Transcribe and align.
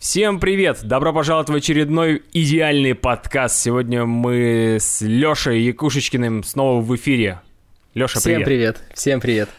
Всем 0.00 0.40
привет! 0.40 0.78
Добро 0.82 1.12
пожаловать 1.12 1.50
в 1.50 1.54
очередной 1.54 2.22
идеальный 2.32 2.94
подкаст. 2.94 3.60
Сегодня 3.60 4.06
мы 4.06 4.78
с 4.80 5.02
Лешей 5.02 5.60
Якушечкиным 5.60 6.42
снова 6.42 6.80
в 6.80 6.96
эфире. 6.96 7.42
Леша, 7.92 8.18
Всем 8.18 8.42
привет. 8.42 8.46
привет. 8.46 8.82
Всем 8.94 9.20
привет. 9.20 9.50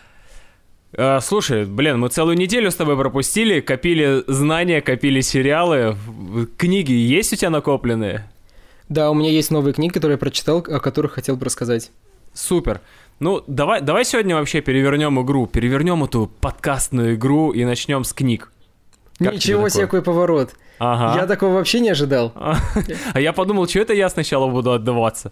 Э, 0.93 1.19
слушай, 1.21 1.65
блин, 1.65 1.99
мы 1.99 2.09
целую 2.09 2.35
неделю 2.39 2.71
с 2.71 2.75
тобой 2.75 2.97
пропустили, 2.97 3.59
копили 3.59 4.23
знания, 4.25 4.81
копили 4.81 5.21
сериалы. 5.21 5.95
Книги 6.57 6.91
есть 6.91 7.33
у 7.33 7.35
тебя 7.35 7.51
накопленные? 7.51 8.27
Да, 8.89 9.11
у 9.11 9.13
меня 9.13 9.29
есть 9.29 9.51
новые 9.51 9.75
книги, 9.75 9.93
которые 9.93 10.15
я 10.15 10.17
прочитал, 10.17 10.65
о 10.67 10.79
которых 10.79 11.11
хотел 11.11 11.37
бы 11.37 11.45
рассказать. 11.45 11.91
Супер. 12.33 12.81
Ну, 13.19 13.43
давай, 13.45 13.81
давай 13.81 14.05
сегодня 14.05 14.35
вообще 14.35 14.61
перевернем 14.61 15.21
игру, 15.21 15.45
перевернем 15.45 16.03
эту 16.03 16.25
подкастную 16.41 17.13
игру 17.13 17.51
и 17.51 17.63
начнем 17.63 18.03
с 18.03 18.11
книг. 18.11 18.51
Как 19.23 19.33
Ничего 19.35 19.69
себе, 19.69 19.83
какой 19.83 20.01
поворот. 20.01 20.51
Ага. 20.79 21.19
Я 21.19 21.27
такого 21.27 21.53
вообще 21.53 21.79
не 21.79 21.89
ожидал. 21.89 22.33
А 23.13 23.19
я 23.19 23.33
подумал, 23.33 23.67
что 23.67 23.79
это 23.79 23.93
я 23.93 24.09
сначала 24.09 24.47
буду 24.49 24.71
отдаваться. 24.71 25.31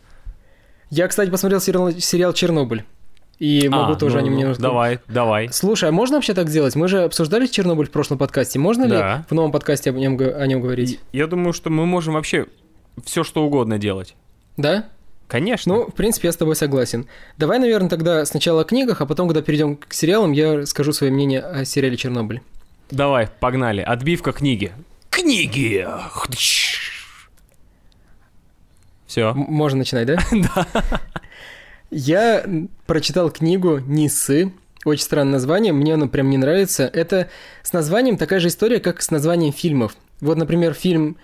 Я, 0.89 1.07
кстати, 1.07 1.29
посмотрел 1.29 1.59
сериал, 1.59 2.33
«Чернобыль». 2.33 2.83
И 3.39 3.69
могу 3.69 3.93
А, 3.93 3.95
тоже 3.95 4.15
ну, 4.15 4.19
о 4.19 4.23
нем 4.23 4.33
ну, 4.33 4.39
немножко... 4.39 4.61
Давай, 4.61 4.99
давай. 5.07 5.49
Слушай, 5.51 5.89
а 5.89 5.91
можно 5.93 6.17
вообще 6.17 6.33
так 6.33 6.49
делать? 6.49 6.75
Мы 6.75 6.89
же 6.89 7.03
обсуждали 7.03 7.47
Чернобыль 7.47 7.87
в 7.87 7.91
прошлом 7.91 8.17
подкасте. 8.17 8.59
Можно 8.59 8.87
Да. 8.87 9.15
ли 9.17 9.23
в 9.29 9.33
новом 9.33 9.51
подкасте 9.53 9.91
о 9.91 9.93
нем, 9.93 10.19
о 10.19 10.45
нем 10.45 10.61
говорить? 10.61 10.99
Я 11.13 11.25
думаю, 11.27 11.53
что 11.53 11.69
мы 11.69 11.85
можем 11.85 12.15
вообще 12.15 12.47
все 13.05 13.23
что 13.23 13.43
угодно 13.43 13.77
делать. 13.77 14.15
Да? 14.57 14.89
Конечно. 15.29 15.73
Ну, 15.73 15.85
в 15.87 15.93
принципе, 15.93 16.27
я 16.27 16.31
с 16.33 16.37
тобой 16.37 16.55
согласен. 16.57 17.07
Давай, 17.37 17.59
наверное, 17.59 17.87
тогда 17.89 18.25
сначала 18.25 18.61
о 18.61 18.63
книгах, 18.65 18.99
а 18.99 19.05
потом, 19.05 19.27
когда 19.27 19.41
перейдем 19.41 19.77
к 19.77 19.93
сериалам, 19.93 20.33
я 20.33 20.65
скажу 20.65 20.91
свое 20.91 21.13
мнение 21.13 21.39
о 21.39 21.63
сериале 21.63 21.95
«Чернобыль». 21.95 22.41
Давай, 22.91 23.29
погнали. 23.39 23.81
Отбивка 23.81 24.31
книги. 24.31 24.71
Книги! 25.09 25.87
Все. 29.05 29.33
Можно 29.33 29.79
начинать, 29.79 30.07
да? 30.07 30.17
Да. 30.31 30.67
Я 31.91 32.45
прочитал 32.85 33.31
книгу 33.31 33.79
«Нисы». 33.79 34.53
Очень 34.85 35.03
странное 35.03 35.33
название, 35.33 35.73
мне 35.73 35.95
оно 35.95 36.07
прям 36.07 36.29
не 36.29 36.37
нравится. 36.37 36.85
Это 36.85 37.29
с 37.63 37.73
названием 37.73 38.15
такая 38.15 38.39
же 38.39 38.47
история, 38.47 38.79
как 38.79 39.01
с 39.01 39.11
названием 39.11 39.51
фильмов. 39.51 39.95
Вот, 40.21 40.37
например, 40.37 40.73
фильм 40.73 41.17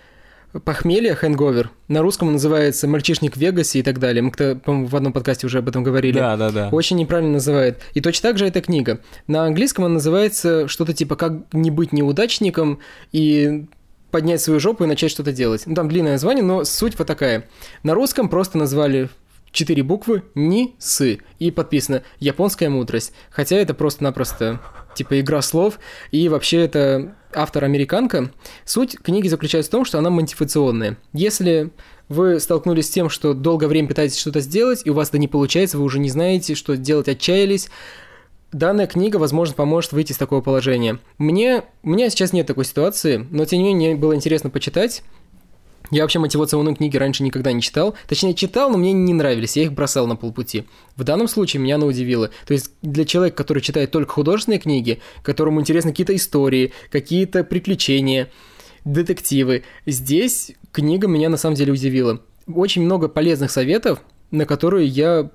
«Похмелье», 0.64 1.14
«Хэнговер». 1.14 1.70
На 1.88 2.02
русском 2.02 2.28
он 2.28 2.34
называется 2.34 2.88
«Мальчишник 2.88 3.36
в 3.36 3.40
Вегасе» 3.40 3.80
и 3.80 3.82
так 3.82 3.98
далее. 3.98 4.22
Мы, 4.22 4.30
по-моему, 4.30 4.86
в 4.86 4.96
одном 4.96 5.12
подкасте 5.12 5.46
уже 5.46 5.58
об 5.58 5.68
этом 5.68 5.82
говорили. 5.82 6.18
Да, 6.18 6.36
да, 6.36 6.50
да. 6.50 6.68
Очень 6.70 6.96
неправильно 6.96 7.34
называет. 7.34 7.80
И 7.94 8.00
точно 8.00 8.30
так 8.30 8.38
же 8.38 8.46
эта 8.46 8.60
книга. 8.60 9.00
На 9.26 9.44
английском 9.44 9.84
она 9.84 9.94
называется 9.94 10.68
что-то 10.68 10.92
типа 10.92 11.16
«Как 11.16 11.32
не 11.52 11.70
быть 11.70 11.92
неудачником» 11.92 12.80
и 13.12 13.66
поднять 14.10 14.40
свою 14.40 14.60
жопу 14.60 14.84
и 14.84 14.86
начать 14.86 15.10
что-то 15.10 15.32
делать. 15.32 15.64
Ну, 15.66 15.74
там 15.74 15.88
длинное 15.88 16.12
название, 16.12 16.44
но 16.44 16.64
суть 16.64 16.98
вот 16.98 17.06
такая. 17.06 17.48
На 17.82 17.94
русском 17.94 18.28
просто 18.28 18.56
назвали 18.56 19.10
четыре 19.50 19.82
буквы 19.82 20.22
«Ни-сы» 20.34 21.20
и 21.38 21.50
подписано 21.50 22.02
«Японская 22.18 22.70
мудрость». 22.70 23.12
Хотя 23.30 23.56
это 23.56 23.74
просто-напросто 23.74 24.60
типа 24.94 25.20
игра 25.20 25.42
слов, 25.42 25.78
и 26.10 26.28
вообще 26.28 26.58
это 26.58 27.15
автор-американка. 27.36 28.30
Суть 28.64 28.96
книги 28.98 29.28
заключается 29.28 29.70
в 29.70 29.72
том, 29.72 29.84
что 29.84 29.98
она 29.98 30.10
мотивационная. 30.10 30.96
Если 31.12 31.70
вы 32.08 32.40
столкнулись 32.40 32.86
с 32.86 32.90
тем, 32.90 33.10
что 33.10 33.34
долгое 33.34 33.66
время 33.66 33.88
пытаетесь 33.88 34.18
что-то 34.18 34.40
сделать, 34.40 34.82
и 34.84 34.90
у 34.90 34.94
вас 34.94 35.08
это 35.08 35.18
не 35.18 35.28
получается, 35.28 35.78
вы 35.78 35.84
уже 35.84 35.98
не 35.98 36.10
знаете, 36.10 36.54
что 36.54 36.76
делать, 36.76 37.08
отчаялись, 37.08 37.68
Данная 38.52 38.86
книга, 38.86 39.16
возможно, 39.16 39.54
поможет 39.54 39.92
выйти 39.92 40.12
из 40.12 40.18
такого 40.18 40.40
положения. 40.40 40.98
Мне, 41.18 41.64
у 41.82 41.90
меня 41.90 42.08
сейчас 42.08 42.32
нет 42.32 42.46
такой 42.46 42.64
ситуации, 42.64 43.26
но 43.30 43.44
тем 43.44 43.58
не 43.58 43.64
менее 43.64 43.90
мне 43.90 44.00
было 44.00 44.14
интересно 44.14 44.50
почитать. 44.50 45.02
Я 45.90 46.02
вообще 46.02 46.18
мотивационные 46.18 46.74
книги 46.74 46.96
раньше 46.96 47.22
никогда 47.22 47.52
не 47.52 47.62
читал. 47.62 47.94
Точнее, 48.08 48.34
читал, 48.34 48.70
но 48.70 48.78
мне 48.78 48.92
не 48.92 49.14
нравились, 49.14 49.56
я 49.56 49.64
их 49.64 49.72
бросал 49.72 50.06
на 50.06 50.16
полпути. 50.16 50.64
В 50.96 51.04
данном 51.04 51.28
случае 51.28 51.62
меня 51.62 51.76
она 51.76 51.86
удивила. 51.86 52.30
То 52.46 52.54
есть 52.54 52.72
для 52.82 53.04
человека, 53.04 53.36
который 53.36 53.62
читает 53.62 53.90
только 53.90 54.12
художественные 54.12 54.58
книги, 54.58 55.00
которому 55.22 55.60
интересны 55.60 55.92
какие-то 55.92 56.16
истории, 56.16 56.72
какие-то 56.90 57.44
приключения, 57.44 58.30
детективы, 58.84 59.64
здесь 59.84 60.52
книга 60.72 61.06
меня 61.08 61.28
на 61.28 61.36
самом 61.36 61.56
деле 61.56 61.72
удивила. 61.72 62.20
Очень 62.46 62.82
много 62.82 63.08
полезных 63.08 63.50
советов, 63.50 64.00
на 64.30 64.44
которые 64.44 64.86
я 64.86 65.30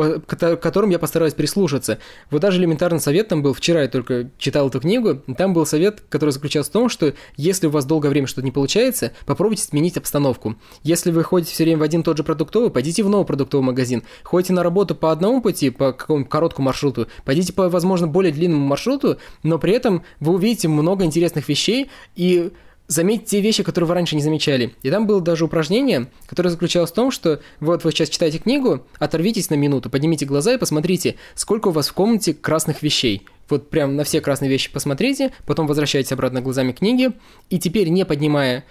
кото- 0.00 0.56
которым 0.56 0.90
я 0.90 0.98
постараюсь 0.98 1.34
прислушаться. 1.34 1.98
Вот 2.30 2.40
даже 2.40 2.60
элементарный 2.60 3.00
совет 3.00 3.28
там 3.28 3.42
был, 3.42 3.54
вчера 3.54 3.82
я 3.82 3.88
только 3.88 4.30
читал 4.38 4.68
эту 4.68 4.80
книгу, 4.80 5.22
там 5.36 5.54
был 5.54 5.66
совет, 5.66 6.02
который 6.08 6.30
заключался 6.30 6.70
в 6.70 6.72
том, 6.72 6.88
что 6.88 7.14
если 7.36 7.66
у 7.66 7.70
вас 7.70 7.84
долгое 7.84 8.08
время 8.08 8.26
что-то 8.26 8.44
не 8.44 8.52
получается, 8.52 9.12
попробуйте 9.26 9.62
сменить 9.62 9.96
обстановку. 9.96 10.56
Если 10.82 11.10
вы 11.10 11.22
ходите 11.22 11.52
все 11.52 11.64
время 11.64 11.78
в 11.78 11.82
один 11.82 12.02
тот 12.02 12.16
же 12.16 12.24
продуктовый, 12.24 12.70
пойдите 12.70 13.02
в 13.02 13.08
новый 13.08 13.26
продуктовый 13.26 13.64
магазин. 13.64 14.02
Ходите 14.22 14.52
на 14.52 14.62
работу 14.62 14.94
по 14.94 15.12
одному 15.12 15.40
пути, 15.40 15.70
по 15.70 15.92
какому-то 15.92 16.30
короткому 16.30 16.66
маршруту, 16.66 17.08
пойдите 17.24 17.52
по, 17.52 17.68
возможно, 17.68 18.06
более 18.06 18.32
длинному 18.32 18.66
маршруту, 18.66 19.18
но 19.42 19.58
при 19.58 19.72
этом 19.72 20.02
вы 20.20 20.34
увидите 20.34 20.68
много 20.68 21.04
интересных 21.04 21.48
вещей 21.48 21.90
и 22.16 22.52
заметьте 22.86 23.26
те 23.26 23.40
вещи, 23.40 23.62
которые 23.62 23.88
вы 23.88 23.94
раньше 23.94 24.16
не 24.16 24.22
замечали. 24.22 24.74
И 24.82 24.90
там 24.90 25.06
было 25.06 25.20
даже 25.20 25.44
упражнение, 25.44 26.08
которое 26.26 26.50
заключалось 26.50 26.90
в 26.90 26.94
том, 26.94 27.10
что 27.10 27.40
вот 27.60 27.84
вы 27.84 27.92
сейчас 27.92 28.08
читаете 28.08 28.38
книгу, 28.38 28.86
оторвитесь 28.98 29.50
на 29.50 29.54
минуту, 29.54 29.90
поднимите 29.90 30.26
глаза 30.26 30.54
и 30.54 30.58
посмотрите, 30.58 31.16
сколько 31.34 31.68
у 31.68 31.70
вас 31.70 31.88
в 31.88 31.94
комнате 31.94 32.34
красных 32.34 32.82
вещей. 32.82 33.26
Вот 33.48 33.70
прям 33.70 33.96
на 33.96 34.04
все 34.04 34.20
красные 34.20 34.50
вещи 34.50 34.70
посмотрите, 34.72 35.32
потом 35.46 35.66
возвращайтесь 35.66 36.12
обратно 36.12 36.40
глазами 36.40 36.72
к 36.72 36.78
книге, 36.78 37.12
и 37.50 37.58
теперь, 37.58 37.88
не 37.88 38.04
поднимая 38.04 38.64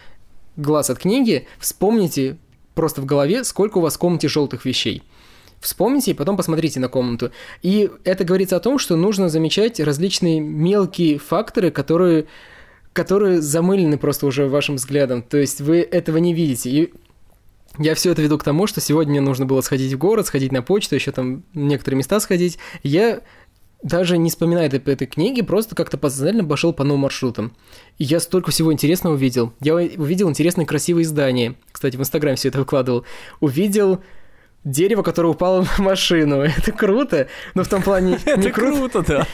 глаз 0.55 0.89
от 0.89 0.99
книги, 0.99 1.47
вспомните 1.59 2.37
просто 2.73 3.01
в 3.01 3.05
голове, 3.05 3.43
сколько 3.43 3.77
у 3.77 3.81
вас 3.81 3.95
в 3.95 3.99
комнате 3.99 4.27
желтых 4.27 4.65
вещей. 4.65 5.03
Вспомните 5.59 6.11
и 6.11 6.13
потом 6.13 6.35
посмотрите 6.35 6.79
на 6.81 6.89
комнату. 6.89 7.31
И 7.61 7.89
это 8.03 8.25
говорится 8.25 8.57
о 8.57 8.59
том, 8.59 8.77
что 8.77 8.97
нужно 8.97 9.29
замечать 9.29 9.79
различные 9.79 10.41
мелкие 10.41 11.17
факторы, 11.17 11.71
которые 11.71 12.25
которые 12.93 13.41
замылены 13.41 13.97
просто 13.97 14.25
уже 14.25 14.47
вашим 14.47 14.75
взглядом. 14.75 15.23
То 15.23 15.37
есть 15.37 15.61
вы 15.61 15.79
этого 15.81 16.17
не 16.17 16.33
видите. 16.33 16.69
И 16.69 16.93
я 17.79 17.95
все 17.95 18.11
это 18.11 18.21
веду 18.21 18.37
к 18.37 18.43
тому, 18.43 18.67
что 18.67 18.81
сегодня 18.81 19.13
мне 19.13 19.21
нужно 19.21 19.45
было 19.45 19.61
сходить 19.61 19.93
в 19.93 19.97
город, 19.97 20.27
сходить 20.27 20.51
на 20.51 20.61
почту, 20.61 20.95
еще 20.95 21.11
там 21.11 21.43
некоторые 21.55 21.97
места 21.97 22.19
сходить. 22.19 22.59
Я 22.83 23.21
даже 23.81 24.17
не 24.17 24.29
вспоминая 24.29 24.67
этой, 24.67 24.79
этой 24.93 25.07
книги, 25.07 25.41
просто 25.41 25.75
как-то 25.75 25.97
подсознательно 25.97 26.45
пошел 26.45 26.71
по 26.71 26.83
новым 26.83 27.01
маршрутам. 27.01 27.55
И 27.97 28.03
я 28.05 28.19
столько 28.19 28.51
всего 28.51 28.71
интересного 28.71 29.15
увидел. 29.15 29.53
Я 29.59 29.75
увидел 29.75 30.29
интересные 30.29 30.65
красивые 30.65 31.05
здания. 31.05 31.55
Кстати, 31.71 31.97
в 31.97 31.99
Инстаграм 31.99 32.35
все 32.35 32.49
это 32.49 32.59
выкладывал. 32.59 33.05
Увидел 33.41 34.01
дерево, 34.63 35.03
которое 35.03 35.29
упало 35.29 35.65
на 35.77 35.83
машину. 35.83 36.35
Это 36.41 36.71
круто, 36.71 37.27
но 37.53 37.63
в 37.63 37.67
том 37.67 37.81
плане 37.81 38.19
не 38.25 38.31
Это 38.31 38.51
круто. 38.51 39.03
да. 39.07 39.27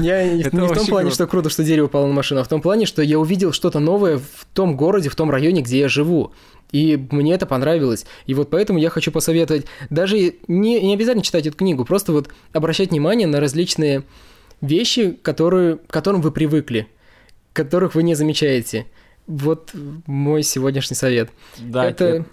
Я 0.00 0.28
не, 0.32 0.44
в 0.44 0.50
том 0.50 0.86
плане, 0.86 1.10
что 1.10 1.26
круто, 1.26 1.50
что 1.50 1.64
дерево 1.64 1.86
упало 1.86 2.06
на 2.06 2.12
машину, 2.12 2.40
а 2.40 2.44
в 2.44 2.48
том 2.48 2.60
плане, 2.60 2.86
что 2.86 3.02
я 3.02 3.18
увидел 3.18 3.52
что-то 3.52 3.78
новое 3.78 4.18
в 4.18 4.46
том 4.52 4.76
городе, 4.76 5.08
в 5.08 5.14
том 5.14 5.30
районе, 5.30 5.62
где 5.62 5.80
я 5.80 5.88
живу. 5.88 6.32
И 6.72 6.96
мне 7.10 7.34
это 7.34 7.46
понравилось. 7.46 8.06
И 8.26 8.34
вот 8.34 8.50
поэтому 8.50 8.78
я 8.78 8.90
хочу 8.90 9.10
посоветовать, 9.10 9.66
даже 9.90 10.34
не, 10.46 10.80
не 10.80 10.94
обязательно 10.94 11.24
читать 11.24 11.46
эту 11.46 11.56
книгу, 11.56 11.84
просто 11.84 12.12
вот 12.12 12.28
обращать 12.52 12.90
внимание 12.90 13.26
на 13.26 13.40
различные 13.40 14.04
вещи, 14.60 15.18
которые, 15.22 15.76
к 15.76 15.86
которым 15.88 16.20
вы 16.20 16.30
привыкли, 16.30 16.86
которых 17.52 17.94
вы 17.94 18.04
не 18.04 18.14
замечаете. 18.14 18.86
Вот 19.26 19.72
мой 20.06 20.42
сегодняшний 20.42 20.96
совет. 20.96 21.30
Да, 21.58 21.88
это... 21.88 22.04
э, 22.04 22.24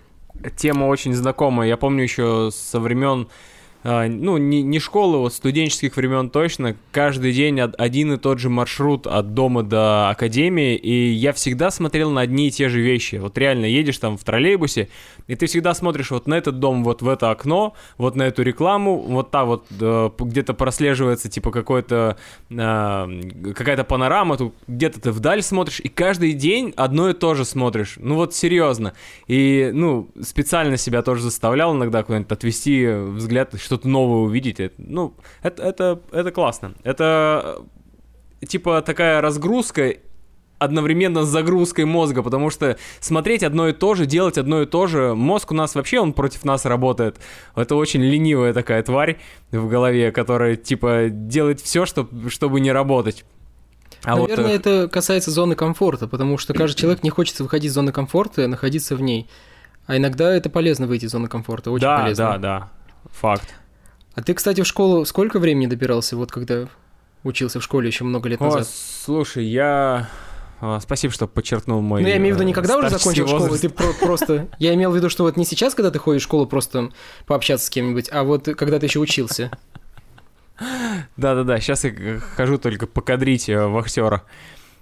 тема 0.56 0.86
очень 0.86 1.14
знакомая. 1.14 1.68
Я 1.68 1.78
помню 1.78 2.04
еще 2.04 2.50
со 2.52 2.80
времен, 2.80 3.28
э, 3.84 4.08
ну, 4.08 4.38
не, 4.38 4.62
не 4.64 4.80
школы, 4.80 5.18
вот 5.20 5.34
студенческих 5.34 5.96
времен 5.96 6.30
точно, 6.30 6.76
каждый 6.92 7.34
день 7.34 7.60
од- 7.62 7.76
один 7.78 8.14
и 8.14 8.18
тот 8.18 8.40
же 8.40 8.50
маршрут 8.50 9.08
от 9.08 9.34
дома 9.34 9.64
до 9.64 10.10
академии, 10.10 10.76
и 10.76 11.12
я 11.12 11.34
всегда 11.34 11.72
смотрел 11.72 12.12
на 12.12 12.22
одни 12.22 12.48
и 12.48 12.52
те 12.52 12.70
же 12.70 12.82
вещи. 12.82 13.16
Вот 13.16 13.38
реально 13.38 13.66
едешь 13.66 13.98
там 13.98 14.18
в 14.18 14.24
троллейбусе, 14.24 14.90
и 15.28 15.36
ты 15.36 15.46
всегда 15.46 15.74
смотришь 15.74 16.12
вот 16.12 16.28
на 16.28 16.36
этот 16.36 16.60
дом, 16.60 16.84
вот 16.84 17.02
в 17.02 17.08
это 17.08 17.32
окно, 17.32 17.74
вот 17.98 18.16
на 18.16 18.24
эту 18.24 18.44
рекламу, 18.44 18.98
вот 18.98 19.32
та 19.32 19.46
вот 19.46 19.66
э, 19.80 20.10
где-то 20.18 20.54
прослеживается 20.54 21.30
типа 21.30 21.52
какой-то 21.52 22.18
э, 22.50 23.54
какая-то 23.54 23.84
панорама, 23.84 24.38
тут 24.38 24.56
где-то 24.68 25.02
ты 25.02 25.12
вдаль 25.12 25.42
смотришь, 25.42 25.80
и 25.80 25.90
каждый 25.90 26.34
день 26.34 26.74
одно 26.76 27.10
и 27.10 27.14
то 27.14 27.36
же 27.36 27.46
смотришь. 27.46 27.96
Ну 27.98 28.16
вот 28.16 28.34
серьезно. 28.34 28.94
И, 29.28 29.70
ну, 29.74 30.10
специально 30.22 30.78
себя 30.78 31.02
тоже 31.02 31.24
заставлял 31.24 31.76
иногда 31.76 32.04
куда-нибудь 32.04 32.32
отвести 32.32 32.88
взгляд, 32.88 33.54
что-то 33.60 33.88
новое 33.88 34.22
увидеть. 34.22 34.72
Ну, 34.78 35.14
это, 35.44 35.64
это, 35.64 36.02
это 36.12 36.32
классно. 36.32 36.74
Это 36.84 37.60
э, 38.42 38.46
типа 38.46 38.82
такая 38.82 39.22
разгрузка 39.22 39.96
одновременно 40.60 41.24
с 41.24 41.28
загрузкой 41.28 41.86
мозга, 41.86 42.24
потому 42.24 42.50
что 42.50 42.78
смотреть 43.00 43.44
одно 43.44 43.70
и 43.70 43.74
то 43.74 43.96
же, 43.96 44.06
делать 44.06 44.38
одно 44.38 44.62
и 44.62 44.66
то 44.66 44.88
же, 44.88 45.14
мозг 45.16 45.52
у 45.52 45.56
нас 45.56 45.76
вообще, 45.76 46.00
он 46.00 46.14
против 46.14 46.46
нас 46.46 46.66
работает. 46.66 47.18
Это 47.56 47.76
очень 47.76 48.02
ленивая 48.02 48.54
такая 48.54 48.82
тварь 48.84 49.20
в 49.52 49.68
голове, 49.68 50.12
которая, 50.12 50.56
типа, 50.56 51.08
делает 51.10 51.62
все, 51.62 51.86
чтоб, 51.86 52.10
чтобы 52.30 52.60
не 52.60 52.72
работать. 52.72 53.26
А 54.04 54.16
Наверное, 54.16 54.46
вот... 54.46 54.54
это 54.54 54.88
касается 54.88 55.32
зоны 55.32 55.56
комфорта, 55.56 56.08
потому 56.08 56.38
что 56.38 56.54
каждый 56.54 56.78
человек 56.82 57.04
не 57.04 57.10
хочет 57.10 57.40
выходить 57.40 57.70
из 57.72 57.74
зоны 57.74 57.92
комфорта 57.92 58.44
и 58.44 58.48
находиться 58.48 58.96
в 58.96 59.02
ней. 59.02 59.28
А 59.86 59.98
иногда 59.98 60.34
это 60.34 60.50
полезно 60.50 60.88
выйти 60.88 61.06
из 61.06 61.12
зоны 61.12 61.28
комфорта, 61.28 61.72
очень 61.72 61.84
да, 61.84 62.00
полезно. 62.00 62.26
Да, 62.26 62.38
да, 62.38 62.60
да, 62.60 62.72
факт. 63.12 63.56
А 64.16 64.22
ты, 64.22 64.34
кстати, 64.34 64.62
в 64.62 64.68
школу 64.68 65.06
сколько 65.06 65.40
времени 65.40 65.68
добирался, 65.68 66.18
вот 66.18 66.32
когда 66.32 66.68
учился 67.24 67.60
в 67.60 67.64
школе 67.64 67.88
еще 67.88 68.04
много 68.04 68.30
лет 68.30 68.40
назад? 68.40 68.64
О, 68.64 68.66
слушай, 68.66 69.46
я... 69.46 70.10
А, 70.60 70.80
спасибо, 70.80 71.14
что 71.14 71.28
подчеркнул 71.28 71.82
мой. 71.82 72.02
Ну, 72.02 72.08
я 72.08 72.18
имею 72.18 72.34
в 72.34 72.38
виду, 72.38 72.48
не 72.48 72.54
когда 72.54 72.78
уже 72.78 72.90
закончил 72.90 73.26
возраст. 73.28 73.46
школу, 73.46 73.60
ты 73.60 73.70
про- 73.70 74.06
просто. 74.06 74.48
Я 74.58 74.74
имел 74.74 74.92
в 74.92 74.96
виду, 74.96 75.10
что 75.10 75.24
вот 75.24 75.38
не 75.38 75.46
сейчас, 75.46 75.76
когда 75.76 75.92
ты 75.92 76.00
ходишь 76.00 76.24
в 76.24 76.26
школу 76.26 76.48
просто 76.48 76.90
пообщаться 77.28 77.68
с 77.68 77.70
кем-нибудь, 77.70 78.10
а 78.12 78.24
вот 78.24 78.46
когда 78.58 78.80
ты 78.80 78.88
еще 78.88 79.00
учился. 79.00 79.52
Да-да-да, 81.16 81.60
сейчас 81.60 81.84
я 81.84 82.20
хожу 82.36 82.58
только 82.58 82.88
покадрить 82.88 83.48
э, 83.48 83.68
вахтера. 83.68 84.24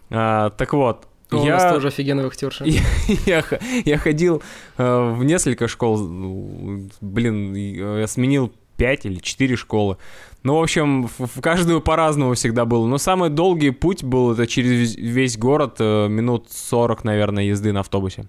А, 0.10 0.51
так 0.51 0.72
вот, 0.72 1.07
я... 1.31 1.38
У 1.39 1.45
нас 1.45 1.74
тоже 1.74 1.88
офигенный 1.89 2.24
вахтерша. 2.24 2.63
Я, 2.66 2.81
я, 3.25 3.44
я 3.83 3.98
ходил 3.98 4.42
э, 4.77 5.13
в 5.13 5.24
несколько 5.25 5.68
школ, 5.68 5.98
ну, 5.98 6.89
блин, 7.01 7.54
я 7.54 8.07
сменил 8.07 8.54
5 8.77 9.06
или 9.06 9.19
4 9.19 9.56
школы. 9.56 9.98
Ну, 10.44 10.60
в 10.60 10.62
общем, 10.62 11.07
в, 11.07 11.42
каждую 11.42 11.81
по-разному 11.81 12.33
всегда 12.36 12.66
было. 12.66 12.86
Но 12.86 12.98
самый 12.98 13.30
долгий 13.30 13.72
путь 13.72 14.04
был 14.04 14.33
это 14.33 14.45
через 14.45 14.95
весь 14.95 15.38
город, 15.38 15.77
э, 15.80 16.07
минут 16.07 16.51
40, 16.51 17.04
наверное, 17.04 17.45
езды 17.45 17.74
на 17.74 17.80
автобусе. 17.80 18.27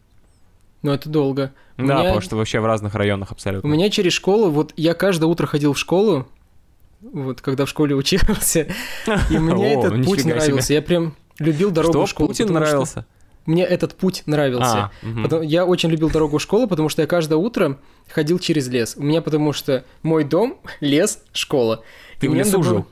Ну, 0.83 0.93
это 0.93 1.09
долго. 1.09 1.53
У 1.77 1.83
да, 1.83 1.85
меня... 1.85 1.97
потому 1.97 2.21
что 2.21 2.37
вообще 2.37 2.61
в 2.61 2.67
разных 2.67 2.95
районах 2.95 3.33
абсолютно. 3.33 3.69
У 3.69 3.73
меня 3.73 3.91
через 3.91 4.13
школу, 4.13 4.51
вот 4.51 4.73
я 4.77 4.95
каждое 4.95 5.27
утро 5.27 5.47
ходил 5.47 5.73
в 5.73 5.79
школу, 5.79 6.27
вот 7.01 7.41
когда 7.41 7.67
в 7.67 7.69
школе 7.69 7.95
учился, 7.97 8.69
и 9.31 9.39
мне 9.39 9.75
этот 9.75 10.05
путь 10.05 10.25
нравился. 10.25 10.73
Я 10.73 10.83
прям 10.83 11.15
любил 11.39 11.71
дорогу 11.71 12.05
в 12.05 12.09
школу. 12.09 12.29
Путин 12.29 12.53
нравился? 12.53 13.07
Мне 13.47 13.65
этот 13.65 13.95
путь 13.95 14.23
нравился. 14.27 14.77
А, 14.77 14.91
угу. 15.03 15.23
Потом, 15.23 15.43
я 15.43 15.65
очень 15.65 15.91
любил 15.91 16.11
дорогу 16.11 16.39
в 16.39 16.43
школу, 16.43 16.67
потому 16.67 16.89
что 16.89 17.03
я 17.03 17.09
каждое 17.09 17.37
утро 17.37 17.79
ходил 18.09 18.39
через 18.39 18.69
лес. 18.69 18.95
У 18.97 19.03
меня 19.03 19.23
потому 19.23 19.53
что 19.53 19.85
мой 20.03 20.25
дом, 20.25 20.59
лес, 20.81 21.23
школа. 21.33 21.83
Ты 22.21 22.27
и 22.27 22.29
в 22.29 22.35
лесу 22.35 22.59
было... 22.59 22.65
жил? 22.65 22.87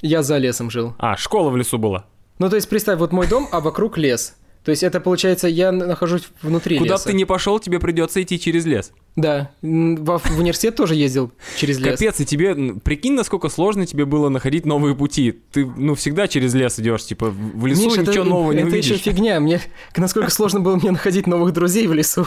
Я 0.00 0.22
за 0.22 0.38
лесом 0.38 0.70
жил. 0.70 0.94
А, 0.98 1.16
школа 1.16 1.50
в 1.50 1.56
лесу 1.56 1.78
была? 1.78 2.06
Ну, 2.38 2.48
то 2.48 2.56
есть, 2.56 2.68
представь, 2.68 2.98
вот 2.98 3.12
мой 3.12 3.26
дом, 3.26 3.48
а 3.50 3.60
вокруг 3.60 3.98
лес. 3.98 4.36
То 4.68 4.72
есть 4.72 4.82
это 4.82 5.00
получается, 5.00 5.48
я 5.48 5.72
нахожусь 5.72 6.28
внутри 6.42 6.76
Куда 6.76 6.92
леса. 6.92 7.04
Куда 7.04 7.12
ты 7.12 7.16
не 7.16 7.24
пошел, 7.24 7.58
тебе 7.58 7.80
придется 7.80 8.22
идти 8.22 8.38
через 8.38 8.66
лес. 8.66 8.92
Да, 9.16 9.50
в, 9.62 10.18
в 10.18 10.38
университет 10.38 10.76
тоже 10.76 10.94
ездил 10.94 11.32
через 11.56 11.78
лес. 11.78 11.92
Капец, 11.92 12.20
и 12.20 12.26
тебе, 12.26 12.54
прикинь, 12.84 13.14
насколько 13.14 13.48
сложно 13.48 13.86
тебе 13.86 14.04
было 14.04 14.28
находить 14.28 14.66
новые 14.66 14.94
пути. 14.94 15.40
Ты, 15.52 15.64
ну, 15.64 15.94
всегда 15.94 16.28
через 16.28 16.52
лес 16.52 16.78
идешь, 16.78 17.06
типа, 17.06 17.30
в 17.30 17.64
лесу 17.64 17.86
Миш, 17.86 17.96
ничего 17.96 18.12
это, 18.12 18.24
нового 18.24 18.52
не 18.52 18.58
это 18.58 18.68
увидишь. 18.68 18.90
Это 18.90 18.94
еще 18.96 19.10
фигня, 19.10 19.40
мне, 19.40 19.62
насколько 19.96 20.30
сложно 20.30 20.60
было 20.60 20.76
мне 20.76 20.90
находить 20.90 21.26
новых 21.26 21.54
друзей 21.54 21.86
в 21.86 21.94
лесу. 21.94 22.26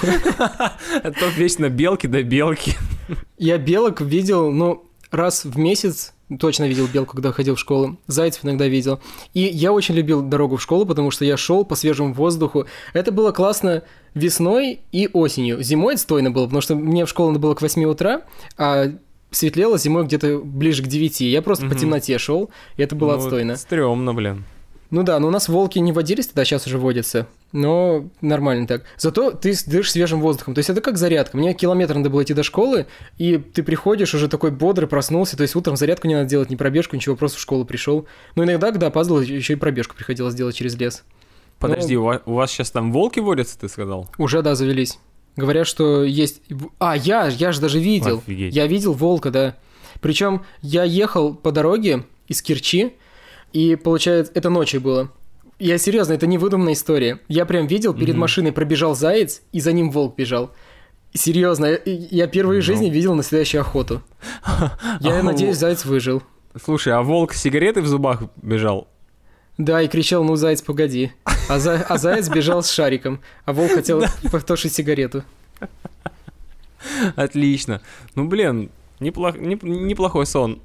Это 1.03 1.27
вечно 1.37 1.69
белки 1.69 2.07
да 2.07 2.23
белки. 2.23 2.73
Я 3.37 3.59
белок 3.59 4.01
видел, 4.01 4.49
ну, 4.49 4.89
раз 5.11 5.45
в 5.45 5.59
месяц 5.59 6.13
точно 6.39 6.68
видел 6.68 6.88
белку, 6.88 7.16
когда 7.16 7.31
ходил 7.31 7.56
в 7.56 7.60
школу. 7.60 7.98
Зайцев 8.07 8.45
иногда 8.45 8.68
видел. 8.68 9.00
И 9.33 9.42
я 9.42 9.72
очень 9.72 9.95
любил 9.95 10.22
дорогу 10.22 10.57
в 10.57 10.62
школу, 10.62 10.86
потому 10.86 11.12
что 11.12 11.25
я 11.25 11.38
шел 11.38 11.66
по 11.66 11.75
свежему 11.75 12.13
воздуху. 12.13 12.66
Это 12.94 13.12
было 13.12 13.31
классно 13.31 13.83
весной 14.13 14.81
и 14.92 15.10
осенью. 15.12 15.62
Зимой 15.63 15.95
отстойно 15.95 16.31
было, 16.31 16.45
потому 16.45 16.62
что 16.62 16.75
мне 16.75 17.06
в 17.06 17.10
школу 17.10 17.30
надо 17.30 17.39
было 17.39 17.56
к 17.56 17.62
8 17.62 17.83
утра, 17.86 18.24
а 18.57 18.92
светлело 19.31 19.78
зимой 19.78 20.06
где-то 20.06 20.39
ближе 20.39 20.83
к 20.83 20.88
9. 20.88 21.22
Я 21.22 21.42
просто 21.42 21.66
угу. 21.66 21.74
по 21.74 21.80
темноте 21.80 22.18
шел, 22.18 22.50
и 22.78 22.83
это 22.83 22.95
было 22.95 23.13
ну, 23.13 23.18
отстойно. 23.18 23.56
Стрёмно, 23.56 24.13
блин. 24.13 24.45
Ну 24.91 25.03
да, 25.03 25.19
но 25.19 25.29
у 25.29 25.31
нас 25.31 25.47
волки 25.47 25.79
не 25.79 25.93
водились 25.93 26.27
тогда, 26.27 26.43
сейчас 26.43 26.67
уже 26.67 26.77
водятся. 26.77 27.25
Но 27.53 28.09
нормально 28.19 28.67
так. 28.67 28.83
Зато 28.97 29.31
ты 29.31 29.53
дышишь 29.65 29.91
свежим 29.93 30.19
воздухом. 30.19 30.53
То 30.53 30.59
есть 30.59 30.69
это 30.69 30.81
как 30.81 30.97
зарядка. 30.97 31.38
Мне 31.38 31.53
километр 31.53 31.95
надо 31.95 32.09
было 32.09 32.23
идти 32.23 32.33
до 32.33 32.43
школы, 32.43 32.88
и 33.17 33.38
ты 33.38 33.63
приходишь 33.63 34.13
уже 34.13 34.27
такой 34.27 34.51
бодрый, 34.51 34.89
проснулся. 34.89 35.38
То 35.38 35.43
есть 35.43 35.55
утром 35.55 35.77
зарядку 35.77 36.07
не 36.07 36.15
надо 36.15 36.29
делать, 36.29 36.49
ни 36.49 36.55
пробежку, 36.55 36.97
ничего, 36.97 37.15
просто 37.15 37.38
в 37.38 37.41
школу 37.41 37.63
пришел. 37.63 38.05
Но 38.35 38.43
иногда, 38.43 38.71
когда 38.71 38.88
опаздывал, 38.88 39.21
еще 39.21 39.53
и 39.53 39.55
пробежку 39.55 39.95
приходилось 39.95 40.35
делать 40.35 40.55
через 40.55 40.75
лес. 40.75 41.03
Подожди, 41.57 41.95
Но... 41.95 42.21
у 42.25 42.33
вас 42.33 42.51
сейчас 42.51 42.71
там 42.71 42.91
волки 42.91 43.19
водятся, 43.19 43.57
ты 43.57 43.69
сказал? 43.69 44.09
Уже, 44.17 44.41
да, 44.41 44.55
завелись. 44.55 44.99
Говорят, 45.37 45.67
что 45.67 46.03
есть... 46.03 46.41
А, 46.79 46.97
я, 46.97 47.27
я 47.27 47.53
же 47.53 47.61
даже 47.61 47.79
видел. 47.79 48.17
Офигеть. 48.17 48.53
Я 48.53 48.67
видел 48.67 48.94
волка, 48.94 49.31
да. 49.31 49.55
Причем 50.01 50.44
я 50.61 50.83
ехал 50.83 51.33
по 51.33 51.51
дороге 51.51 52.03
из 52.27 52.41
Керчи, 52.41 52.94
и 53.53 53.75
получается, 53.75 54.31
это 54.36 54.50
ночью 54.50 54.81
было. 54.81 55.12
Я 55.59 55.77
серьезно, 55.77 56.13
это 56.13 56.25
не 56.25 56.38
выдуманная 56.38 56.74
история. 56.74 57.19
Я 57.27 57.45
прям 57.45 57.68
видел, 57.68 57.94
перед 57.94 58.15
mm-hmm. 58.15 58.19
машиной 58.19 58.51
пробежал 58.51 58.95
заяц, 58.95 59.42
и 59.51 59.59
за 59.59 59.74
ним 59.74 59.92
волк 59.92 60.15
бежал. 60.18 60.51
Серьезно, 61.13 61.65
я, 61.65 61.80
я 61.86 62.27
первые 62.27 62.62
в 62.62 62.65
жизни 62.65 62.88
ну. 62.88 62.94
видел 62.94 63.13
настоящую 63.15 63.62
охоту. 63.62 64.01
Я 65.01 65.21
надеюсь, 65.21 65.57
заяц 65.57 65.83
выжил. 65.83 66.24
Слушай, 66.63 66.94
а 66.94 67.01
волк 67.01 67.33
с 67.33 67.42
сигаретой 67.42 67.83
в 67.83 67.88
зубах 67.88 68.24
бежал? 68.42 68.88
Да, 69.57 69.81
и 69.81 69.89
кричал, 69.89 70.24
ну, 70.24 70.36
заяц, 70.38 70.62
погоди. 70.62 71.12
А, 71.50 71.59
за... 71.59 71.81
а 71.81 71.97
заяц 71.97 72.30
бежал 72.30 72.63
с 72.63 72.71
шариком, 72.71 73.19
а 73.45 73.51
волк 73.51 73.71
хотел 73.71 74.04
потушить 74.31 74.74
сигарету. 74.74 75.24
Отлично. 77.15 77.81
Ну, 78.15 78.25
блин, 78.25 78.69
неплох... 79.00 79.38
неплохой 79.38 80.25
сон. 80.25 80.62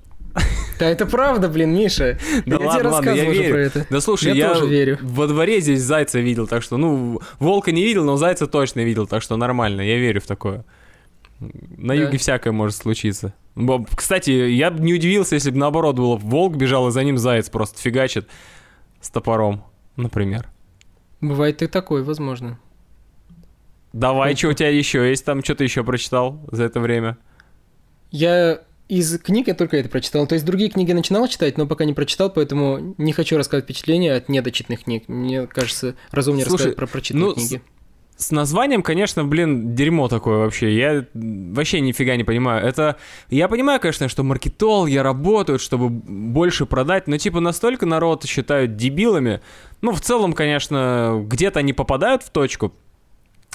Да 0.78 0.88
это 0.88 1.06
правда, 1.06 1.48
блин, 1.48 1.74
Миша. 1.74 2.18
Да 2.44 2.56
я 2.56 2.66
ладно, 2.66 2.80
тебе 2.80 2.88
ладно, 2.90 3.10
я 3.10 3.30
верю. 3.30 3.52
Про 3.52 3.60
это. 3.60 3.86
Да 3.88 4.00
слушай, 4.00 4.28
я, 4.28 4.48
я 4.48 4.54
тоже 4.54 4.66
верю. 4.66 4.98
во 5.02 5.26
дворе 5.26 5.60
здесь 5.60 5.82
зайца 5.82 6.20
видел, 6.20 6.46
так 6.46 6.62
что, 6.62 6.76
ну, 6.76 7.20
волка 7.38 7.72
не 7.72 7.82
видел, 7.82 8.04
но 8.04 8.16
зайца 8.16 8.46
точно 8.46 8.80
видел, 8.80 9.06
так 9.06 9.22
что 9.22 9.36
нормально, 9.36 9.80
я 9.80 9.98
верю 9.98 10.20
в 10.20 10.26
такое. 10.26 10.64
На 11.40 11.88
да. 11.88 11.94
юге 11.94 12.18
всякое 12.18 12.52
может 12.52 12.76
случиться. 12.76 13.34
Кстати, 13.94 14.30
я 14.30 14.70
бы 14.70 14.80
не 14.80 14.94
удивился, 14.94 15.34
если 15.34 15.50
бы 15.50 15.58
наоборот 15.58 15.96
было, 15.96 16.16
волк 16.16 16.56
бежал, 16.56 16.88
и 16.88 16.90
за 16.90 17.02
ним 17.04 17.18
заяц 17.18 17.48
просто 17.48 17.80
фигачит 17.80 18.28
с 19.00 19.10
топором, 19.10 19.64
например. 19.96 20.48
Бывает 21.20 21.62
и 21.62 21.66
такое, 21.66 22.02
возможно. 22.02 22.58
Давай, 23.92 24.36
что 24.36 24.48
у 24.48 24.52
тебя 24.52 24.68
еще 24.68 25.08
есть 25.08 25.24
там, 25.24 25.42
что 25.42 25.54
ты 25.54 25.64
еще 25.64 25.82
прочитал 25.82 26.40
за 26.52 26.64
это 26.64 26.80
время? 26.80 27.16
Я 28.10 28.60
из 28.88 29.18
книг 29.18 29.48
я 29.48 29.54
только 29.54 29.76
это 29.76 29.88
прочитал. 29.88 30.26
То 30.26 30.34
есть 30.34 30.44
другие 30.44 30.70
книги 30.70 30.92
начинал 30.92 31.26
читать, 31.28 31.58
но 31.58 31.66
пока 31.66 31.84
не 31.84 31.92
прочитал, 31.92 32.30
поэтому 32.30 32.94
не 32.98 33.12
хочу 33.12 33.36
рассказывать 33.36 33.64
впечатления 33.64 34.14
от 34.14 34.28
недочитанных 34.28 34.84
книг. 34.84 35.04
Мне 35.08 35.46
кажется, 35.46 35.96
разумнее 36.10 36.44
Слушай, 36.44 36.54
рассказать 36.54 36.76
про 36.76 36.86
прочитанные 36.86 37.26
ну, 37.26 37.34
книги. 37.34 37.62
С, 38.16 38.26
с 38.26 38.30
названием, 38.30 38.82
конечно, 38.82 39.24
блин, 39.24 39.74
дерьмо 39.74 40.08
такое 40.08 40.38
вообще. 40.38 40.76
Я 40.76 41.04
вообще 41.14 41.80
нифига 41.80 42.16
не 42.16 42.24
понимаю. 42.24 42.64
Это... 42.64 42.96
Я 43.28 43.48
понимаю, 43.48 43.80
конечно, 43.80 44.08
что 44.08 44.22
маркетологи 44.22 44.96
работают, 44.96 45.60
чтобы 45.60 45.88
больше 45.88 46.64
продать, 46.64 47.08
но 47.08 47.18
типа 47.18 47.40
настолько 47.40 47.86
народ 47.86 48.24
считают 48.24 48.76
дебилами. 48.76 49.40
Ну, 49.82 49.92
в 49.92 50.00
целом, 50.00 50.32
конечно, 50.32 51.24
где-то 51.26 51.58
они 51.58 51.72
попадают 51.72 52.22
в 52.22 52.30
точку, 52.30 52.72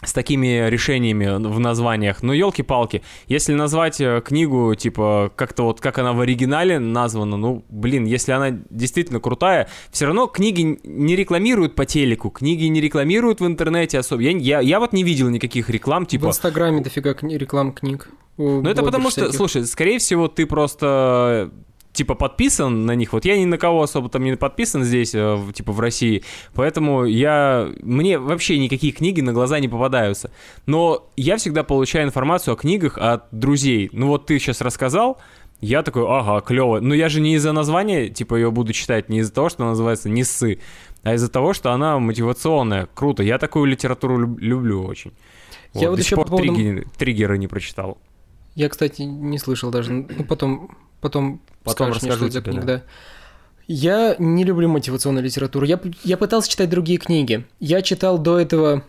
с 0.03 0.13
такими 0.13 0.69
решениями 0.69 1.25
в 1.47 1.59
названиях. 1.59 2.23
Но 2.23 2.33
елки-палки, 2.33 3.03
если 3.27 3.53
назвать 3.53 4.01
э, 4.01 4.21
книгу, 4.25 4.73
типа, 4.75 5.31
как-то 5.35 5.63
вот 5.63 5.79
как 5.79 5.99
она 5.99 6.13
в 6.13 6.21
оригинале 6.21 6.79
названа, 6.79 7.37
ну, 7.37 7.63
блин, 7.69 8.05
если 8.05 8.31
она 8.31 8.57
действительно 8.69 9.19
крутая, 9.19 9.67
все 9.91 10.05
равно 10.05 10.27
книги 10.27 10.79
не 10.83 11.15
рекламируют 11.15 11.75
по 11.75 11.85
телеку, 11.85 12.29
книги 12.29 12.65
не 12.65 12.81
рекламируют 12.81 13.39
в 13.41 13.45
интернете 13.45 13.99
особо. 13.99 14.21
Я, 14.23 14.31
я, 14.31 14.59
я 14.59 14.79
вот 14.79 14.93
не 14.93 15.03
видел 15.03 15.29
никаких 15.29 15.69
реклам, 15.69 16.05
типа... 16.05 16.27
В 16.27 16.29
Инстаграме 16.29 16.81
дофига 16.81 17.13
кни- 17.13 17.37
реклам 17.37 17.71
книг. 17.71 18.09
Ну, 18.37 18.63
это 18.67 18.81
потому 18.81 19.11
что, 19.11 19.31
слушай, 19.33 19.65
скорее 19.65 19.99
всего, 19.99 20.27
ты 20.27 20.45
просто 20.47 21.51
типа 21.93 22.15
подписан 22.15 22.85
на 22.85 22.95
них. 22.95 23.13
Вот 23.13 23.25
я 23.25 23.37
ни 23.37 23.45
на 23.45 23.57
кого 23.57 23.83
особо 23.83 24.09
там 24.09 24.23
не 24.23 24.35
подписан 24.35 24.83
здесь, 24.83 25.13
э, 25.13 25.39
типа 25.53 25.71
в 25.71 25.79
России, 25.79 26.23
поэтому 26.53 27.05
я 27.05 27.69
мне 27.81 28.17
вообще 28.17 28.57
никакие 28.59 28.93
книги 28.93 29.21
на 29.21 29.33
глаза 29.33 29.59
не 29.59 29.67
попадаются. 29.67 30.31
Но 30.65 31.09
я 31.17 31.37
всегда 31.37 31.63
получаю 31.63 32.05
информацию 32.05 32.53
о 32.53 32.57
книгах 32.57 32.97
от 32.97 33.25
друзей. 33.31 33.89
Ну 33.93 34.07
вот 34.07 34.25
ты 34.25 34.39
сейчас 34.39 34.61
рассказал, 34.61 35.19
я 35.61 35.83
такой, 35.83 36.05
ага, 36.07 36.41
клево. 36.41 36.79
Но 36.79 36.95
я 36.95 37.07
же 37.07 37.21
не 37.21 37.35
из-за 37.35 37.51
названия, 37.51 38.09
типа, 38.09 38.35
ее 38.35 38.49
буду 38.49 38.73
читать, 38.73 39.09
не 39.09 39.19
из-за 39.19 39.31
того, 39.31 39.49
что 39.49 39.63
она 39.63 39.71
называется 39.71 40.09
«Не 40.09 40.23
ссы», 40.23 40.59
а 41.03 41.13
из-за 41.13 41.29
того, 41.29 41.53
что 41.53 41.71
она 41.71 41.99
мотивационная. 41.99 42.87
Круто. 42.93 43.21
Я 43.23 43.37
такую 43.37 43.65
литературу 43.65 44.17
люблю 44.37 44.83
очень. 44.83 45.13
Я 45.73 45.81
вот, 45.81 45.89
вот 45.89 45.95
до 45.97 46.01
еще 46.01 46.15
по 46.15 46.23
поводу... 46.23 46.43
триггеры, 46.43 46.85
триггеры 46.97 47.37
не 47.37 47.47
прочитал. 47.47 47.99
Я, 48.55 48.69
кстати, 48.69 49.03
не 49.03 49.37
слышал 49.37 49.71
даже. 49.71 49.91
Ну, 49.91 50.23
потом 50.25 50.69
Потом, 51.01 51.41
Потом 51.63 51.93
скажешь 51.93 52.03
мне, 52.03 52.11
что 52.11 52.29
тебе, 52.29 52.41
книга, 52.41 52.61
да. 52.63 52.83
Я 53.67 54.15
не 54.19 54.43
люблю 54.43 54.69
мотивационную 54.69 55.23
литературу. 55.23 55.65
Я, 55.65 55.79
я 56.03 56.15
пытался 56.15 56.49
читать 56.49 56.69
другие 56.69 56.99
книги. 56.99 57.43
Я 57.59 57.81
читал 57.81 58.19
до 58.19 58.39
этого 58.39 58.83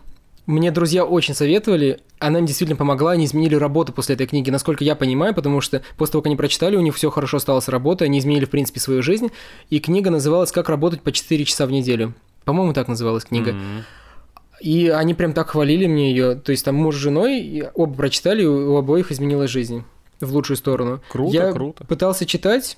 Мне 0.45 0.71
друзья 0.71 1.05
очень 1.05 1.33
советовали, 1.33 2.01
она 2.19 2.39
им 2.39 2.45
действительно 2.45 2.77
помогла, 2.77 3.11
они 3.11 3.25
изменили 3.25 3.55
работу 3.55 3.93
после 3.93 4.15
этой 4.15 4.27
книги, 4.27 4.49
насколько 4.49 4.83
я 4.83 4.95
понимаю, 4.95 5.33
потому 5.33 5.61
что 5.61 5.81
после 5.97 6.13
того, 6.13 6.21
как 6.21 6.27
они 6.27 6.35
прочитали, 6.35 6.75
у 6.75 6.81
них 6.81 6.95
все 6.95 7.09
хорошо 7.09 7.39
стало 7.39 7.61
с 7.61 7.69
работой, 7.69 8.07
они 8.07 8.19
изменили, 8.19 8.45
в 8.45 8.49
принципе, 8.49 8.79
свою 8.79 9.01
жизнь, 9.01 9.31
и 9.69 9.79
книга 9.79 10.09
называлась 10.09 10.51
«Как 10.51 10.69
работать 10.69 11.01
по 11.01 11.11
4 11.11 11.45
часа 11.45 11.65
в 11.65 11.71
неделю». 11.71 12.13
По-моему, 12.43 12.73
так 12.73 12.89
называлась 12.89 13.23
книга. 13.23 13.51
М. 13.51 13.83
И 14.63 14.87
они 14.87 15.13
прям 15.13 15.33
так 15.33 15.49
хвалили 15.49 15.87
мне 15.87 16.11
ее. 16.11 16.35
То 16.35 16.51
есть 16.53 16.63
там 16.63 16.75
муж 16.75 16.95
с 16.95 16.99
женой, 16.99 17.65
оба 17.73 17.93
прочитали, 17.93 18.45
у 18.45 18.77
обоих 18.77 19.11
изменилась 19.11 19.51
жизнь 19.51 19.83
в 20.21 20.31
лучшую 20.33 20.55
сторону. 20.55 21.01
Круто, 21.09 21.33
Я 21.35 21.51
круто. 21.51 21.83
пытался 21.83 22.25
читать. 22.25 22.77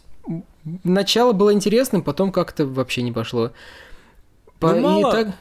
Начало 0.83 1.31
было 1.33 1.53
интересным, 1.53 2.01
потом 2.01 2.31
как-то 2.31 2.65
вообще 2.65 3.03
не 3.03 3.11
пошло. 3.11 3.51
По- 4.59 4.73
Ну, 4.73 4.79
мало- 4.81 4.99
И 4.99 5.11
так... 5.25 5.35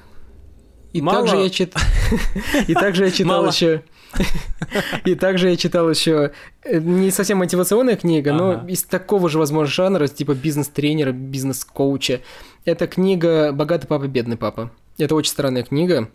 И 0.92 1.00
мало- 1.00 1.20
также 1.20 1.36
я 1.42 1.48
чит... 1.48 1.74
И 2.68 2.74
также 2.74 3.06
я 3.06 3.10
читал 3.10 3.46
еще... 3.48 3.82
И 5.06 5.14
также 5.14 5.48
я 5.48 5.56
читал 5.56 5.88
еще 5.88 6.32
э, 6.62 6.78
не 6.78 7.10
совсем 7.10 7.38
мотивационная 7.38 7.96
книга, 7.96 8.32
но 8.34 8.64
из 8.68 8.82
такого 8.84 9.30
же, 9.30 9.38
возможно, 9.38 9.72
жанра, 9.72 10.06
типа 10.08 10.34
бизнес-тренера, 10.34 11.12
бизнес-коуча. 11.12 12.20
Это 12.66 12.86
книга 12.86 13.50
«Богатый 13.52 13.86
папа, 13.86 14.06
бедный 14.08 14.36
папа». 14.36 14.70
Это 14.98 15.14
очень 15.14 15.30
странная 15.32 15.62
книга. 15.64 16.10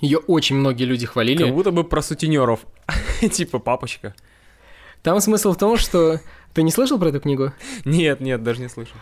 Ее 0.00 0.18
очень 0.18 0.56
многие 0.56 0.84
люди 0.84 1.06
хвалили. 1.06 1.44
Как 1.44 1.54
будто 1.54 1.70
бы 1.70 1.84
про 1.84 2.02
сутенеров. 2.02 2.60
Типа 3.32 3.58
папочка. 3.58 4.14
Там 5.02 5.20
смысл 5.20 5.52
в 5.52 5.58
том, 5.58 5.76
что... 5.76 6.20
Ты 6.52 6.62
не 6.62 6.72
слышал 6.72 6.98
про 6.98 7.10
эту 7.10 7.20
книгу? 7.20 7.52
Нет, 7.84 8.20
нет, 8.20 8.42
даже 8.42 8.60
не 8.60 8.68
слышал. 8.68 8.96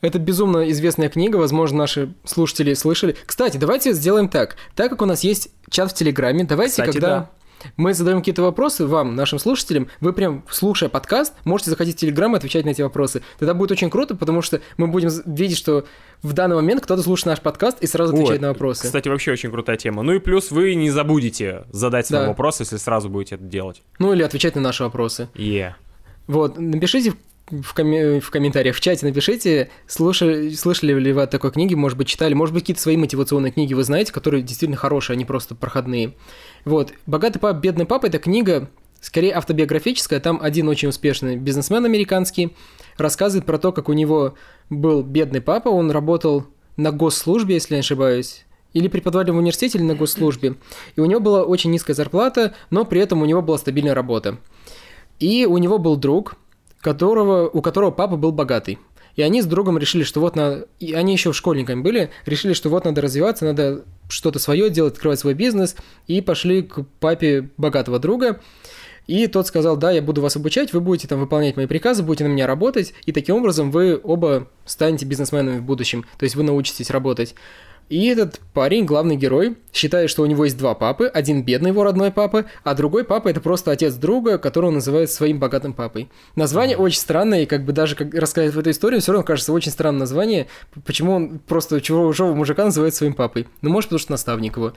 Это 0.00 0.18
безумно 0.18 0.70
известная 0.70 1.08
книга, 1.08 1.36
возможно, 1.36 1.78
наши 1.78 2.14
слушатели 2.24 2.74
слышали. 2.74 3.16
Кстати, 3.26 3.56
давайте 3.56 3.92
сделаем 3.92 4.28
так. 4.28 4.56
Так 4.74 4.90
как 4.90 5.02
у 5.02 5.06
нас 5.06 5.24
есть 5.24 5.50
чат 5.70 5.90
в 5.90 5.94
Телеграме, 5.94 6.44
давайте, 6.44 6.72
Кстати, 6.72 6.92
когда 6.92 7.08
да. 7.08 7.30
Мы 7.76 7.94
задаем 7.94 8.18
какие-то 8.18 8.42
вопросы 8.42 8.86
вам, 8.86 9.14
нашим 9.14 9.38
слушателям, 9.38 9.88
вы 10.00 10.12
прям, 10.12 10.44
слушая 10.50 10.88
подкаст, 10.88 11.34
можете 11.44 11.70
заходить 11.70 11.96
в 11.96 12.00
Телеграм 12.00 12.34
и 12.34 12.38
отвечать 12.38 12.64
на 12.64 12.70
эти 12.70 12.82
вопросы. 12.82 13.22
Тогда 13.38 13.54
будет 13.54 13.72
очень 13.72 13.90
круто, 13.90 14.14
потому 14.14 14.42
что 14.42 14.60
мы 14.76 14.86
будем 14.88 15.10
видеть, 15.26 15.58
что 15.58 15.84
в 16.22 16.32
данный 16.32 16.56
момент 16.56 16.82
кто-то 16.82 17.02
слушает 17.02 17.26
наш 17.26 17.40
подкаст 17.40 17.82
и 17.82 17.86
сразу 17.86 18.12
отвечает 18.14 18.40
Вот, 18.40 18.46
на 18.46 18.48
вопросы. 18.48 18.84
Кстати, 18.84 19.08
вообще 19.08 19.32
очень 19.32 19.50
крутая 19.50 19.76
тема. 19.76 20.02
Ну 20.02 20.12
и 20.14 20.18
плюс 20.18 20.50
вы 20.50 20.74
не 20.74 20.90
забудете 20.90 21.64
задать 21.70 22.06
свой 22.06 22.20
Да. 22.20 22.28
вопрос, 22.28 22.60
если 22.60 22.76
сразу 22.76 23.08
будете 23.08 23.34
это 23.36 23.44
делать. 23.44 23.82
Ну 23.98 24.12
или 24.12 24.22
отвечать 24.22 24.54
на 24.54 24.60
наши 24.62 24.82
вопросы. 24.84 25.28
Е. 25.34 25.76
Вот, 26.26 26.58
напишите 26.58 27.12
в 27.50 27.74
коме- 27.74 28.20
в 28.20 28.30
комментариях, 28.30 28.74
в 28.74 28.80
чате 28.80 29.06
напишите, 29.06 29.70
слушали, 29.86 30.50
слышали 30.50 30.98
ли 30.98 31.12
вы 31.12 31.22
о 31.22 31.26
такой 31.26 31.52
книге, 31.52 31.76
может 31.76 31.98
быть, 31.98 32.08
читали, 32.08 32.34
может 32.34 32.54
быть, 32.54 32.62
какие-то 32.62 32.80
свои 32.80 32.96
мотивационные 32.96 33.52
книги 33.52 33.74
вы 33.74 33.84
знаете, 33.84 34.12
которые 34.12 34.42
действительно 34.42 34.76
хорошие, 34.76 35.14
а 35.14 35.16
не 35.16 35.24
просто 35.24 35.54
проходные. 35.54 36.14
Вот, 36.64 36.92
«Богатый 37.06 37.38
папа, 37.38 37.56
бедный 37.56 37.84
папа»— 37.84 38.06
это 38.08 38.18
книга, 38.18 38.70
скорее 39.00 39.34
автобиографическая, 39.34 40.20
там 40.20 40.38
один 40.42 40.68
очень 40.68 40.88
успешный 40.88 41.36
бизнесмен 41.36 41.84
американский 41.84 42.56
рассказывает 42.96 43.44
про 43.44 43.58
то, 43.58 43.72
как 43.72 43.88
у 43.88 43.92
него 43.92 44.34
был 44.70 45.02
бедный 45.02 45.42
папа, 45.42 45.68
он 45.68 45.90
работал 45.90 46.46
на 46.76 46.90
госслужбе, 46.92 47.54
если 47.54 47.74
я 47.74 47.78
не 47.78 47.80
ошибаюсь, 47.80 48.46
или 48.72 48.88
преподавали 48.88 49.30
в 49.30 49.36
университете, 49.36 49.78
или 49.78 49.84
на 49.84 49.94
госслужбе. 49.94 50.56
И 50.96 51.00
у 51.00 51.04
него 51.04 51.20
была 51.20 51.44
очень 51.44 51.70
низкая 51.70 51.94
зарплата, 51.94 52.54
но 52.70 52.84
при 52.84 53.00
этом 53.00 53.22
у 53.22 53.26
него 53.26 53.42
была 53.42 53.58
стабильная 53.58 53.94
работа. 53.94 54.38
И 55.20 55.46
у 55.46 55.58
него 55.58 55.78
был 55.78 55.96
друг, 55.96 56.36
которого, 56.84 57.48
у 57.48 57.62
которого 57.62 57.90
папа 57.90 58.16
был 58.16 58.30
богатый. 58.30 58.78
И 59.16 59.22
они 59.22 59.40
с 59.40 59.46
другом 59.46 59.78
решили, 59.78 60.02
что 60.02 60.20
вот 60.20 60.36
надо... 60.36 60.68
И 60.80 60.92
они 60.92 61.12
еще 61.14 61.32
школьниками 61.32 61.80
были, 61.80 62.10
решили, 62.26 62.52
что 62.52 62.68
вот 62.68 62.84
надо 62.84 63.00
развиваться, 63.00 63.46
надо 63.46 63.84
что-то 64.08 64.38
свое 64.38 64.68
делать, 64.68 64.94
открывать 64.94 65.18
свой 65.18 65.34
бизнес, 65.34 65.76
и 66.06 66.20
пошли 66.20 66.62
к 66.62 66.84
папе 67.00 67.48
богатого 67.56 67.98
друга. 67.98 68.40
И 69.06 69.26
тот 69.26 69.46
сказал, 69.46 69.76
да, 69.76 69.92
я 69.92 70.02
буду 70.02 70.20
вас 70.20 70.36
обучать, 70.36 70.72
вы 70.72 70.80
будете 70.80 71.08
там 71.08 71.20
выполнять 71.20 71.56
мои 71.56 71.66
приказы, 71.66 72.02
будете 72.02 72.24
на 72.24 72.28
меня 72.28 72.46
работать, 72.46 72.94
и 73.06 73.12
таким 73.12 73.36
образом 73.36 73.70
вы 73.70 74.00
оба 74.02 74.48
станете 74.64 75.06
бизнесменами 75.06 75.58
в 75.58 75.62
будущем, 75.62 76.04
то 76.18 76.24
есть 76.24 76.36
вы 76.36 76.42
научитесь 76.42 76.90
работать. 76.90 77.34
И 77.88 78.06
этот 78.06 78.40
парень, 78.54 78.86
главный 78.86 79.16
герой, 79.16 79.56
считает, 79.72 80.08
что 80.08 80.22
у 80.22 80.26
него 80.26 80.44
есть 80.44 80.56
два 80.56 80.74
папы. 80.74 81.06
Один 81.06 81.42
бедный 81.42 81.70
его 81.70 81.84
родной 81.84 82.10
папа, 82.10 82.46
а 82.62 82.74
другой 82.74 83.04
папа 83.04 83.28
это 83.28 83.40
просто 83.40 83.70
отец 83.70 83.94
друга, 83.94 84.38
которого 84.38 84.68
он 84.68 84.74
называет 84.74 85.10
своим 85.10 85.38
богатым 85.38 85.74
папой. 85.74 86.08
Название 86.34 86.76
очень 86.76 86.98
странное, 86.98 87.42
и 87.42 87.46
как 87.46 87.64
бы 87.64 87.72
даже 87.72 87.94
как 87.94 88.14
рассказать 88.14 88.54
в 88.54 88.58
эту 88.58 88.70
историю, 88.70 89.00
все 89.00 89.12
равно 89.12 89.24
кажется 89.24 89.52
очень 89.52 89.72
странное 89.72 90.00
название. 90.00 90.46
Почему 90.84 91.12
он 91.12 91.38
просто 91.40 91.80
чужого 91.80 92.34
мужика 92.34 92.64
называет 92.64 92.94
своим 92.94 93.12
папой? 93.14 93.46
Ну, 93.60 93.70
может, 93.70 93.88
потому 93.88 93.98
что 94.00 94.12
наставник 94.12 94.56
его. 94.56 94.72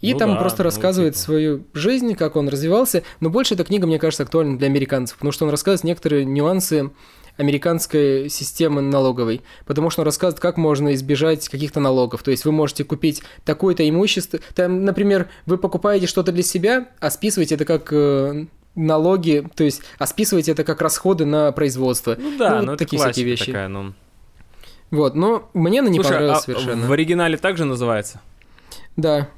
И 0.00 0.12
Ну 0.12 0.18
там 0.18 0.34
да, 0.34 0.40
просто 0.40 0.62
ну, 0.62 0.64
рассказывает 0.64 1.14
типа. 1.14 1.24
свою 1.24 1.64
жизнь, 1.74 2.14
как 2.14 2.36
он 2.36 2.48
развивался. 2.48 3.02
Но 3.20 3.30
больше 3.30 3.54
эта 3.54 3.64
книга, 3.64 3.86
мне 3.86 3.98
кажется, 3.98 4.22
актуальна 4.22 4.58
для 4.58 4.68
американцев, 4.68 5.16
потому 5.16 5.32
что 5.32 5.44
он 5.44 5.50
рассказывает 5.50 5.84
некоторые 5.84 6.24
нюансы 6.24 6.90
американской 7.38 8.28
системы 8.28 8.82
налоговой, 8.82 9.40
потому 9.64 9.88
что 9.90 10.02
он 10.02 10.06
рассказывает, 10.06 10.40
как 10.40 10.56
можно 10.58 10.92
избежать 10.94 11.48
каких-то 11.48 11.80
налогов. 11.80 12.22
То 12.22 12.30
есть 12.30 12.44
вы 12.44 12.52
можете 12.52 12.84
купить 12.84 13.22
такое-то 13.44 13.88
имущество. 13.88 14.40
Там, 14.54 14.84
например, 14.84 15.28
вы 15.46 15.56
покупаете 15.56 16.06
что-то 16.06 16.32
для 16.32 16.42
себя, 16.42 16.88
а 17.00 17.10
списываете 17.10 17.54
это 17.54 17.64
как 17.64 17.88
э, 17.92 18.46
налоги, 18.74 19.48
то 19.54 19.64
есть, 19.64 19.82
а 19.98 20.06
списываете 20.06 20.52
это 20.52 20.64
как 20.64 20.82
расходы 20.82 21.24
на 21.24 21.52
производство. 21.52 22.16
Ну 22.18 22.36
да, 22.36 22.60
ну, 22.60 22.72
это 22.72 22.84
такие 22.84 23.00
всякие 23.00 23.24
вещи. 23.24 23.46
такая, 23.46 23.68
ну. 23.68 23.94
Вот, 24.90 25.14
но 25.14 25.48
мне 25.54 25.80
она 25.80 25.88
не 25.90 25.96
Слушай, 25.96 26.08
понравилась 26.08 26.38
а 26.38 26.42
совершенно. 26.42 26.86
в 26.86 26.92
оригинале 26.92 27.36
также 27.36 27.64
называется? 27.64 28.20
Да. 28.96 29.28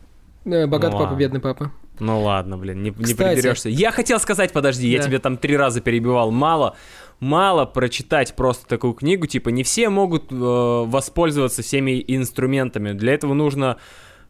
Э, 0.44 0.66
Богатый 0.66 0.92
Ну 0.92 0.98
папа, 0.98 1.14
бедный 1.14 1.40
папа. 1.40 1.70
Ну 1.98 2.22
ладно, 2.22 2.56
блин, 2.56 2.82
не, 2.82 2.90
не 2.90 3.04
Кстати. 3.04 3.34
придерешься. 3.34 3.68
Я 3.68 3.90
хотел 3.90 4.18
сказать, 4.20 4.52
подожди, 4.52 4.88
я 4.88 4.98
Да. 5.00 5.04
тебе 5.04 5.18
там 5.18 5.36
три 5.36 5.54
раза 5.56 5.80
перебивал. 5.82 6.30
Мало, 6.30 6.76
мало 7.20 7.66
прочитать 7.66 8.34
просто 8.34 8.66
такую 8.66 8.94
книгу. 8.94 9.26
Типа, 9.26 9.50
не 9.50 9.62
все 9.62 9.88
могут 9.88 10.32
э, 10.32 10.34
воспользоваться 10.34 11.62
всеми 11.62 12.02
инструментами. 12.06 12.92
Для 12.92 13.14
этого 13.14 13.34
нужно, 13.34 13.76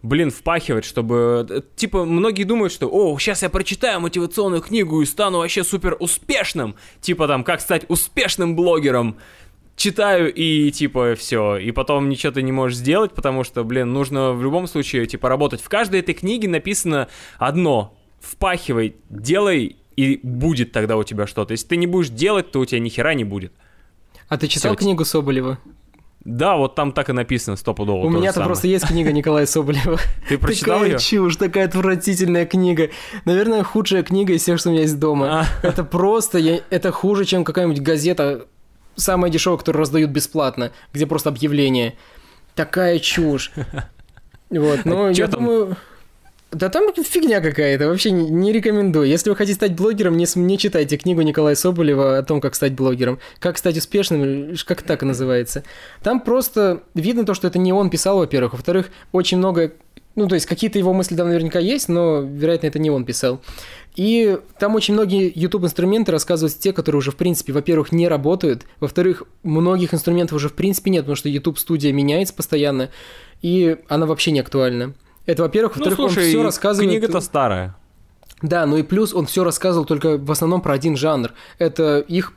блин, 0.02 0.30
впахивать, 0.30 0.84
чтобы... 0.84 1.46
э, 1.48 1.62
Типа, 1.76 2.04
многие 2.04 2.44
думают, 2.44 2.72
что, 2.72 2.88
о, 2.88 3.18
сейчас 3.18 3.42
я 3.42 3.48
прочитаю 3.48 4.00
мотивационную 4.00 4.60
книгу 4.60 5.00
и 5.00 5.06
стану 5.06 5.38
вообще 5.38 5.64
супер 5.64 5.96
успешным. 6.00 6.74
Типа 7.00 7.26
там, 7.26 7.44
как 7.44 7.60
стать 7.60 7.86
успешным 7.88 8.56
блогером. 8.56 9.16
Читаю 9.76 10.30
и 10.34 10.70
типа 10.72 11.14
все, 11.14 11.56
и 11.56 11.70
потом 11.70 12.10
ничего 12.10 12.32
ты 12.32 12.42
не 12.42 12.52
можешь 12.52 12.76
сделать, 12.76 13.14
потому 13.14 13.44
что, 13.44 13.64
блин, 13.64 13.94
нужно 13.94 14.32
в 14.32 14.42
любом 14.42 14.66
случае 14.66 15.06
типа 15.06 15.30
работать. 15.30 15.62
В 15.62 15.70
каждой 15.70 16.00
этой 16.00 16.12
книге 16.12 16.50
написано 16.50 17.08
одно: 17.38 17.96
впахивай, 18.20 18.96
делай, 19.08 19.76
и 20.00 20.20
будет 20.22 20.72
тогда 20.72 20.96
у 20.96 21.04
тебя 21.04 21.26
что-то. 21.26 21.52
Если 21.52 21.66
ты 21.66 21.76
не 21.76 21.86
будешь 21.86 22.08
делать, 22.10 22.50
то 22.50 22.60
у 22.60 22.64
тебя 22.64 22.80
ни 22.80 22.88
хера 22.88 23.14
не 23.14 23.24
будет. 23.24 23.52
А 24.28 24.38
ты 24.38 24.46
читал 24.46 24.72
Всё, 24.72 24.78
книгу 24.78 25.04
Соболева? 25.04 25.58
Да, 26.24 26.56
вот 26.56 26.74
там 26.74 26.92
так 26.92 27.08
и 27.08 27.12
написано 27.12 27.56
стопудово. 27.56 28.06
У 28.06 28.10
меня-то 28.10 28.44
просто 28.44 28.68
есть 28.68 28.86
книга 28.86 29.10
Николая 29.10 29.46
Соболева. 29.46 29.98
Ты 30.28 30.36
прочитал 30.36 30.80
такая 30.80 30.92
ее? 30.92 30.98
чушь, 30.98 31.36
такая 31.36 31.64
отвратительная 31.64 32.44
книга. 32.44 32.90
Наверное, 33.24 33.62
худшая 33.62 34.02
книга 34.02 34.34
из 34.34 34.42
всех, 34.42 34.60
что 34.60 34.68
у 34.68 34.72
меня 34.72 34.82
есть 34.82 34.98
дома. 34.98 35.40
А. 35.40 35.46
Это 35.66 35.82
просто, 35.82 36.36
я- 36.38 36.60
это 36.68 36.92
хуже, 36.92 37.24
чем 37.24 37.42
какая-нибудь 37.42 37.80
газета, 37.80 38.46
самая 38.96 39.30
дешевая, 39.30 39.58
которую 39.58 39.80
раздают 39.80 40.10
бесплатно, 40.10 40.72
где 40.92 41.06
просто 41.06 41.30
объявление. 41.30 41.94
Такая 42.54 42.98
чушь. 42.98 43.52
Вот, 44.50 44.84
но 44.84 45.04
А 45.06 45.14
чё 45.14 45.22
я 45.22 45.28
там? 45.28 45.76
Да 46.52 46.68
там 46.68 46.92
фигня 46.92 47.40
какая-то, 47.40 47.86
вообще 47.86 48.10
не, 48.10 48.28
не 48.28 48.52
рекомендую. 48.52 49.06
Если 49.06 49.30
вы 49.30 49.36
хотите 49.36 49.54
стать 49.54 49.76
блогером, 49.76 50.16
не, 50.16 50.26
не 50.34 50.58
читайте 50.58 50.96
книгу 50.96 51.22
Николая 51.22 51.54
Соболева 51.54 52.18
о 52.18 52.22
том, 52.24 52.40
как 52.40 52.56
стать 52.56 52.72
блогером. 52.72 53.20
Как 53.38 53.56
стать 53.56 53.76
успешным, 53.76 54.56
как 54.66 54.82
так 54.82 55.02
называется. 55.02 55.62
Там 56.02 56.20
просто 56.20 56.82
видно 56.94 57.24
то, 57.24 57.34
что 57.34 57.46
это 57.46 57.58
не 57.58 57.72
он 57.72 57.88
писал, 57.88 58.18
во-первых. 58.18 58.52
Во-вторых, 58.52 58.90
очень 59.12 59.38
много... 59.38 59.72
Ну, 60.16 60.26
то 60.26 60.34
есть 60.34 60.46
какие-то 60.46 60.76
его 60.76 60.92
мысли 60.92 61.14
там 61.14 61.28
наверняка 61.28 61.60
есть, 61.60 61.88
но, 61.88 62.20
вероятно, 62.20 62.66
это 62.66 62.80
не 62.80 62.90
он 62.90 63.04
писал. 63.04 63.40
И 63.94 64.36
там 64.58 64.74
очень 64.74 64.94
многие 64.94 65.32
YouTube-инструменты 65.32 66.10
рассказывают 66.10 66.58
те, 66.58 66.72
которые 66.72 66.98
уже, 66.98 67.12
в 67.12 67.16
принципе, 67.16 67.52
во-первых, 67.52 67.92
не 67.92 68.08
работают, 68.08 68.64
во-вторых, 68.80 69.22
многих 69.44 69.94
инструментов 69.94 70.36
уже, 70.36 70.48
в 70.48 70.54
принципе, 70.54 70.90
нет, 70.90 71.02
потому 71.02 71.14
что 71.14 71.28
YouTube-студия 71.28 71.92
меняется 71.92 72.34
постоянно, 72.34 72.90
и 73.40 73.76
она 73.88 74.06
вообще 74.06 74.32
не 74.32 74.40
актуальна. 74.40 74.94
Это, 75.26 75.42
во-первых. 75.42 75.76
Ну, 75.76 75.84
Во-вторых, 75.84 75.98
он 75.98 76.10
слушай, 76.10 76.28
все 76.28 76.42
рассказывает... 76.42 76.90
книга-то 76.90 77.20
старая. 77.20 77.76
Да, 78.42 78.66
ну 78.66 78.76
и 78.78 78.82
плюс 78.82 79.12
он 79.14 79.26
все 79.26 79.44
рассказывал 79.44 79.84
только 79.84 80.16
в 80.16 80.30
основном 80.30 80.62
про 80.62 80.72
один 80.74 80.96
жанр. 80.96 81.32
Это 81.58 81.98
их 81.98 82.32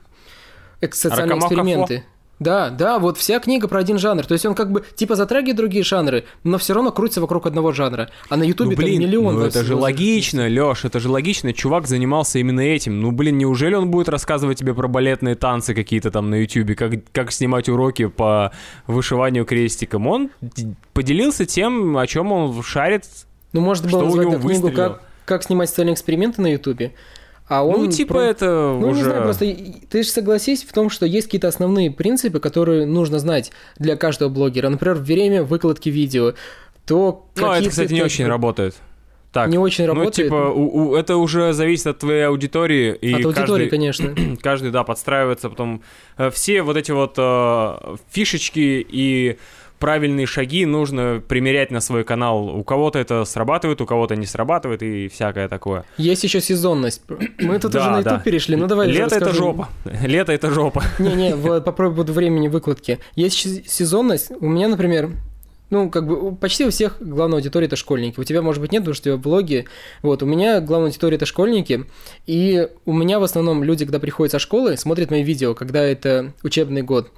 социальные 0.92 1.38
эксперименты. 1.38 2.04
Да, 2.44 2.68
да, 2.68 2.98
вот 2.98 3.16
вся 3.16 3.40
книга 3.40 3.68
про 3.68 3.80
один 3.80 3.98
жанр. 3.98 4.26
То 4.26 4.34
есть 4.34 4.44
он 4.44 4.54
как 4.54 4.70
бы 4.70 4.84
типа 4.94 5.16
затрагивает 5.16 5.56
другие 5.56 5.82
жанры, 5.82 6.26
но 6.42 6.58
все 6.58 6.74
равно 6.74 6.92
крутится 6.92 7.22
вокруг 7.22 7.46
одного 7.46 7.72
жанра. 7.72 8.10
А 8.28 8.36
на 8.36 8.42
Ютубе 8.42 8.70
ну, 8.70 8.76
там 8.76 8.84
блин, 8.84 9.00
миллион. 9.00 9.34
ну 9.36 9.40
это 9.40 9.64
же 9.64 9.74
логично, 9.74 10.46
Лёш, 10.46 10.84
это 10.84 11.00
же 11.00 11.08
логично. 11.08 11.54
Чувак 11.54 11.86
занимался 11.86 12.38
именно 12.38 12.60
этим. 12.60 13.00
Ну, 13.00 13.12
блин, 13.12 13.38
неужели 13.38 13.74
он 13.74 13.90
будет 13.90 14.10
рассказывать 14.10 14.58
тебе 14.58 14.74
про 14.74 14.88
балетные 14.88 15.36
танцы 15.36 15.74
какие-то 15.74 16.10
там 16.10 16.28
на 16.28 16.34
Ютубе, 16.42 16.74
как, 16.74 16.92
как 17.12 17.32
снимать 17.32 17.70
уроки 17.70 18.08
по 18.08 18.52
вышиванию 18.86 19.46
крестиком? 19.46 20.06
Он 20.06 20.30
поделился 20.92 21.46
тем, 21.46 21.96
о 21.96 22.06
чем 22.06 22.30
он 22.30 22.62
шарит 22.62 23.04
Ну, 23.54 23.62
может, 23.62 23.90
было 23.90 24.04
назвать 24.04 24.42
книгу 24.42 24.70
как, 24.70 25.00
«Как 25.24 25.42
снимать 25.44 25.70
социальные 25.70 25.94
эксперименты 25.94 26.42
на 26.42 26.52
Ютубе». 26.52 26.92
А 27.46 27.62
он 27.64 27.84
ну, 27.84 27.90
типа 27.90 28.14
про- 28.14 28.22
это 28.22 28.46
Ну, 28.80 28.88
уже... 28.88 28.96
не 28.98 29.02
знаю, 29.04 29.22
просто 29.24 29.56
ты 29.90 30.02
же 30.02 30.08
согласись 30.08 30.64
в 30.64 30.72
том, 30.72 30.88
что 30.88 31.04
есть 31.04 31.26
какие-то 31.26 31.48
основные 31.48 31.90
принципы, 31.90 32.40
которые 32.40 32.86
нужно 32.86 33.18
знать 33.18 33.52
для 33.78 33.96
каждого 33.96 34.30
блогера. 34.30 34.68
Например, 34.70 34.96
время 34.96 35.42
выкладки 35.42 35.90
видео. 35.90 36.32
То 36.86 37.26
Ну, 37.36 37.52
это, 37.52 37.68
кстати, 37.68 37.92
не 37.92 38.02
очень 38.02 38.26
работает. 38.26 38.76
Так, 39.32 39.48
Не 39.50 39.58
очень 39.58 39.84
ну, 39.86 39.94
работает. 39.94 40.14
типа, 40.28 40.34
у- 40.54 40.90
у- 40.90 40.94
это 40.94 41.16
уже 41.16 41.52
зависит 41.52 41.88
от 41.88 41.98
твоей 41.98 42.26
аудитории. 42.28 42.94
И 42.94 43.12
От 43.12 43.24
аудитории, 43.24 43.64
каждый, 43.64 43.68
конечно. 43.68 44.14
каждый, 44.40 44.70
да, 44.70 44.84
подстраивается. 44.84 45.50
Потом 45.50 45.82
э, 46.18 46.30
все 46.30 46.62
вот 46.62 46.76
эти 46.76 46.92
вот 46.92 47.14
э, 47.18 47.96
фишечки 48.10 48.86
и 48.88 49.36
правильные 49.78 50.26
шаги 50.26 50.66
нужно 50.66 51.22
примерять 51.26 51.70
на 51.70 51.80
свой 51.80 52.04
канал. 52.04 52.48
У 52.48 52.64
кого-то 52.64 52.98
это 52.98 53.24
срабатывает, 53.24 53.80
у 53.80 53.86
кого-то 53.86 54.16
не 54.16 54.26
срабатывает 54.26 54.82
и 54.82 55.08
всякое 55.08 55.48
такое. 55.48 55.84
Есть 55.96 56.24
еще 56.24 56.40
сезонность. 56.40 57.02
Мы 57.38 57.58
тут 57.58 57.72
Да, 57.72 57.80
уже 57.80 57.90
на 57.90 58.02
да. 58.02 58.10
YouTube 58.12 58.24
перешли. 58.24 58.56
Ну 58.56 58.66
давай. 58.66 58.88
Лето 58.88 59.16
это 59.16 59.32
жопа. 59.32 59.68
Лето 59.84 60.32
это 60.32 60.50
жопа. 60.50 60.82
Не-не, 60.98 61.36
вот 61.36 61.64
попробуй 61.64 61.96
буду 61.96 62.12
времени 62.12 62.48
выкладки. 62.48 62.98
Есть 63.14 63.70
сезонность. 63.70 64.30
У 64.40 64.48
меня, 64.48 64.68
например, 64.68 65.10
ну, 65.70 65.90
как 65.90 66.06
бы 66.06 66.36
почти 66.36 66.64
у 66.64 66.70
всех 66.70 66.98
главная 67.00 67.38
аудитория 67.38 67.66
это 67.66 67.76
школьники. 67.76 68.20
У 68.20 68.24
тебя, 68.24 68.42
может 68.42 68.60
быть, 68.60 68.70
нет, 68.72 68.82
потому 68.82 68.94
что 68.94 69.10
у 69.10 69.12
тебя 69.14 69.22
блоги. 69.22 69.64
Вот, 70.02 70.22
у 70.22 70.26
меня 70.26 70.60
главная 70.60 70.88
аудитория 70.88 71.16
это 71.16 71.26
школьники. 71.26 71.86
И 72.26 72.68
у 72.84 72.92
меня 72.92 73.18
в 73.18 73.22
основном 73.24 73.64
люди, 73.64 73.84
когда 73.84 73.98
приходят 73.98 74.30
со 74.32 74.38
школы, 74.38 74.76
смотрят 74.76 75.10
мои 75.10 75.22
видео, 75.22 75.54
когда 75.54 75.82
это 75.82 76.32
учебный 76.42 76.82
год. 76.82 77.10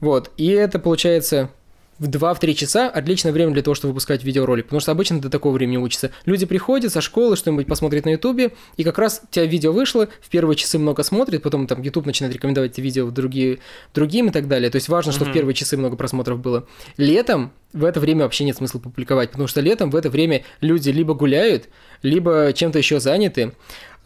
Вот, 0.00 0.30
и 0.36 0.48
это 0.48 0.78
получается 0.78 1.50
в 1.98 2.08
2-3 2.08 2.54
часа 2.54 2.88
отличное 2.88 3.32
время 3.32 3.52
для 3.52 3.62
того, 3.62 3.74
чтобы 3.74 3.92
выпускать 3.92 4.22
видеоролик, 4.24 4.66
потому 4.66 4.80
что 4.80 4.92
обычно 4.92 5.20
до 5.20 5.30
такого 5.30 5.54
времени 5.54 5.76
учатся. 5.76 6.10
Люди 6.24 6.46
приходят 6.46 6.92
со 6.92 7.00
школы, 7.00 7.36
что-нибудь 7.36 7.66
посмотрят 7.66 8.04
на 8.04 8.10
ютубе, 8.10 8.52
и 8.76 8.84
как 8.84 8.98
раз 8.98 9.22
у 9.24 9.32
тебя 9.32 9.46
видео 9.46 9.72
вышло, 9.72 10.08
в 10.20 10.28
первые 10.28 10.56
часы 10.56 10.78
много 10.78 11.02
смотрят, 11.02 11.42
потом 11.42 11.66
там 11.66 11.82
YouTube 11.82 12.06
начинает 12.06 12.34
рекомендовать 12.34 12.72
эти 12.72 12.80
видео 12.80 13.06
в 13.06 13.12
другие, 13.12 13.58
другим 13.94 14.28
и 14.28 14.30
так 14.30 14.48
далее. 14.48 14.70
То 14.70 14.76
есть 14.76 14.88
важно, 14.88 15.12
что 15.12 15.24
в 15.24 15.28
Мгм. 15.28 15.34
первые 15.34 15.54
часы 15.54 15.76
много 15.76 15.96
просмотров 15.96 16.40
было. 16.40 16.66
Летом 16.96 17.52
в 17.72 17.84
это 17.84 18.00
время 18.00 18.24
вообще 18.24 18.44
нет 18.44 18.56
смысла 18.56 18.78
публиковать, 18.78 19.30
потому 19.30 19.48
что 19.48 19.60
летом 19.60 19.90
в 19.90 19.96
это 19.96 20.10
время 20.10 20.44
люди 20.60 20.90
либо 20.90 21.14
гуляют, 21.14 21.68
либо 22.02 22.52
чем-то 22.54 22.78
еще 22.78 23.00
заняты. 23.00 23.52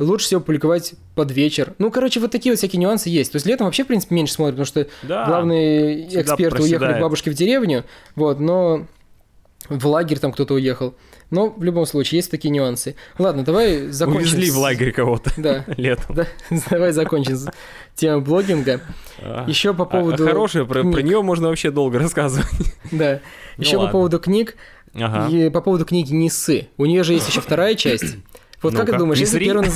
Лучше 0.00 0.26
всего 0.26 0.40
публиковать 0.40 0.94
под 1.14 1.30
вечер. 1.30 1.74
Ну, 1.78 1.90
короче, 1.90 2.18
вот 2.20 2.30
такие 2.32 2.52
вот 2.52 2.58
всякие 2.58 2.80
нюансы 2.80 3.08
есть. 3.10 3.30
То 3.32 3.36
есть 3.36 3.46
летом 3.46 3.66
вообще, 3.66 3.84
в 3.84 3.86
принципе, 3.86 4.14
меньше 4.14 4.32
смотрят, 4.34 4.56
потому 4.56 4.66
что 4.66 4.88
Да. 5.06 5.26
главные 5.26 6.06
эксперты 6.06 6.62
уехали 6.62 6.78
проседает. 6.78 6.96
к 6.96 7.00
бабушке 7.02 7.30
в 7.30 7.34
деревню, 7.34 7.84
вот, 8.16 8.40
но 8.40 8.86
в 9.68 9.86
лагерь 9.86 10.18
там 10.18 10.32
кто-то 10.32 10.54
уехал. 10.54 10.94
Но 11.30 11.50
в 11.50 11.62
любом 11.62 11.86
случае 11.86 12.18
есть 12.18 12.30
такие 12.30 12.50
нюансы. 12.50 12.96
Ладно, 13.18 13.44
давай 13.44 13.88
закончим. 13.88 14.22
Увезли 14.22 14.50
в 14.50 14.58
лагерь 14.58 14.90
кого-то 14.90 15.30
Да, 15.36 15.64
летом. 15.76 16.16
да, 16.16 16.26
давай 16.70 16.90
закончим 16.92 17.36
с 17.36 17.46
темой 17.94 18.20
блогинга. 18.20 18.80
А. 19.20 19.44
Еще 19.46 19.72
по 19.74 19.84
А- 19.84 19.86
поводу... 19.86 20.24
Хорошая, 20.26 20.64
про, 20.64 20.82
про 20.82 21.02
нее 21.02 21.22
можно 21.22 21.48
вообще 21.48 21.70
долго 21.70 21.98
рассказывать. 22.00 22.48
Да. 22.90 23.20
Ну 23.58 23.62
Еще 23.62 23.74
по 23.76 23.80
ладно. 23.80 23.92
поводу 23.92 24.18
книг. 24.18 24.56
Ага. 24.92 25.28
И 25.32 25.50
по 25.50 25.60
поводу 25.60 25.84
книги 25.84 26.12
Нисы. 26.12 26.66
У 26.76 26.84
нее 26.86 27.04
же 27.04 27.12
есть 27.12 27.28
еще 27.28 27.40
вторая 27.40 27.76
часть. 27.76 28.16
Вот 28.62 28.74
как 28.74 28.86
ты 28.90 28.96
думаешь, 28.98 29.18
если 29.18 29.38
первый... 29.38 29.68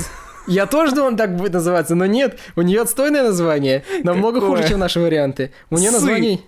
Я 0.46 0.66
тоже 0.66 0.94
думал, 0.94 1.16
так 1.16 1.36
будет 1.36 1.54
называться, 1.54 1.94
но 1.94 2.04
нет, 2.04 2.38
у 2.54 2.60
нее 2.60 2.82
отстойное 2.82 3.22
название, 3.22 3.82
намного 4.02 4.40
Какое? 4.40 4.58
хуже, 4.58 4.68
чем 4.68 4.78
наши 4.78 5.00
варианты. 5.00 5.52
У 5.70 5.78
нее 5.78 5.88
Сы. 5.88 5.94
название 5.94 6.40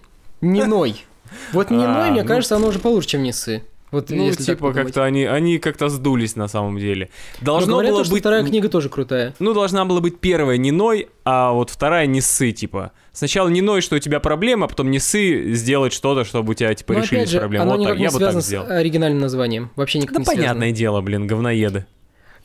Ниной. 0.42 1.04
Вот 1.52 1.70
Ниной, 1.70 2.08
А, 2.08 2.10
мне 2.10 2.22
ну- 2.22 2.28
кажется, 2.28 2.56
оно 2.56 2.68
уже 2.68 2.78
получше, 2.78 3.08
чем 3.08 3.22
Нисы. 3.22 3.62
Вот 3.92 4.10
Ну, 4.10 4.26
если 4.26 4.42
типа, 4.42 4.72
как-то 4.72 5.04
они, 5.04 5.24
они 5.24 5.58
как-то 5.58 5.88
сдулись 5.88 6.36
на 6.36 6.48
самом 6.48 6.78
деле. 6.78 7.08
Но 7.40 7.46
Должно 7.46 7.72
говорят, 7.74 7.92
было 7.92 8.04
то, 8.04 8.10
быть... 8.10 8.20
вторая 8.20 8.44
книга 8.44 8.68
тоже 8.68 8.88
крутая. 8.90 9.32
Ну, 9.38 9.54
должна 9.54 9.84
была 9.84 10.00
быть 10.00 10.18
первая 10.18 10.58
Ниной, 10.58 11.08
а 11.24 11.52
вот 11.52 11.70
вторая 11.70 12.06
Несы, 12.06 12.50
типа. 12.52 12.90
Сначала 13.12 13.48
Ниной, 13.48 13.80
что 13.80 13.96
у 13.96 13.98
тебя 13.98 14.20
проблема, 14.20 14.66
а 14.66 14.68
потом 14.68 14.90
Несы 14.90 15.52
сделать 15.54 15.92
что-то, 15.94 16.24
чтобы 16.24 16.50
у 16.50 16.54
тебя, 16.54 16.74
типа, 16.74 16.92
Но 16.94 17.00
решились 17.00 17.30
же, 17.30 17.38
проблемы. 17.38 17.64
Вот 17.64 17.82
так, 17.84 17.96
не 17.96 18.02
я 18.02 18.08
бы 18.10 18.12
так 18.14 18.18
связано 18.22 18.42
с 18.42 18.46
сделал. 18.46 18.70
оригинальным 18.70 19.20
названием. 19.20 19.70
Вообще 19.76 20.00
никак 20.00 20.12
Да 20.14 20.18
не 20.18 20.24
связано. 20.26 20.42
понятное 20.48 20.72
дело, 20.72 21.00
блин, 21.00 21.26
говноеды. 21.26 21.86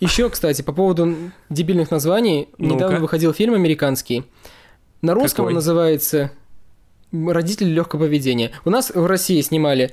Еще, 0.02 0.30
кстати, 0.30 0.62
по 0.64 0.74
поводу 0.74 1.16
дебильных 1.50 1.92
названий, 1.92 2.50
Ну-ка. 2.58 2.74
недавно 2.76 3.00
выходил 3.00 3.34
фильм 3.34 3.54
американский. 3.54 4.26
На 5.02 5.14
русском 5.14 5.46
он 5.46 5.50
Какой? 5.50 5.56
называется 5.56 6.32
«Родители 7.14 7.70
легкого 7.70 8.02
поведения». 8.02 8.52
У 8.66 8.70
нас 8.70 8.90
в 8.94 9.06
России 9.06 9.40
снимали... 9.42 9.92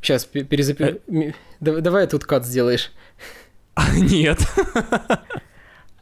Сейчас, 0.00 0.28
Э. 0.32 0.44
перезапи... 0.44 1.00
ми- 1.08 1.34
да- 1.60 1.80
Давай 1.80 2.06
тут 2.06 2.24
кат 2.24 2.44
сделаешь. 2.46 2.92
Нет. 3.96 4.38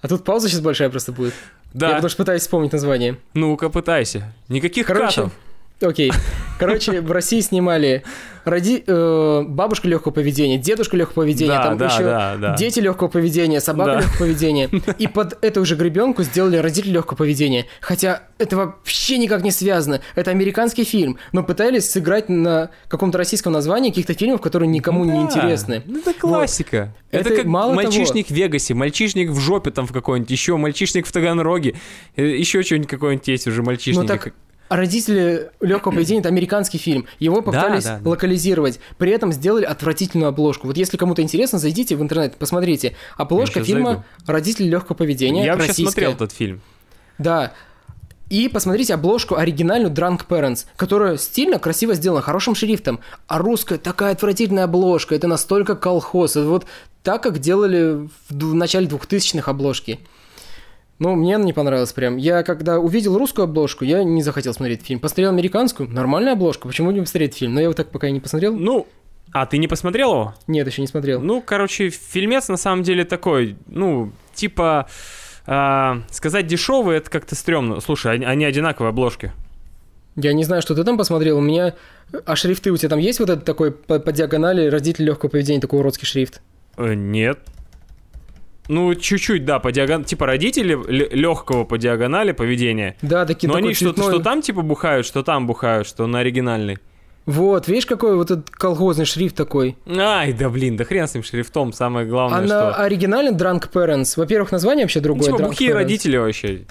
А 0.03 0.09
тут 0.09 0.25
пауза 0.25 0.49
сейчас 0.49 0.61
большая 0.61 0.91
просто 0.91 1.13
будет. 1.13 1.35
Я 1.75 1.81
Да, 1.81 1.89
потому 1.95 2.09
что 2.09 2.19
пытаюсь 2.19 2.43
вспомнить 2.43 2.73
название. 2.73 3.17
ну-ка 3.35 3.69
пытайся. 3.71 4.33
Никаких 4.49 4.87
Короче, 4.87 5.23
катов. 5.23 5.33
Окей. 5.81 6.13
Короче, 6.59 7.01
в 7.03 7.13
России 7.13 7.41
снимали 7.41 8.03
роди... 8.47 8.83
э, 8.87 9.43
бабушка 9.47 9.89
легкого 9.89 10.13
поведения, 10.13 10.57
дедушка 10.57 10.97
легкого 10.97 11.25
поведения, 11.25 11.51
Да, 11.53 11.63
там 11.65 11.77
да, 11.77 11.87
еще 11.87 12.03
да, 12.03 12.37
да. 12.37 12.57
дети 12.57 12.81
легкого 12.81 13.09
поведения, 13.09 13.61
собака 13.61 13.91
Да. 13.93 14.01
легкого 14.01 14.19
поведения. 14.21 14.71
И 14.99 15.07
под 15.07 15.37
эту 15.45 15.65
же 15.67 15.77
гребенку 15.77 16.23
сделали 16.23 16.57
родители 16.57 16.93
легкого 16.93 17.19
поведения. 17.19 17.67
Хотя 17.81 18.23
это 18.39 18.57
вообще 18.57 19.19
никак 19.19 19.43
не 19.43 19.51
связано. 19.51 20.01
Это 20.15 20.31
американский 20.31 20.85
фильм, 20.85 21.19
но 21.33 21.43
пытались 21.43 21.91
сыграть 21.91 22.31
на 22.31 22.71
каком-то 22.89 23.19
российском 23.19 23.53
названии 23.53 23.91
каких-то 23.91 24.15
фильмов, 24.15 24.41
которые 24.41 24.69
никому 24.71 25.05
не 25.05 25.13
Да, 25.13 25.21
интересны. 25.23 25.83
Ну, 25.85 25.99
это 26.01 26.15
классика. 26.15 26.95
Это 27.11 27.29
Это, 27.29 27.37
как 27.37 27.47
мало 27.47 27.75
того. 27.75 27.83
мальчишник 27.83 28.29
в 28.29 28.31
Вегасе, 28.31 28.73
мальчишник 28.73 29.29
в 29.31 29.39
жопе 29.41 29.71
там 29.73 29.87
в 29.87 29.93
какой-нибудь, 29.93 30.31
еще 30.31 30.57
мальчишник 30.57 31.07
в 31.07 31.13
Таганроге, 31.13 31.75
э, 32.17 32.25
еще 32.25 32.63
что-нибудь 32.63 32.89
какой-нибудь 32.89 33.29
есть 33.29 33.47
уже 33.47 33.63
мальчишник. 33.63 34.03
Ну 34.03 34.07
так 34.09 34.33
родители 34.69 35.51
легкого 35.61 35.93
поведения 35.95 36.21
это 36.21 36.29
американский 36.29 36.79
фильм. 36.79 37.07
Его 37.19 37.43
попытались 37.43 37.85
да, 37.85 37.99
да. 37.99 38.11
локализировать. 38.11 38.81
При 38.99 39.13
этом 39.13 39.33
сделали 39.33 39.65
отвратительную 39.65 40.29
обложку. 40.29 40.67
Вот 40.67 40.77
если 40.77 40.97
кому-то 40.97 41.23
интересно, 41.23 41.59
зайдите 41.59 41.97
в 41.97 42.03
интернет, 42.03 42.37
посмотрите. 42.37 42.97
Обложка 43.17 43.63
фильма 43.63 43.87
зайду. 43.87 44.05
Родители 44.27 44.69
легкого 44.69 44.97
поведения. 44.97 45.45
Я 45.45 45.53
вообще 45.53 45.69
российская. 45.69 45.93
смотрел 45.93 46.13
этот 46.13 46.33
фильм. 46.33 46.61
Да. 47.19 47.53
И 48.29 48.49
посмотрите 48.49 48.95
обложку 48.95 49.37
оригинальную 49.37 49.93
Drunk 49.95 50.27
Parents, 50.29 50.67
которая 50.77 51.17
стильно, 51.17 51.61
красиво 51.61 51.95
сделана, 51.95 52.23
хорошим 52.23 52.57
шрифтом. 52.57 52.99
А 53.29 53.39
русская 53.39 53.79
такая 53.79 54.13
отвратительная 54.13 54.65
обложка, 54.65 55.15
это 55.15 55.29
настолько 55.29 55.77
колхоз. 55.77 56.33
Это 56.33 56.47
вот 56.49 56.67
так, 57.05 57.23
как 57.23 57.39
делали 57.39 58.09
в 58.29 58.55
начале 58.55 58.89
2000-х 58.89 59.49
обложки. 59.49 60.01
Ну, 60.99 61.15
мне 61.15 61.37
она 61.37 61.45
не 61.45 61.53
понравилась 61.53 61.93
прям. 61.93 62.17
Я 62.17 62.43
когда 62.43 62.79
увидел 62.79 63.19
русскую 63.19 63.45
обложку, 63.45 63.85
я 63.85 64.03
не 64.03 64.23
захотел 64.23 64.55
смотреть 64.55 64.83
фильм. 64.83 65.01
Посмотрел 65.01 65.31
американскую, 65.31 65.89
нормальная 65.89 66.33
обложка, 66.33 66.67
почему 66.67 66.91
не 66.91 67.01
посмотреть 67.01 67.37
фильм? 67.37 67.55
Но 67.55 67.61
я 67.61 67.69
вот 67.69 67.77
так 67.77 67.91
пока 67.91 68.09
и 68.09 68.13
не 68.13 68.21
посмотрел. 68.21 68.57
Ну, 68.57 68.87
а 69.33 69.45
ты 69.45 69.59
не 69.59 69.69
посмотрел 69.69 70.13
его? 70.13 70.35
Нет, 70.47 70.67
еще 70.67 70.81
не 70.81 70.89
смотрел. 70.89 71.21
Ну, 71.21 71.43
короче, 71.43 71.91
фильмец 71.91 72.49
на 72.49 72.57
самом 72.57 72.83
деле 72.83 73.05
такой, 73.05 73.57
ну, 73.67 74.13
типа, 74.35 74.89
а, 75.47 76.03
сказать 76.11 76.47
дешевый, 76.47 76.97
это 76.97 77.11
как-то 77.11 77.35
стрёмно. 77.35 77.81
Слушай, 77.81 78.15
они, 78.15 78.25
они 78.25 78.45
одинаковые 78.45 78.91
обложки. 78.91 79.33
Я 80.17 80.33
не 80.33 80.45
знаю, 80.45 80.63
что 80.63 80.75
ты 80.75 80.83
там 80.85 80.97
посмотрел. 80.97 81.39
У 81.39 81.43
меня... 81.43 81.75
А 82.25 82.37
шрифты 82.37 82.71
у 82.71 82.77
тебя 82.77 82.89
там 82.89 82.99
есть 82.99 83.21
вот 83.21 83.29
этот 83.29 83.45
такой 83.45 83.73
по, 83.73 83.99
по 83.99 84.13
диагонали 84.13 84.69
родитель 84.69 85.05
легкого 85.05 85.29
поведения, 85.29 85.61
такой 85.61 85.81
уродский 85.81 86.07
шрифт? 86.07 86.41
Э, 86.79 86.95
нет. 86.95 87.41
Ну, 88.69 88.95
чуть-чуть, 88.95 89.45
да, 89.45 89.59
по 89.59 89.73
диагонали. 89.73 90.05
Типа 90.05 90.27
родители 90.27 90.79
легкого 91.15 91.65
по 91.65 91.79
диагонали 91.79 92.33
поведения. 92.33 92.97
Да, 93.03 93.25
такие 93.27 93.49
Но 93.49 93.57
они 93.57 93.73
что, 93.75 93.93
цветной. 93.93 94.13
что 94.15 94.23
там 94.23 94.43
типа 94.43 94.63
бухают, 94.63 95.07
что 95.07 95.23
там 95.23 95.47
бухают, 95.47 95.87
что 95.87 96.07
на 96.07 96.21
оригинальный. 96.21 96.79
Вот, 97.27 97.67
видишь, 97.67 97.87
какой 97.87 98.15
вот 98.15 98.31
этот 98.31 98.51
колхозный 98.51 99.05
шрифт 99.05 99.35
такой. 99.35 99.77
Ай, 99.89 100.33
да 100.33 100.49
блин, 100.49 100.77
да 100.77 100.85
хрен 100.85 101.09
с 101.09 101.15
ним 101.15 101.25
шрифтом, 101.25 101.73
самое 101.73 102.07
главное, 102.07 102.45
а 102.45 102.47
что... 102.47 102.75
оригинале 102.75 103.31
Drunk 103.31 103.69
Parents, 103.73 104.13
во-первых, 104.17 104.53
название 104.53 104.85
вообще 104.85 105.01
Ну, 105.01 105.05
другое. 105.05 105.27
типа 105.27 105.37
Drunk 105.43 105.47
бухие 105.49 105.75
родители 105.75 106.17
вообще. 106.17 106.63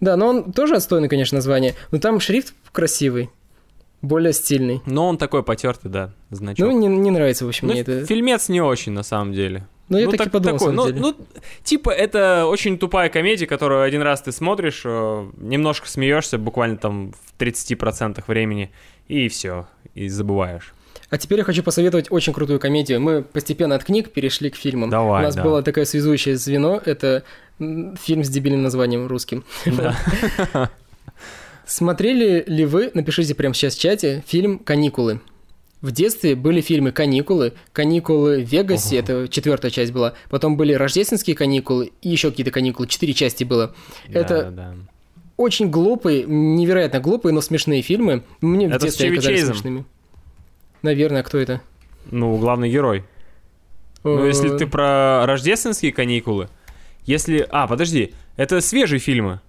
Да, 0.00 0.16
но 0.16 0.28
он 0.28 0.52
тоже 0.52 0.74
отстойный, 0.76 1.08
конечно, 1.08 1.36
название. 1.36 1.74
Но 1.92 1.98
там 1.98 2.18
шрифт 2.18 2.54
красивый, 2.72 3.30
более 4.02 4.32
стильный. 4.32 4.80
Но 4.84 5.06
он 5.08 5.16
такой 5.16 5.44
потертый, 5.44 5.90
да, 5.90 6.10
значок. 6.30 6.66
Ну, 6.66 6.72
не, 6.76 6.88
не 6.88 7.10
нравится, 7.12 7.44
в 7.44 7.48
общем, 7.48 7.68
Ну, 7.68 7.72
мне 7.74 7.82
это. 7.82 8.04
фильмец 8.04 8.48
не 8.48 8.60
очень, 8.60 8.90
на 8.92 9.04
самом 9.04 9.32
деле. 9.32 9.68
Ну, 9.90 9.98
я 9.98 10.06
ну, 10.06 10.12
так 10.12 10.28
и 10.28 10.30
подумал, 10.30 10.58
такой, 10.58 10.72
ну, 10.72 10.88
ну, 10.92 11.16
типа, 11.64 11.90
это 11.90 12.46
очень 12.46 12.78
тупая 12.78 13.08
комедия, 13.08 13.46
которую 13.46 13.82
один 13.82 14.02
раз 14.02 14.22
ты 14.22 14.30
смотришь, 14.30 14.82
э, 14.84 15.30
немножко 15.36 15.88
смеешься, 15.88 16.38
буквально 16.38 16.76
там 16.76 17.12
в 17.12 17.42
30% 17.42 18.22
времени, 18.28 18.70
и 19.08 19.28
все, 19.28 19.66
и 19.96 20.08
забываешь. 20.08 20.72
А 21.10 21.18
теперь 21.18 21.38
я 21.38 21.44
хочу 21.44 21.64
посоветовать 21.64 22.06
очень 22.10 22.32
крутую 22.32 22.60
комедию. 22.60 23.00
Мы 23.00 23.22
постепенно 23.22 23.74
от 23.74 23.82
книг 23.82 24.12
перешли 24.12 24.48
к 24.48 24.54
фильмам. 24.54 24.90
Давай, 24.90 25.22
У 25.22 25.24
нас 25.24 25.34
да. 25.34 25.42
было 25.42 25.60
такое 25.60 25.84
связующее 25.84 26.36
звено. 26.36 26.80
Это 26.84 27.24
фильм 27.58 28.22
с 28.22 28.28
дебильным 28.28 28.62
названием 28.62 29.08
русским. 29.08 29.44
Смотрели 31.66 32.44
ли 32.46 32.64
вы, 32.64 32.92
напишите 32.94 33.34
прямо 33.34 33.54
сейчас 33.54 33.74
в 33.74 33.80
чате, 33.80 34.22
фильм 34.26 34.60
«Каникулы»? 34.60 35.20
В 35.82 35.92
детстве 35.92 36.34
были 36.34 36.60
фильмы 36.60 36.92
«Каникулы», 36.92 37.54
«Каникулы 37.72 38.42
в 38.44 38.48
Вегасе», 38.48 38.96
Ого. 39.00 39.04
это 39.22 39.28
четвертая 39.28 39.70
часть 39.70 39.92
была, 39.92 40.14
потом 40.28 40.56
были 40.56 40.72
«Рождественские 40.74 41.34
каникулы» 41.36 41.92
и 42.02 42.08
еще 42.10 42.30
какие-то 42.30 42.50
каникулы, 42.52 42.86
четыре 42.88 43.14
части 43.14 43.44
было. 43.44 43.74
Это 44.08 44.44
Да, 44.44 44.50
да. 44.50 44.74
очень 45.36 45.70
глупые, 45.70 46.24
невероятно 46.26 47.00
глупые, 47.00 47.32
но 47.32 47.40
смешные 47.40 47.82
фильмы. 47.82 48.24
Мне 48.40 48.68
в 48.68 48.72
Это 48.72 48.80
с 48.80 48.82
детстве 48.84 49.06
они 49.08 49.16
казались 49.16 49.38
Чейзом. 49.38 49.54
смешными. 49.54 49.84
Наверное, 50.82 51.22
кто 51.22 51.38
это? 51.38 51.60
Ну, 52.10 52.36
главный 52.38 52.70
герой. 52.70 53.04
Ну, 54.02 54.24
если 54.26 54.54
Э, 54.54 54.58
ты 54.58 54.66
про 54.66 55.26
рождественские 55.26 55.92
каникулы, 55.92 56.48
если... 57.04 57.46
А, 57.50 57.66
подожди, 57.66 58.14
это 58.36 58.60
свежие 58.60 58.98
фильмы. 58.98 59.40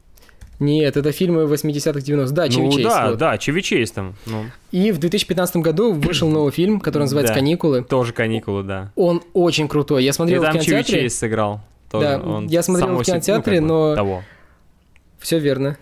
Нет, 0.62 0.96
это 0.96 1.12
фильмы 1.12 1.44
80-х, 1.46 2.00
90-х. 2.00 2.32
Да, 2.34 2.48
Чеви 2.48 2.66
ну, 2.66 2.72
Чейз, 2.72 2.88
да, 2.88 3.10
вот. 3.10 3.18
да, 3.18 3.38
Чеви 3.40 3.64
Чейз 3.64 3.92
там. 3.92 4.14
Ну, 4.28 4.46
И 4.72 4.92
в 4.92 5.00
2015 5.00 5.56
году 5.58 5.92
вышел 5.92 6.30
новый 6.30 6.52
фильм, 6.52 6.80
который 6.80 7.04
называется 7.04 7.34
Да. 7.34 7.40
«Каникулы». 7.40 7.84
тоже 7.84 8.14
каникулы, 8.14 8.62
да. 8.64 8.92
Он 8.96 9.24
очень 9.34 9.68
крутой. 9.68 10.04
Я 10.04 10.12
И 10.12 10.14
смотрел 10.14 10.42
в 10.42 10.46
там 10.46 10.54
Чеви 10.56 10.66
кинотеатре. 10.68 11.00
Чейз 11.02 11.18
сыграл. 11.18 11.62
Тоже 11.90 12.06
Да, 12.06 12.20
он 12.22 12.46
я 12.48 12.62
смотрел 12.62 12.90
в 12.90 12.92
себе- 12.92 12.98
ну, 12.98 13.04
кинотеатре, 13.22 13.56
как 13.58 13.64
бы 13.64 13.68
но- 13.68 13.96
Того. 13.96 14.24
Все 15.20 15.40
верно. 15.40 15.78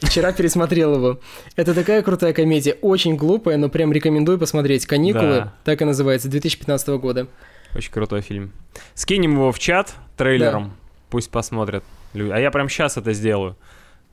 Вчера 0.00 0.32
пересмотрел 0.32 0.94
его. 0.96 1.20
Это 1.56 1.72
такая 1.74 2.02
крутая 2.02 2.32
комедия, 2.32 2.72
очень 2.82 3.16
глупая, 3.16 3.56
но 3.58 3.68
прям 3.68 3.92
рекомендую 3.92 4.38
посмотреть. 4.38 4.86
«Каникулы», 4.86 5.22
Да. 5.36 5.52
так 5.64 5.80
и 5.82 5.84
называется, 5.84 6.28
2015 6.28 6.98
года. 6.98 7.26
Очень 7.76 7.92
крутой 7.92 8.22
фильм. 8.22 8.52
Скинем 8.94 9.32
его 9.34 9.52
в 9.52 9.58
чат 9.58 9.94
трейлером, 10.16 10.72
пусть 11.10 11.30
посмотрят. 11.30 11.84
люди. 12.14 12.30
А 12.32 12.38
я 12.38 12.50
прям 12.50 12.68
сейчас 12.68 12.96
это 12.96 13.12
сделаю. 13.12 13.56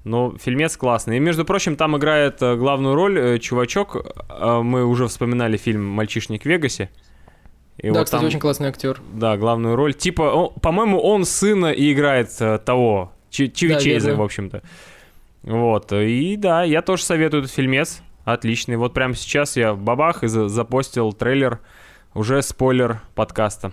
Но 0.03 0.35
фильмец 0.37 0.75
классный. 0.77 1.17
И, 1.17 1.19
между 1.19 1.45
прочим, 1.45 1.75
там 1.75 1.95
играет 1.97 2.41
э, 2.41 2.55
главную 2.55 2.95
роль 2.95 3.19
э, 3.19 3.39
чувачок. 3.39 3.95
э, 4.29 4.61
мы 4.61 4.85
уже 4.85 5.07
вспоминали 5.07 5.57
фильм 5.57 5.85
«Мальчишник 5.85 6.41
в 6.43 6.45
Вегасе». 6.45 6.89
И 7.77 7.89
да, 7.89 7.99
вот 7.99 8.05
кстати, 8.05 8.21
там, 8.21 8.27
очень 8.27 8.39
классный 8.39 8.69
актер. 8.69 8.99
Да, 9.13 9.37
главную 9.37 9.75
роль. 9.75 9.93
Типа, 9.93 10.23
он- 10.23 10.53
по-моему, 10.59 10.99
он 10.99 11.25
сына 11.25 11.71
и 11.71 11.93
играет 11.93 12.29
того, 12.65 13.11
Чи- 13.29 13.51
Чиви 13.51 13.73
Да, 13.75 13.79
Чейза, 13.79 14.15
в 14.15 14.21
общем-то. 14.21 14.61
Вот. 15.43 15.91
И 15.93 16.35
да, 16.35 16.63
я 16.63 16.81
тоже 16.81 17.03
советую 17.03 17.43
этот 17.43 17.53
фильмец. 17.53 18.01
Отличный. 18.25 18.75
Вот 18.77 18.93
прямо 18.93 19.15
сейчас 19.15 19.55
я 19.57 19.73
бабах 19.73 20.23
и 20.23 20.27
за- 20.27 20.47
запостил 20.49 21.13
трейлер. 21.13 21.59
Уже 22.13 22.41
спойлер 22.43 23.01
подкаста. 23.15 23.71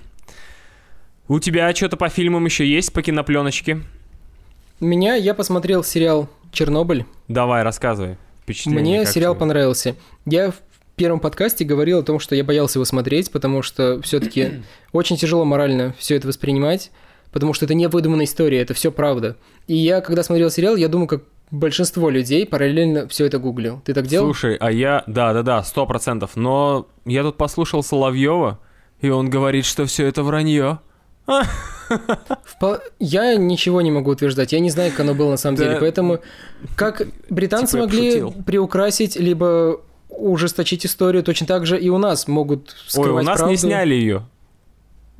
У 1.26 1.38
тебя 1.40 1.74
что-то 1.74 1.96
по 1.98 2.08
фильмам 2.08 2.44
еще 2.46 2.66
есть, 2.66 2.92
по 2.92 3.02
кинопленочке? 3.02 3.80
Меня, 4.80 5.16
я 5.16 5.34
посмотрел 5.34 5.82
сериал 5.82 6.28
«Чернобыль». 6.52 7.04
Давай, 7.26 7.64
рассказывай. 7.64 8.16
Впечатление 8.42 9.00
Мне 9.00 9.06
сериал 9.06 9.34
тебе? 9.34 9.40
понравился. 9.40 9.96
Я 10.24 10.52
в 10.52 10.60
первом 10.94 11.18
подкасте 11.18 11.64
говорил 11.64 11.98
о 11.98 12.02
том, 12.02 12.20
что 12.20 12.36
я 12.36 12.44
боялся 12.44 12.78
его 12.78 12.84
смотреть, 12.84 13.32
потому 13.32 13.62
что 13.62 14.00
все-таки 14.02 14.62
очень 14.92 15.16
тяжело 15.16 15.44
морально 15.44 15.94
все 15.98 16.14
это 16.14 16.28
воспринимать, 16.28 16.92
потому 17.32 17.54
что 17.54 17.64
это 17.64 17.74
не 17.74 17.88
выдуманная 17.88 18.26
история, 18.26 18.60
это 18.60 18.72
все 18.72 18.92
правда. 18.92 19.36
И 19.66 19.74
я, 19.74 20.00
когда 20.00 20.22
смотрел 20.22 20.48
сериал, 20.48 20.76
я 20.76 20.86
думаю, 20.86 21.08
как 21.08 21.24
большинство 21.50 22.08
людей 22.08 22.46
параллельно 22.46 23.08
все 23.08 23.26
это 23.26 23.38
гуглил. 23.38 23.80
Ты 23.84 23.94
так 23.94 24.06
делал? 24.06 24.26
Слушай, 24.26 24.56
а 24.60 24.70
я... 24.70 25.02
Да-да-да, 25.08 25.64
сто 25.64 25.86
процентов. 25.86 26.36
Но 26.36 26.86
я 27.04 27.24
тут 27.24 27.36
послушал 27.36 27.82
Соловьева, 27.82 28.60
и 29.00 29.08
он 29.10 29.28
говорит, 29.28 29.64
что 29.64 29.86
все 29.86 30.06
это 30.06 30.22
вранье. 30.22 30.78
Я 33.00 33.36
ничего 33.36 33.80
не 33.80 33.90
могу 33.90 34.10
утверждать, 34.10 34.52
я 34.52 34.60
не 34.60 34.70
знаю, 34.70 34.90
как 34.90 35.00
оно 35.00 35.14
было 35.14 35.30
на 35.30 35.36
самом 35.36 35.56
Да. 35.56 35.64
деле, 35.64 35.76
поэтому 35.80 36.20
как 36.76 37.06
британцы 37.30 37.72
Типа 37.72 37.76
я 37.78 37.82
могли 38.22 38.42
приукрасить, 38.44 39.16
либо 39.16 39.80
ужесточить 40.10 40.84
историю, 40.84 41.22
точно 41.22 41.46
так 41.46 41.64
же 41.66 41.78
и 41.78 41.88
у 41.88 41.98
нас 41.98 42.28
могут 42.28 42.68
Ой, 42.68 42.90
скрывать 42.90 43.24
у 43.24 43.26
нас 43.26 43.36
правду. 43.38 43.52
не 43.52 43.56
сняли 43.56 43.94
ее. 43.94 44.22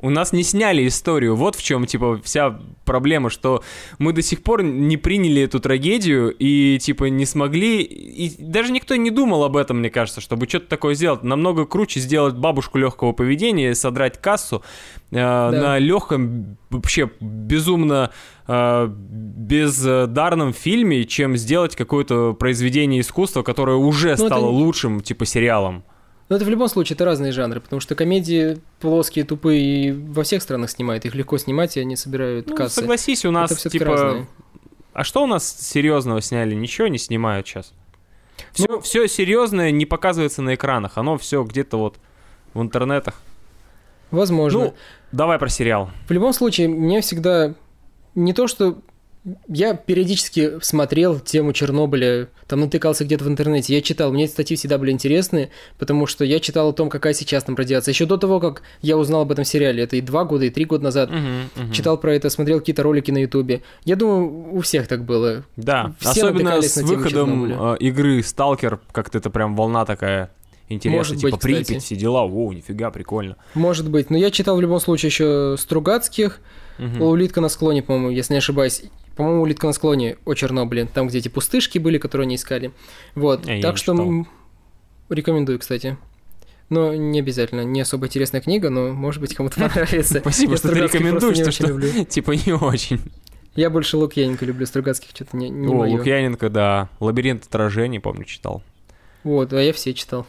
У 0.01 0.11
нас 0.11 0.33
не 0.33 0.45
сняли 0.45 0.87
историю. 0.87 1.35
Вот 1.35 1.57
в 1.57 1.63
чем, 1.63 1.85
типа, 1.85 2.21
вся 2.23 2.57
проблема, 2.85 3.31
что 3.31 3.65
мы 3.99 4.13
до 4.13 4.23
сих 4.23 4.45
пор 4.45 4.63
не 4.63 4.97
приняли 4.97 5.43
эту 5.43 5.59
трагедию 5.59 6.33
и, 6.39 6.79
типа, 6.79 7.07
не 7.07 7.27
смогли... 7.27 7.83
И 7.83 8.33
даже 8.39 8.71
никто 8.71 8.95
не 8.95 9.11
думал 9.11 9.43
об 9.43 9.57
этом, 9.57 9.79
мне 9.81 9.91
кажется, 9.91 10.21
чтобы 10.21 10.49
что-то 10.49 10.69
такое 10.69 10.95
сделать. 10.95 11.25
Намного 11.25 11.67
круче 11.67 11.99
сделать 11.99 12.37
бабушку 12.37 12.79
легкого 12.79 13.13
поведения, 13.13 13.75
содрать 13.75 14.21
кассу 14.21 14.63
э, 15.11 15.17
на 15.17 15.79
легком, 15.79 16.59
вообще 16.71 17.11
безумно 17.21 18.13
э, 18.47 18.89
бездарном 18.89 20.53
фильме, 20.53 21.05
чем 21.07 21.37
сделать 21.37 21.75
какое-то 21.75 22.35
произведение 22.35 23.01
искусства, 23.01 23.43
которое 23.43 23.77
уже 23.77 24.09
Ну, 24.09 24.15
это 24.15 24.27
стало 24.27 24.51
не- 24.53 24.59
лучшим, 24.59 25.01
типа, 25.01 25.27
сериалом. 25.27 25.83
Но 26.29 26.37
это 26.37 26.45
в 26.45 26.49
любом 26.49 26.69
случае 26.69 26.95
это 26.95 27.05
разные 27.07 27.33
жанры, 27.33 27.61
потому 27.61 27.81
что 27.81 27.95
комедии 27.95 28.59
плоские, 28.81 29.25
тупые 29.25 29.61
и 29.89 29.93
во 29.93 30.23
всех 30.25 30.43
странах 30.43 30.71
снимают. 30.71 31.05
Их 31.07 31.15
легко 31.15 31.39
снимать, 31.39 31.77
и 31.77 31.81
они 31.81 31.97
собирают 31.97 32.49
Ну, 32.49 32.57
кассы. 32.57 32.77
согласись, 32.81 33.25
у 33.25 33.31
нас, 33.31 33.51
это 33.53 33.71
типа... 33.71 33.85
разные. 33.87 34.27
А 34.93 35.05
что 35.05 35.23
у 35.23 35.27
нас 35.27 35.49
серьезного 35.49 36.21
сняли? 36.21 36.55
Ничего 36.55 36.89
не 36.89 36.99
снимают 36.99 37.47
сейчас. 37.47 37.73
Все, 38.53 38.67
Ну- 38.69 38.81
все 38.81 39.07
серьезное 39.09 39.71
не 39.71 39.87
показывается 39.87 40.43
на 40.43 40.55
экранах. 40.55 40.99
Оно 40.99 41.17
все 41.19 41.43
где-то 41.45 41.79
вот 41.79 41.97
в 42.53 42.61
интернетах. 42.61 43.21
Возможно. 44.11 44.59
Ну, 44.61 44.75
давай 45.13 45.39
про 45.39 45.49
сериал. 45.49 45.91
В 46.09 46.13
любом 46.13 46.33
случае, 46.33 46.69
мне 46.69 47.01
всегда 47.01 47.55
не 48.15 48.33
то, 48.33 48.49
что 48.49 48.79
я 49.49 49.75
периодически 49.75 50.59
смотрел 50.63 51.19
тему 51.21 51.53
Чернобыля, 51.53 52.29
там 52.47 52.61
натыкался 52.61 53.05
где-то 53.05 53.25
в 53.25 53.29
интернете, 53.29 53.75
я 53.75 53.83
читал, 53.83 54.13
мне 54.13 54.25
эти 54.25 54.33
статьи 54.33 54.57
всегда 54.57 54.79
были 54.79 54.91
интересны, 54.91 55.51
потому 55.79 56.07
что 56.07 56.25
я 56.25 56.41
читал 56.41 56.71
о 56.71 56.73
том, 56.73 56.89
какая 56.89 57.13
сейчас 57.13 57.45
там 57.45 57.55
радиация. 57.57 57.93
Еще 57.93 58.07
до 58.07 58.17
того, 58.17 58.41
как 58.41 58.63
я 58.81 58.97
узнал 58.97 59.23
об 59.23 59.33
этом 59.33 59.45
сериале, 59.45 59.83
это 59.83 59.97
и 59.97 60.01
два 60.01 60.25
года, 60.25 60.45
и 60.47 60.51
три 60.51 60.65
года 60.65 60.85
назад, 60.85 61.11
читал 61.73 61.99
про 61.99 62.15
это, 62.15 62.31
смотрел 62.31 62.61
какие-то 62.61 62.83
ролики 62.83 63.11
на 63.11 63.19
Ютубе. 63.19 63.63
Я 63.85 63.97
думаю, 63.97 64.55
у 64.55 64.61
всех 64.61 64.87
так 64.89 65.05
было. 65.05 65.45
Да, 65.57 65.95
все 65.99 66.11
особенно 66.11 66.61
с 66.63 66.77
выходом 66.79 67.49
Чернобыля. 67.49 67.75
э, 67.75 67.77
игры 67.81 68.23
Сталкер, 68.23 68.81
как-то 68.93 69.19
это 69.19 69.31
прям 69.31 69.57
волна 69.57 69.85
такая 69.85 70.31
интересная. 70.69 70.99
Может 70.99 71.17
типа 71.17 71.31
быть, 71.31 71.41
кстати. 71.41 71.65
Припять, 71.65 71.83
все 71.83 71.97
дела. 71.97 72.23
О, 72.25 72.53
нифига, 72.53 72.91
прикольно. 72.91 73.37
Может 73.55 73.91
быть, 73.91 74.11
но 74.11 74.17
я 74.17 74.31
читал 74.31 74.57
в 74.57 74.61
любом 74.61 74.81
случае 74.81 75.09
еще 75.09 75.57
Стругацких, 75.59 76.41
Мгм. 76.79 77.03
Улитка 77.03 77.41
на 77.41 77.49
склоне, 77.49 77.83
по-моему, 77.83 78.11
если 78.11 78.35
не 78.35 78.39
ошибаюсь. 78.39 78.85
По-моему, 79.19 79.43
Улитка 79.43 79.67
на 79.67 79.73
склоне 79.73 80.17
о 80.25 80.35
Чернобыле, 80.35 80.87
там, 80.87 81.09
где 81.09 81.19
эти 81.19 81.27
пустышки 81.27 81.81
были, 81.81 81.99
которые 81.99 82.27
они 82.27 82.37
искали. 82.37 82.71
Вот, 83.17 83.47
не 83.47 83.61
так 83.61 83.77
что 83.77 83.93
читал. 83.93 84.29
рекомендую, 85.09 85.59
кстати. 85.59 85.97
Но 86.69 86.95
не 86.95 87.19
обязательно, 87.19 87.63
не 87.63 87.81
особо 87.81 88.07
интересная 88.07 88.41
книга, 88.41 88.71
но, 88.71 88.93
может 88.93 89.21
быть, 89.21 89.35
кому-то 89.35 89.59
понравится. 89.69 90.21
Спасибо, 90.21 90.57
что 90.57 90.69
ты 90.69 90.83
рекомендуешь, 90.83 91.53
что, 91.53 91.67
люблю. 91.67 92.05
типа 92.09 92.31
не 92.31 92.53
очень. 92.53 93.01
Я 93.57 93.71
больше 93.71 93.97
Лукьяненко 93.97 94.45
люблю, 94.45 94.67
Стругацких 94.67 95.11
что-то 95.13 95.37
не, 95.37 95.49
не 95.51 95.67
О, 95.67 95.73
моё. 95.73 95.97
Лукьяненко, 95.97 96.49
да. 96.49 96.89
Лабиринт 97.01 97.45
отражений, 97.45 97.99
помню, 97.99 98.23
читал. 98.23 98.63
Вот, 99.25 99.53
а 99.53 99.61
я 99.61 99.73
все 99.73 99.95
читал. 99.95 100.29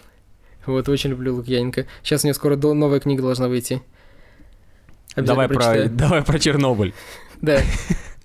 Вот, 0.65 0.89
очень 0.89 1.11
люблю 1.11 1.35
Лукьяненко. 1.35 1.85
Сейчас 2.01 2.23
у 2.23 2.27
него 2.27 2.33
скоро 2.33 2.55
новая 2.55 2.99
книга 2.99 3.21
должна 3.21 3.49
выйти. 3.49 3.83
Давай 5.15 5.47
про, 5.47 5.83
давай 5.89 6.23
про 6.23 6.39
Чернобыль. 6.39 6.95
Да. 7.39 7.61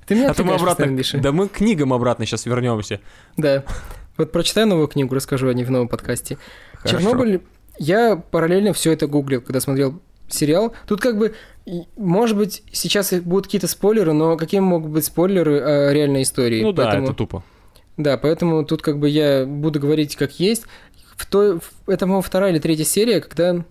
Ты 0.06 0.14
меня 0.14 0.30
А 0.30 0.34
то 0.34 0.44
мы 0.44 0.54
обратно... 0.54 0.84
Миша. 0.84 1.18
Да 1.18 1.32
мы 1.32 1.48
к 1.48 1.52
книгам 1.52 1.92
обратно 1.92 2.26
сейчас 2.26 2.46
вернемся. 2.46 3.00
Да. 3.36 3.64
Вот 4.16 4.32
прочитаю 4.32 4.66
новую 4.66 4.88
книгу, 4.88 5.14
расскажу 5.14 5.48
о 5.48 5.54
ней 5.54 5.64
в 5.64 5.70
новом 5.70 5.88
подкасте. 5.88 6.38
Хорошо. 6.74 6.98
Чернобыль, 6.98 7.42
я 7.78 8.16
параллельно 8.16 8.72
все 8.72 8.92
это 8.92 9.06
гуглил, 9.06 9.40
когда 9.40 9.60
смотрел 9.60 10.00
сериал. 10.28 10.74
Тут 10.86 11.00
как 11.00 11.18
бы, 11.18 11.34
может 11.96 12.36
быть, 12.36 12.62
сейчас 12.72 13.12
будут 13.12 13.46
какие-то 13.46 13.66
спойлеры, 13.66 14.12
но 14.12 14.36
какие 14.36 14.60
могут 14.60 14.90
быть 14.90 15.04
спойлеры 15.04 15.60
о 15.60 15.92
реальной 15.92 16.22
истории? 16.22 16.62
Ну 16.62 16.72
да, 16.72 16.84
Поэтому- 16.84 17.06
это 17.06 17.14
тупо. 17.14 17.44
Да, 17.96 18.18
поэтому 18.18 18.64
тут 18.64 18.82
как 18.82 18.98
бы 18.98 19.08
я 19.08 19.46
буду 19.46 19.78
говорить 19.78 20.16
как 20.16 20.40
есть. 20.40 20.64
В 21.16 21.26
той, 21.26 21.60
это, 21.86 22.00
по-моему, 22.00 22.22
вторая 22.22 22.50
или 22.50 22.58
третья 22.58 22.84
серия, 22.84 23.20
когда 23.20 23.64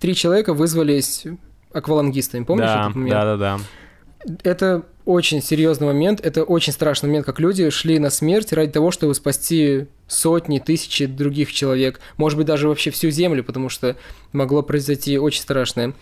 три 0.00 0.14
человека 0.14 0.54
вызвались 0.54 1.26
аквалангистами. 1.72 2.44
Помнишь 2.44 2.66
да, 2.66 2.80
этот 2.82 2.94
момент? 2.94 3.10
да, 3.10 3.36
да, 3.36 3.36
да. 3.36 4.36
Это 4.42 4.82
очень 5.04 5.42
серьезный 5.42 5.86
момент, 5.86 6.20
это 6.20 6.44
очень 6.44 6.72
страшный 6.72 7.08
момент, 7.08 7.26
как 7.26 7.40
люди 7.40 7.68
шли 7.70 7.98
на 7.98 8.10
смерть 8.10 8.52
ради 8.52 8.72
того, 8.72 8.90
чтобы 8.90 9.14
спасти 9.14 9.86
сотни, 10.06 10.58
тысячи 10.58 11.06
других 11.06 11.52
человек, 11.52 12.00
может 12.16 12.36
быть, 12.38 12.46
даже 12.46 12.68
вообще 12.68 12.90
всю 12.90 13.10
Землю, 13.10 13.42
потому 13.42 13.68
что 13.68 13.96
могло 14.32 14.62
произойти 14.62 15.18
очень 15.18 15.42
страшное. 15.42 15.94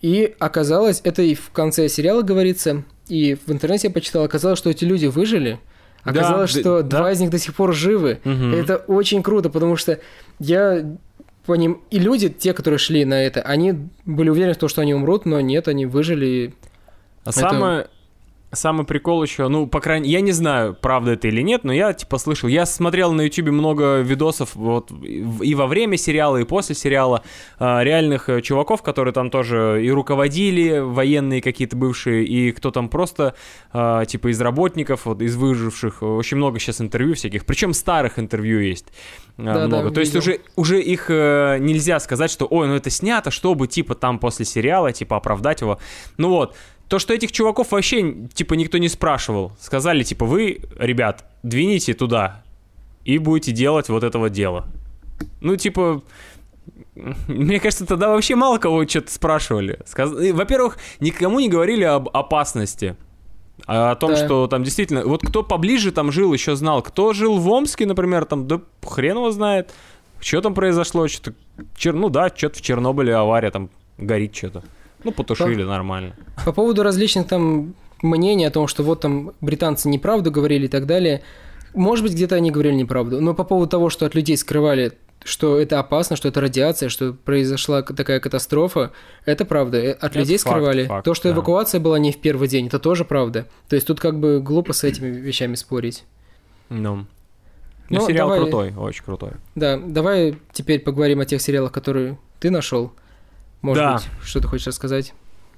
И 0.00 0.34
оказалось, 0.38 1.00
это 1.04 1.22
и 1.22 1.34
в 1.34 1.50
конце 1.50 1.88
сериала 1.88 2.22
говорится, 2.22 2.84
и 3.08 3.34
в 3.46 3.50
интернете 3.52 3.88
я 3.88 3.94
почитал, 3.94 4.24
оказалось, 4.24 4.58
что 4.58 4.68
эти 4.68 4.84
люди 4.84 5.06
выжили, 5.06 5.60
оказалось, 6.02 6.52
да, 6.54 6.60
что 6.60 6.82
да. 6.82 6.98
два 6.98 7.12
из 7.12 7.20
них 7.20 7.30
до 7.30 7.38
сих 7.38 7.54
пор 7.54 7.72
живы. 7.72 8.20
Мгм. 8.24 8.54
Это 8.54 8.76
очень 8.76 9.22
круто, 9.22 9.48
потому 9.48 9.76
что 9.76 10.00
я 10.40 10.84
по 11.46 11.54
ним... 11.54 11.82
И 11.90 11.98
люди, 11.98 12.28
те, 12.28 12.52
которые 12.52 12.78
шли 12.78 13.04
на 13.04 13.22
это, 13.22 13.42
они 13.42 13.74
были 14.04 14.28
уверены 14.28 14.54
в 14.54 14.58
том, 14.58 14.68
что 14.68 14.80
они 14.80 14.94
умрут, 14.94 15.24
но 15.24 15.40
нет, 15.40 15.68
они 15.68 15.86
выжили. 15.86 16.54
А 17.24 17.32
самое... 17.32 17.88
самый 18.52 18.84
прикол 18.84 19.22
еще, 19.22 19.48
ну, 19.48 19.66
по 19.66 19.80
крайней 19.80 20.10
я 20.10 20.20
не 20.20 20.32
знаю, 20.32 20.76
правда 20.78 21.12
это 21.12 21.28
или 21.28 21.40
нет, 21.40 21.64
но 21.64 21.72
я, 21.72 21.92
типа, 21.92 22.18
слышал, 22.18 22.48
я 22.48 22.66
смотрел 22.66 23.12
на 23.12 23.22
ютубе 23.22 23.50
много 23.50 24.00
видосов 24.00 24.54
вот 24.54 24.92
и 25.02 25.54
во 25.54 25.66
время 25.66 25.96
сериала, 25.96 26.36
и 26.36 26.44
после 26.44 26.74
сериала 26.74 27.22
а, 27.58 27.82
реальных 27.82 28.28
э, 28.28 28.42
чуваков, 28.42 28.82
которые 28.82 29.14
там 29.14 29.30
тоже 29.30 29.80
и 29.82 29.90
руководили, 29.90 30.78
военные 30.78 31.40
какие-то 31.40 31.76
бывшие, 31.76 32.24
и 32.24 32.52
кто 32.52 32.70
там 32.70 32.88
просто, 32.88 33.34
а, 33.72 34.04
типа, 34.04 34.30
из 34.30 34.40
работников, 34.40 35.06
вот, 35.06 35.22
из 35.22 35.34
выживших, 35.34 36.02
очень 36.02 36.36
много 36.36 36.58
сейчас 36.58 36.80
интервью 36.80 37.14
всяких, 37.14 37.46
причем 37.46 37.72
старых 37.72 38.18
интервью 38.18 38.60
есть 38.60 38.86
а, 39.38 39.42
да, 39.42 39.66
много, 39.66 39.88
да, 39.88 39.94
то 39.94 40.00
есть 40.00 40.14
уже, 40.14 40.40
уже 40.56 40.80
их 40.80 41.06
э, 41.08 41.56
нельзя 41.58 41.98
сказать, 42.00 42.30
что, 42.30 42.46
ой, 42.50 42.68
ну 42.68 42.74
это 42.74 42.90
снято, 42.90 43.30
чтобы, 43.30 43.66
типа, 43.66 43.94
там 43.94 44.18
после 44.18 44.44
сериала, 44.44 44.92
типа, 44.92 45.16
оправдать 45.16 45.62
его, 45.62 45.78
ну 46.18 46.28
вот, 46.28 46.54
то, 46.92 46.98
что 46.98 47.14
этих 47.14 47.32
чуваков 47.32 47.72
вообще, 47.72 48.28
типа, 48.34 48.52
никто 48.52 48.76
не 48.76 48.90
спрашивал. 48.90 49.52
Сказали, 49.58 50.02
типа, 50.02 50.26
вы, 50.26 50.60
ребят, 50.78 51.24
двините 51.42 51.94
туда 51.94 52.42
и 53.06 53.16
будете 53.16 53.52
делать 53.52 53.88
вот 53.88 54.04
этого 54.04 54.28
дела. 54.28 54.66
Ну, 55.40 55.56
типа, 55.56 56.02
мне 57.28 57.60
кажется, 57.60 57.86
тогда 57.86 58.10
вообще 58.10 58.34
мало 58.34 58.58
кого 58.58 58.86
что-то 58.86 59.10
спрашивали. 59.10 59.80
Сказ... 59.86 60.10
Во-первых, 60.12 60.76
никому 61.00 61.40
не 61.40 61.48
говорили 61.48 61.84
об 61.84 62.10
опасности. 62.14 62.94
А 63.64 63.92
о 63.92 63.96
том, 63.96 64.10
да. 64.10 64.26
что 64.26 64.46
там 64.46 64.62
действительно... 64.62 65.02
Вот 65.06 65.22
кто 65.26 65.42
поближе 65.42 65.92
там 65.92 66.12
жил, 66.12 66.30
еще 66.34 66.56
знал. 66.56 66.82
Кто 66.82 67.14
жил 67.14 67.38
в 67.38 67.48
Омске, 67.48 67.86
например, 67.86 68.26
там, 68.26 68.46
да 68.46 68.60
хрен 68.82 69.16
его 69.16 69.30
знает. 69.30 69.72
Что 70.20 70.42
там 70.42 70.52
произошло? 70.52 71.08
Что-то... 71.08 71.34
Чер... 71.74 71.94
Ну 71.94 72.10
да, 72.10 72.28
что-то 72.28 72.58
в 72.58 72.60
Чернобыле 72.60 73.14
авария, 73.14 73.50
там 73.50 73.70
горит 73.96 74.36
что-то. 74.36 74.62
Ну, 75.04 75.12
потушили 75.12 75.62
по, 75.62 75.68
нормально. 75.68 76.14
По 76.44 76.52
поводу 76.52 76.82
различных 76.82 77.26
там 77.28 77.74
мнений 78.02 78.44
о 78.44 78.50
том, 78.50 78.66
что 78.66 78.82
вот 78.82 79.00
там 79.00 79.32
британцы 79.40 79.88
неправду 79.88 80.30
говорили 80.30 80.66
и 80.66 80.68
так 80.68 80.86
далее. 80.86 81.22
Может 81.74 82.04
быть, 82.04 82.12
где-то 82.14 82.36
они 82.36 82.50
говорили 82.50 82.74
неправду. 82.74 83.20
Но 83.20 83.34
по 83.34 83.44
поводу 83.44 83.70
того, 83.70 83.88
что 83.90 84.04
от 84.06 84.14
людей 84.14 84.36
скрывали, 84.36 84.92
что 85.24 85.58
это 85.58 85.78
опасно, 85.78 86.16
что 86.16 86.28
это 86.28 86.40
радиация, 86.40 86.88
что 86.88 87.12
произошла 87.12 87.82
такая 87.82 88.20
катастрофа, 88.20 88.92
это 89.24 89.44
правда. 89.44 89.78
Э, 89.78 89.92
от 89.92 90.10
это 90.10 90.18
людей 90.18 90.36
факт, 90.36 90.50
скрывали. 90.50 90.86
Факт, 90.86 91.04
То, 91.04 91.14
что 91.14 91.28
да. 91.28 91.34
эвакуация 91.34 91.80
была 91.80 91.98
не 91.98 92.12
в 92.12 92.18
первый 92.18 92.48
день, 92.48 92.66
это 92.66 92.78
тоже 92.78 93.04
правда. 93.04 93.46
То 93.68 93.76
есть 93.76 93.86
тут 93.86 94.00
как 94.00 94.18
бы 94.18 94.40
глупо 94.40 94.72
с 94.72 94.84
этими 94.84 95.08
вещами 95.08 95.54
спорить. 95.54 96.04
Ну. 96.68 97.06
Ну, 97.88 97.98
ну 98.00 98.06
сериал 98.06 98.28
давай, 98.28 98.40
крутой, 98.40 98.74
очень 98.76 99.04
крутой. 99.04 99.32
Да, 99.54 99.78
давай 99.78 100.38
теперь 100.52 100.80
поговорим 100.80 101.20
о 101.20 101.26
тех 101.26 101.42
сериалах, 101.42 101.72
которые 101.72 102.18
ты 102.40 102.50
нашел. 102.50 102.92
Может 103.62 103.82
да. 103.82 103.94
быть, 103.94 104.08
что 104.22 104.40
ты 104.40 104.48
хочешь 104.48 104.66
рассказать? 104.66 105.14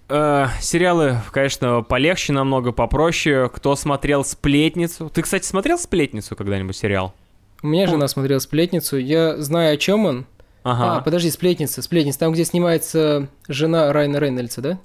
Э, 0.09 0.47
сериалы, 0.61 1.19
конечно, 1.33 1.83
полегче, 1.83 2.33
намного 2.33 2.73
попроще. 2.73 3.51
Кто 3.53 3.75
смотрел 3.77 4.25
«Сплетницу»? 4.25 5.11
Ты, 5.11 5.23
кстати, 5.23 5.47
смотрел 5.47 5.79
«Сплетницу» 5.79 6.37
когда-нибудь 6.37 6.77
сериал? 6.77 7.14
У 7.62 7.67
меня 7.67 7.87
жена 7.87 8.07
смотрела 8.07 8.38
«Сплетницу». 8.38 8.99
Я 8.99 9.40
знаю, 9.40 9.75
о 9.75 9.77
чем 9.79 10.05
он. 10.05 10.27
Ага. 10.62 10.99
А, 10.99 11.01
подожди, 11.01 11.31
«Сплетница», 11.31 11.81
«Сплетница». 11.81 12.19
Там, 12.19 12.33
где 12.33 12.45
снимается 12.45 13.29
жена 13.49 13.93
Райана 13.93 14.19
Рейнольдса, 14.19 14.61
да? 14.61 14.79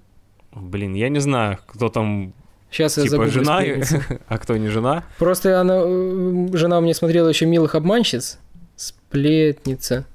Блин, 0.53 0.93
я 0.93 1.09
не 1.09 1.19
знаю, 1.19 1.59
кто 1.67 1.89
там 1.89 2.33
Сейчас 2.71 2.93
типа 2.93 3.03
я 3.03 3.09
забыл. 3.09 3.31
жена, 3.31 3.61
а 4.27 4.37
кто 4.37 4.55
не 4.55 4.69
жена? 4.69 5.03
Просто 5.17 5.59
она, 5.59 5.81
э, 5.83 6.47
жена 6.53 6.77
у 6.77 6.81
меня 6.81 6.93
смотрела 6.93 7.27
еще 7.27 7.45
«Милых 7.45 7.75
обманщиц». 7.75 8.39
«Сплетница». 8.77 10.05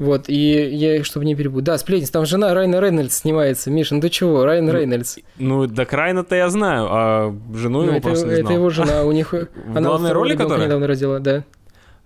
Вот, 0.00 0.30
и 0.30 0.34
я, 0.34 1.04
чтобы 1.04 1.26
не 1.26 1.34
перепутать. 1.34 1.66
Да, 1.66 1.76
сплетница, 1.76 2.12
там 2.12 2.24
жена 2.24 2.54
Райна 2.54 2.80
Рейнольдс 2.80 3.18
снимается. 3.18 3.70
Миша, 3.70 3.94
ну 3.94 4.00
ты 4.00 4.08
чего, 4.08 4.46
Райан 4.46 4.64
ну, 4.64 4.72
Рейнольдс. 4.72 5.18
Ну, 5.36 5.68
так 5.68 5.92
Райна-то 5.92 6.34
я 6.34 6.48
знаю, 6.48 6.86
а 6.90 7.36
жену 7.54 7.80
ну, 7.80 7.84
его 7.84 7.96
это, 7.96 8.08
просто 8.08 8.26
не 8.26 8.36
знал. 8.36 8.44
Это 8.46 8.52
его 8.54 8.70
жена, 8.70 9.02
у 9.02 9.12
них... 9.12 9.34
Она 9.68 9.82
главной 9.82 10.12
роли, 10.12 10.36
которая? 10.36 10.64
недавно 10.64 10.86
родила, 10.86 11.18
да. 11.18 11.44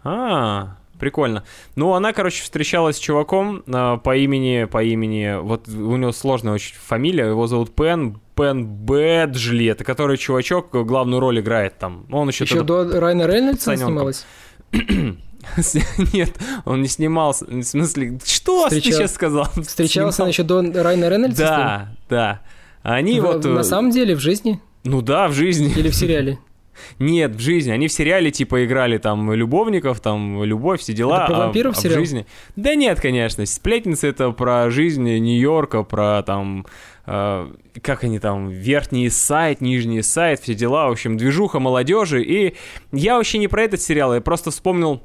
А, 0.03 0.77
прикольно. 0.99 1.45
Ну, 1.77 1.93
она, 1.93 2.13
короче, 2.13 2.43
встречалась 2.43 2.97
с 2.97 2.99
чуваком 2.99 3.63
а, 3.73 3.99
по 3.99 4.17
имени, 4.17 4.65
по 4.65 4.83
имени, 4.83 5.41
вот 5.41 5.69
у 5.69 5.97
него 5.97 6.11
сложная 6.11 6.55
очень 6.55 6.75
фамилия, 6.75 7.27
его 7.27 7.47
зовут 7.47 7.77
Пен, 7.77 8.19
Пен 8.35 8.67
Бэджли, 8.67 9.67
это 9.67 9.85
который 9.85 10.17
чувачок 10.17 10.73
главную 10.73 11.21
роль 11.21 11.39
играет 11.39 11.79
там. 11.79 12.07
Он 12.11 12.27
еще, 12.27 12.43
еще 12.43 12.65
до 12.65 12.99
Райна 12.99 13.29
Рейнольдса 13.29 13.77
снималась? 13.77 14.27
Нет, 16.13 16.31
он 16.65 16.83
не 16.83 16.89
снимался. 16.89 17.47
В 17.47 17.63
смысле, 17.63 18.19
что 18.25 18.67
Встречал... 18.67 18.91
ты 18.91 18.97
сейчас 18.97 19.15
сказал? 19.15 19.49
Встречался 19.67 20.23
он 20.23 20.29
еще 20.29 20.43
до 20.43 20.63
Райна 20.83 21.09
Рейнольдса? 21.09 21.43
Да, 21.43 21.89
да. 22.09 22.41
Они 22.83 23.21
в, 23.21 23.25
вот... 23.25 23.45
На 23.45 23.61
э, 23.61 23.65
самом 23.65 23.91
деле, 23.91 24.15
в 24.15 24.21
жизни? 24.21 24.61
Ну 24.85 25.01
да, 25.01 25.29
в 25.29 25.33
жизни. 25.33 25.73
Или 25.77 25.89
в 25.89 25.95
сериале? 25.95 26.39
Нет, 26.99 27.35
в 27.37 27.41
жизни. 27.41 27.71
Они 27.71 27.89
в 27.89 27.93
сериале 27.93 28.31
типа 28.31 28.65
играли 28.65 28.99
там 28.99 29.33
любовников, 29.33 30.01
там 30.01 30.43
любовь, 30.45 30.81
все 30.81 30.93
дела. 30.93 31.25
Это 31.25 31.33
про 31.33 31.39
вампиров 31.47 31.77
а, 31.77 31.81
сериал? 31.81 31.97
А 31.97 31.99
в 31.99 32.01
жизни... 32.01 32.27
Да 32.57 32.75
нет, 32.75 33.01
конечно. 33.01 33.47
Сплетница 33.47 34.07
это 34.07 34.31
про 34.31 34.71
жизнь 34.71 35.03
Нью-Йорка, 35.03 35.83
про 35.83 36.23
там... 36.23 36.67
Э, 37.07 37.51
как 37.83 38.05
они 38.05 38.19
там, 38.19 38.49
верхний 38.49 39.09
сайт, 39.11 39.61
нижний 39.61 40.03
сайт, 40.03 40.41
все 40.41 40.55
дела, 40.55 40.89
в 40.89 40.93
общем, 40.93 41.17
движуха 41.17 41.59
молодежи. 41.59 42.23
И 42.23 42.55
я 42.93 43.17
вообще 43.17 43.39
не 43.39 43.49
про 43.49 43.63
этот 43.63 43.81
сериал, 43.81 44.15
я 44.15 44.21
просто 44.21 44.51
вспомнил 44.51 45.03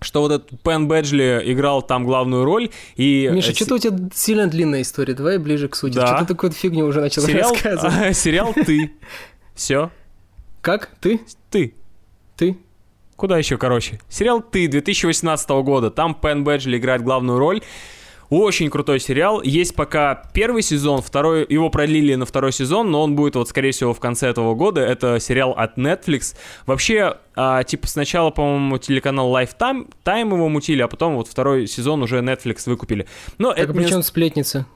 что 0.00 0.20
вот 0.20 0.32
этот 0.32 0.62
Пен 0.62 0.86
Бэджли 0.88 1.42
играл 1.46 1.82
там 1.82 2.04
главную 2.04 2.44
роль, 2.44 2.70
и... 2.96 3.28
Миша, 3.32 3.52
э, 3.52 3.54
что-то 3.54 3.74
у 3.74 3.78
тебя 3.78 3.96
сильно 4.14 4.46
длинная 4.46 4.82
история, 4.82 5.14
давай 5.14 5.38
ближе 5.38 5.68
к 5.68 5.76
сути. 5.76 5.94
Да. 5.94 6.06
Что 6.06 6.18
ты 6.20 6.26
такую 6.26 6.52
фигню 6.52 6.86
уже 6.86 7.00
начал 7.00 7.22
сериал, 7.22 7.52
рассказывать. 7.52 8.16
сериал 8.16 8.52
«Ты». 8.54 8.92
Все. 9.54 9.90
Как? 10.60 10.90
Ты? 11.00 11.20
Ты. 11.50 11.74
Ты? 12.36 12.58
Куда 13.16 13.38
еще, 13.38 13.56
короче? 13.58 14.00
Сериал 14.08 14.42
«Ты» 14.42 14.66
2018 14.66 15.48
года. 15.62 15.90
Там 15.90 16.14
Пен 16.14 16.44
Бэджли 16.44 16.78
играет 16.78 17.02
главную 17.02 17.38
роль. 17.38 17.62
Очень 18.30 18.70
крутой 18.70 19.00
сериал. 19.00 19.42
Есть 19.42 19.74
пока 19.74 20.28
первый 20.32 20.62
сезон, 20.62 21.02
второй, 21.02 21.46
его 21.48 21.70
продлили 21.70 22.14
на 22.14 22.26
второй 22.26 22.52
сезон, 22.52 22.90
но 22.90 23.02
он 23.02 23.14
будет 23.14 23.36
вот, 23.36 23.48
скорее 23.48 23.72
всего, 23.72 23.92
в 23.94 24.00
конце 24.00 24.28
этого 24.28 24.54
года. 24.54 24.80
Это 24.80 25.18
сериал 25.20 25.52
от 25.52 25.78
Netflix. 25.78 26.34
Вообще, 26.66 27.18
а, 27.36 27.62
типа, 27.64 27.86
сначала, 27.86 28.30
по-моему, 28.30 28.78
телеканал 28.78 29.34
Lifetime 29.34 29.88
Time 30.04 30.34
его 30.34 30.48
мутили, 30.48 30.82
а 30.82 30.88
потом 30.88 31.16
вот 31.16 31.28
второй 31.28 31.66
сезон 31.66 32.02
уже 32.02 32.18
Netflix 32.18 32.62
выкупили. 32.66 33.06
Но 33.38 33.50
так, 33.50 33.64
это 33.64 33.72
а 33.72 33.74
причем 33.74 33.96
не... 33.98 34.02
сплетница? 34.02 34.66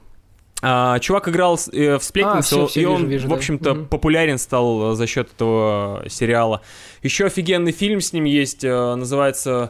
А, 0.61 0.99
чувак 0.99 1.29
играл 1.29 1.57
э, 1.71 1.97
в 1.97 2.03
сплетницу, 2.03 2.37
а, 2.37 2.41
все, 2.41 2.67
все, 2.67 2.81
и 2.81 2.85
он, 2.85 3.05
вижу, 3.05 3.29
в 3.29 3.33
общем-то, 3.33 3.73
да. 3.73 3.85
популярен 3.85 4.37
стал 4.37 4.93
за 4.93 5.07
счет 5.07 5.31
этого 5.31 6.03
сериала. 6.09 6.61
Еще 7.01 7.25
офигенный 7.25 7.71
фильм 7.71 8.01
с 8.01 8.11
ним 8.11 8.25
есть, 8.25 8.65
э, 8.65 8.95
называется 8.95 9.49
Э, 9.59 9.69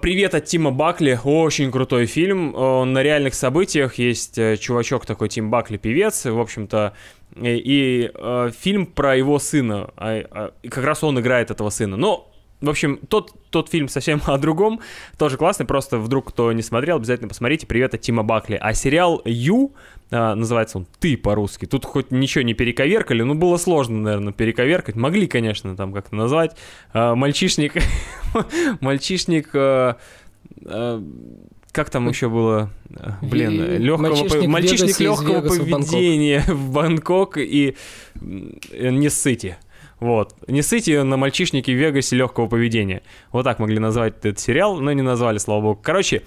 Привет 0.00 0.34
от 0.34 0.46
Тима 0.46 0.70
Бакли, 0.70 1.20
очень 1.22 1.70
крутой 1.70 2.06
фильм, 2.06 2.54
он 2.54 2.94
на 2.94 3.02
реальных 3.02 3.34
событиях, 3.34 3.96
есть 3.96 4.38
э, 4.38 4.56
чувачок 4.56 5.04
такой, 5.04 5.28
Тим 5.28 5.50
Бакли, 5.50 5.76
певец, 5.76 6.24
в 6.24 6.40
общем-то, 6.40 6.94
и, 7.36 7.56
и 7.56 8.10
э, 8.14 8.50
фильм 8.58 8.86
про 8.86 9.14
его 9.14 9.38
сына, 9.38 9.90
а, 9.98 10.24
а, 10.30 10.52
как 10.70 10.84
раз 10.84 11.04
он 11.04 11.20
играет 11.20 11.50
этого 11.50 11.68
сына, 11.68 11.98
но 11.98 12.33
в 12.64 12.70
общем, 12.70 12.98
тот, 13.08 13.32
тот 13.50 13.68
фильм 13.68 13.88
совсем 13.88 14.20
о 14.26 14.38
другом, 14.38 14.80
тоже 15.18 15.36
классный, 15.36 15.66
просто 15.66 15.98
вдруг 15.98 16.28
кто 16.28 16.52
не 16.52 16.62
смотрел, 16.62 16.96
обязательно 16.96 17.28
посмотрите, 17.28 17.66
привет 17.66 17.94
от 17.94 18.00
Тима 18.00 18.22
Бакли. 18.22 18.58
А 18.60 18.72
сериал 18.74 19.22
«Ю», 19.24 19.72
а, 20.10 20.34
называется 20.34 20.78
он 20.78 20.86
«Ты» 20.98 21.16
по-русски, 21.16 21.66
тут 21.66 21.84
хоть 21.84 22.10
ничего 22.10 22.42
не 22.42 22.54
перековеркали, 22.54 23.22
ну 23.22 23.34
было 23.34 23.56
сложно, 23.56 23.98
наверное, 24.00 24.32
перековеркать, 24.32 24.96
могли, 24.96 25.26
конечно, 25.26 25.76
там 25.76 25.92
как-то 25.92 26.14
назвать. 26.14 26.56
А, 26.92 27.14
мальчишник, 27.14 27.74
мальчишник... 28.80 29.50
А, 29.54 29.96
как 31.72 31.90
там 31.90 32.08
еще 32.08 32.28
было, 32.28 32.70
блин, 33.20 33.78
легкого 33.78 34.10
мальчишник, 34.10 34.46
мальчишник 34.46 35.00
легкого 35.00 35.40
поведения 35.40 36.44
в, 36.46 36.52
в 36.52 36.72
Бангкок 36.72 37.36
и 37.36 37.74
не 38.20 39.08
ссыте. 39.08 39.58
Вот. 40.00 40.34
Не 40.48 40.62
сыти 40.62 41.02
на 41.02 41.16
мальчишнике 41.16 41.72
в 41.72 41.76
Вегасе 41.76 42.16
легкого 42.16 42.46
поведения. 42.46 43.02
Вот 43.32 43.44
так 43.44 43.58
могли 43.58 43.78
назвать 43.78 44.18
этот 44.18 44.38
сериал, 44.38 44.76
но 44.76 44.92
не 44.92 45.02
назвали, 45.02 45.38
слава 45.38 45.60
богу. 45.60 45.80
Короче, 45.82 46.22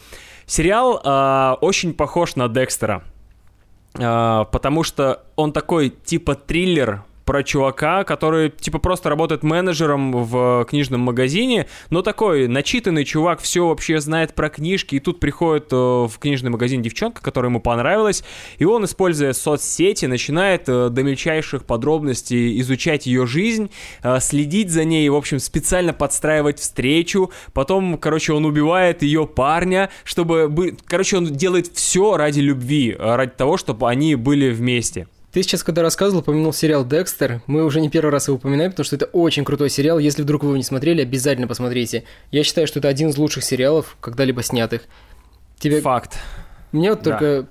сериал 0.45 1.01
э, 1.03 1.58
очень 1.62 1.93
похож 1.93 2.36
на 2.36 2.47
Декстера. 2.47 3.03
Э, 3.95 4.45
потому 4.51 4.84
что 4.84 5.23
он 5.36 5.53
такой 5.53 5.89
типа 5.89 6.36
триллер 6.36 7.03
про 7.27 7.43
чувака, 7.43 8.05
который, 8.05 8.49
типа, 8.49 8.79
просто 8.79 9.09
работает 9.09 9.43
менеджером 9.43 10.13
в 10.13 10.65
книжном 10.67 11.01
магазине, 11.01 11.67
но 11.89 12.01
такой 12.01 12.47
начитанный 12.47 13.03
чувак, 13.03 13.41
все 13.41 13.67
вообще 13.67 13.99
знает 13.99 14.33
про 14.33 14.49
книжки, 14.49 14.95
и 14.95 14.99
тут 14.99 15.19
приходит 15.19 15.67
э, 15.73 15.75
в 15.75 16.13
книжный 16.19 16.49
магазин 16.49 16.81
девчонка, 16.81 17.21
которая 17.21 17.49
ему 17.49 17.59
понравилась, 17.59 18.23
и 18.59 18.63
он, 18.63 18.85
используя 18.85 19.33
соцсети, 19.33 20.05
начинает 20.05 20.69
э, 20.69 20.87
до 20.89 21.03
мельчайших 21.03 21.65
подробностей 21.65 22.61
изучать 22.61 23.05
ее 23.05 23.27
жизнь, 23.27 23.71
э, 24.03 24.19
следить 24.21 24.71
за 24.71 24.85
ней, 24.85 25.09
в 25.09 25.15
общем, 25.15 25.39
специально 25.39 25.91
подстраивать 25.91 26.59
встречу, 26.59 27.31
потом, 27.51 27.97
короче, 27.97 28.31
он 28.31 28.45
убивает 28.45 29.03
ее 29.03 29.27
парня, 29.27 29.89
чтобы... 30.05 30.77
Короче, 30.85 31.17
он 31.17 31.25
делает 31.25 31.67
все 31.73 32.15
ради 32.15 32.39
любви, 32.39 32.95
ради 32.97 33.31
того, 33.31 33.57
чтобы 33.57 33.89
они 33.89 34.15
были 34.15 34.49
вместе. 34.49 35.07
Ты 35.31 35.43
сейчас, 35.43 35.61
когда 35.63 35.81
рассказывал, 35.81 36.21
упомянул 36.21 36.53
сериал 36.53 36.85
«Декстер». 36.85 37.41
Мы 37.47 37.63
уже 37.63 37.81
не 37.81 37.89
первый 37.89 38.11
раз 38.11 38.27
его 38.27 38.37
упоминаем, 38.37 38.71
потому 38.71 38.85
что 38.85 38.95
это 38.95 39.05
очень 39.05 39.43
крутой 39.43 39.69
сериал. 39.69 39.99
Если 39.99 40.21
вдруг 40.21 40.43
вы 40.43 40.49
его 40.49 40.57
не 40.57 40.63
смотрели, 40.63 41.01
обязательно 41.01 41.47
посмотрите. 41.47 42.05
Я 42.31 42.43
считаю, 42.43 42.65
что 42.65 42.79
это 42.79 42.87
один 42.87 43.09
из 43.09 43.17
лучших 43.17 43.43
сериалов, 43.43 43.97
когда-либо 43.99 44.41
снятых. 44.41 44.83
Тебе... 45.59 45.81
Факт. 45.81 46.17
Мне 46.71 46.91
вот 46.91 47.01
да. 47.01 47.11
только 47.11 47.47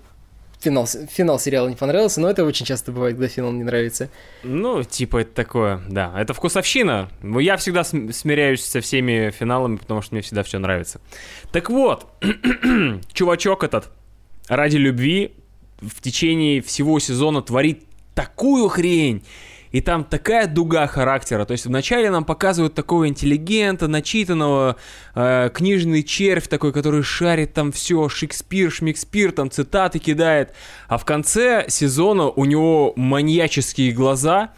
финал, 0.60 0.86
финал 0.86 1.38
сериала 1.38 1.68
не 1.68 1.76
понравился, 1.76 2.20
но 2.20 2.30
это 2.30 2.44
очень 2.44 2.66
часто 2.66 2.92
бывает, 2.92 3.16
когда 3.16 3.28
финал 3.28 3.52
не 3.52 3.64
нравится. 3.64 4.10
Ну, 4.42 4.82
типа 4.82 5.18
это 5.18 5.34
такое, 5.34 5.82
да, 5.88 6.12
это 6.16 6.34
вкусовщина. 6.34 7.10
Я 7.22 7.56
всегда 7.56 7.84
смиряюсь 7.84 8.64
со 8.64 8.80
всеми 8.80 9.30
финалами, 9.30 9.76
потому 9.76 10.02
что 10.02 10.14
мне 10.14 10.22
всегда 10.22 10.42
все 10.42 10.58
нравится. 10.58 11.00
Так 11.52 11.70
вот, 11.70 12.06
чувачок 13.12 13.64
этот 13.64 13.90
ради 14.48 14.76
любви 14.76 15.32
в 15.80 16.00
течение 16.00 16.62
всего 16.62 16.98
сезона 16.98 17.42
творит 17.42 17.84
такую 18.14 18.68
хрень, 18.68 19.22
и 19.72 19.80
там 19.80 20.04
такая 20.04 20.46
дуга 20.46 20.86
характера. 20.86 21.44
То 21.44 21.52
есть 21.52 21.66
вначале 21.66 22.10
нам 22.10 22.24
показывают 22.24 22.74
такого 22.74 23.08
интеллигента, 23.08 23.88
начитанного, 23.88 24.76
э, 25.14 25.50
книжный 25.52 26.02
червь 26.02 26.48
такой, 26.48 26.72
который 26.72 27.02
шарит 27.02 27.52
там 27.52 27.72
все, 27.72 28.08
Шекспир, 28.08 28.70
Шмекспир, 28.70 29.32
там 29.32 29.50
цитаты 29.50 29.98
кидает. 29.98 30.54
А 30.88 30.96
в 30.96 31.04
конце 31.04 31.66
сезона 31.68 32.30
у 32.30 32.44
него 32.46 32.94
маньяческие 32.96 33.92
глаза, 33.92 34.52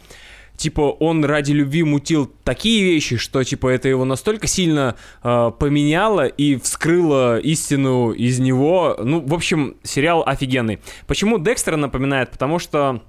типа 0.59 0.81
он 0.81 1.23
ради 1.25 1.53
любви 1.53 1.83
мутил 1.83 2.31
такие 2.43 2.83
вещи, 2.83 3.17
что 3.17 3.43
типа 3.43 3.69
это 3.69 3.87
его 3.87 4.05
настолько 4.05 4.45
сильно 4.45 4.95
э, 5.23 5.51
поменяло 5.57 6.27
и 6.27 6.57
вскрыло 6.57 7.39
истину 7.39 8.11
из 8.11 8.39
него. 8.39 8.97
Ну, 9.01 9.21
в 9.25 9.33
общем, 9.33 9.77
сериал 9.83 10.21
офигенный. 10.25 10.79
Почему 11.07 11.39
Декстер 11.39 11.77
напоминает? 11.77 12.29
Потому 12.29 12.59
что 12.59 13.01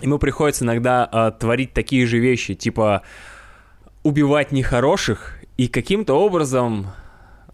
ему 0.00 0.18
приходится 0.18 0.64
иногда 0.64 1.08
э, 1.12 1.32
творить 1.38 1.74
такие 1.74 2.06
же 2.06 2.18
вещи, 2.18 2.54
типа 2.54 3.02
убивать 4.02 4.50
нехороших 4.50 5.38
и 5.58 5.68
каким-то 5.68 6.14
образом 6.14 6.86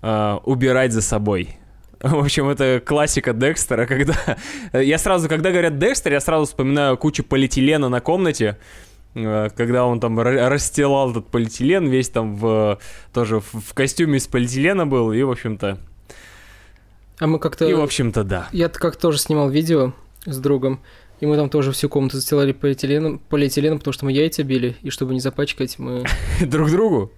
э, 0.00 0.38
убирать 0.44 0.92
за 0.92 1.02
собой. 1.02 1.58
В 2.00 2.18
общем, 2.18 2.48
это 2.48 2.80
классика 2.84 3.32
Декстера, 3.32 3.86
когда... 3.88 4.14
я 4.72 4.98
сразу, 4.98 5.28
когда 5.28 5.50
говорят 5.50 5.78
Декстер, 5.78 6.12
я 6.12 6.20
сразу 6.20 6.46
вспоминаю 6.46 6.96
кучу 6.96 7.24
полиэтилена 7.24 7.88
на 7.88 8.00
комнате, 8.00 8.58
когда 9.56 9.84
он 9.84 10.00
там 10.00 10.18
расстилал 10.18 11.10
этот 11.10 11.28
полиэтилен, 11.28 11.88
весь 11.88 12.08
там 12.08 12.36
в, 12.36 12.78
тоже 13.12 13.40
в 13.40 13.74
костюме 13.74 14.18
из 14.18 14.26
полиэтилена 14.26 14.86
был, 14.86 15.12
и, 15.12 15.22
в 15.22 15.30
общем-то... 15.30 15.78
А 17.18 17.26
мы 17.26 17.38
как-то... 17.38 17.66
И, 17.66 17.74
в 17.74 17.80
общем-то, 17.80 18.24
да. 18.24 18.48
Я 18.52 18.68
как 18.68 18.96
тоже 18.96 19.18
снимал 19.18 19.50
видео 19.50 19.92
с 20.24 20.38
другом, 20.38 20.80
и 21.20 21.26
мы 21.26 21.36
там 21.36 21.50
тоже 21.50 21.72
всю 21.72 21.88
комнату 21.88 22.16
застилали 22.16 22.52
полиэтиленом, 22.52 23.18
полиэтиленом, 23.18 23.78
потому 23.78 23.92
что 23.92 24.04
мы 24.04 24.12
яйца 24.12 24.44
били, 24.44 24.76
и 24.82 24.90
чтобы 24.90 25.14
не 25.14 25.20
запачкать, 25.20 25.78
мы... 25.78 26.04
Друг 26.40 26.70
другу? 26.70 27.12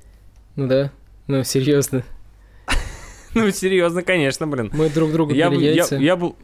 Ну 0.57 0.67
да, 0.67 0.93
ну 1.27 1.45
серьезно. 1.45 2.05
Ну 3.33 3.49
серьезно, 3.53 4.03
конечно, 4.03 4.49
блин. 4.49 4.71
Мы 4.73 4.91
друг 4.91 5.13
другу 5.13 5.33
били 5.33 5.65
яйца. 5.65 5.97
Я 5.97 6.17
был... 6.17 6.35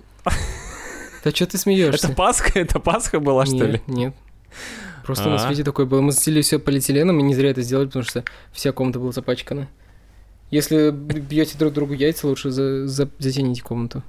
Да 1.24 1.32
что 1.32 1.46
ты 1.46 1.58
смеешься? 1.58 2.06
Это 2.06 2.14
Пасха? 2.14 2.56
Это 2.56 2.78
Пасха 2.78 3.18
была, 3.18 3.44
что 3.46 3.64
ли? 3.64 3.82
Нет. 3.88 4.14
Просто 5.06 5.30
на 5.30 5.38
свете 5.38 5.62
такой 5.62 5.86
был. 5.86 6.02
Мы 6.02 6.10
застелили 6.10 6.42
все 6.42 6.58
полиэтиленом, 6.58 7.20
и 7.20 7.22
не 7.22 7.32
зря 7.32 7.50
это 7.50 7.62
сделали, 7.62 7.86
потому 7.86 8.04
что 8.04 8.24
вся 8.52 8.72
комната 8.72 8.98
была 8.98 9.12
запачкана. 9.12 9.68
Если 10.50 10.90
бьете 10.90 11.56
друг 11.56 11.72
другу 11.72 11.92
яйца, 11.92 12.26
лучше 12.26 12.50
за, 12.50 12.88
за, 12.88 13.08
затяните 13.18 13.62
комнату. 13.62 14.02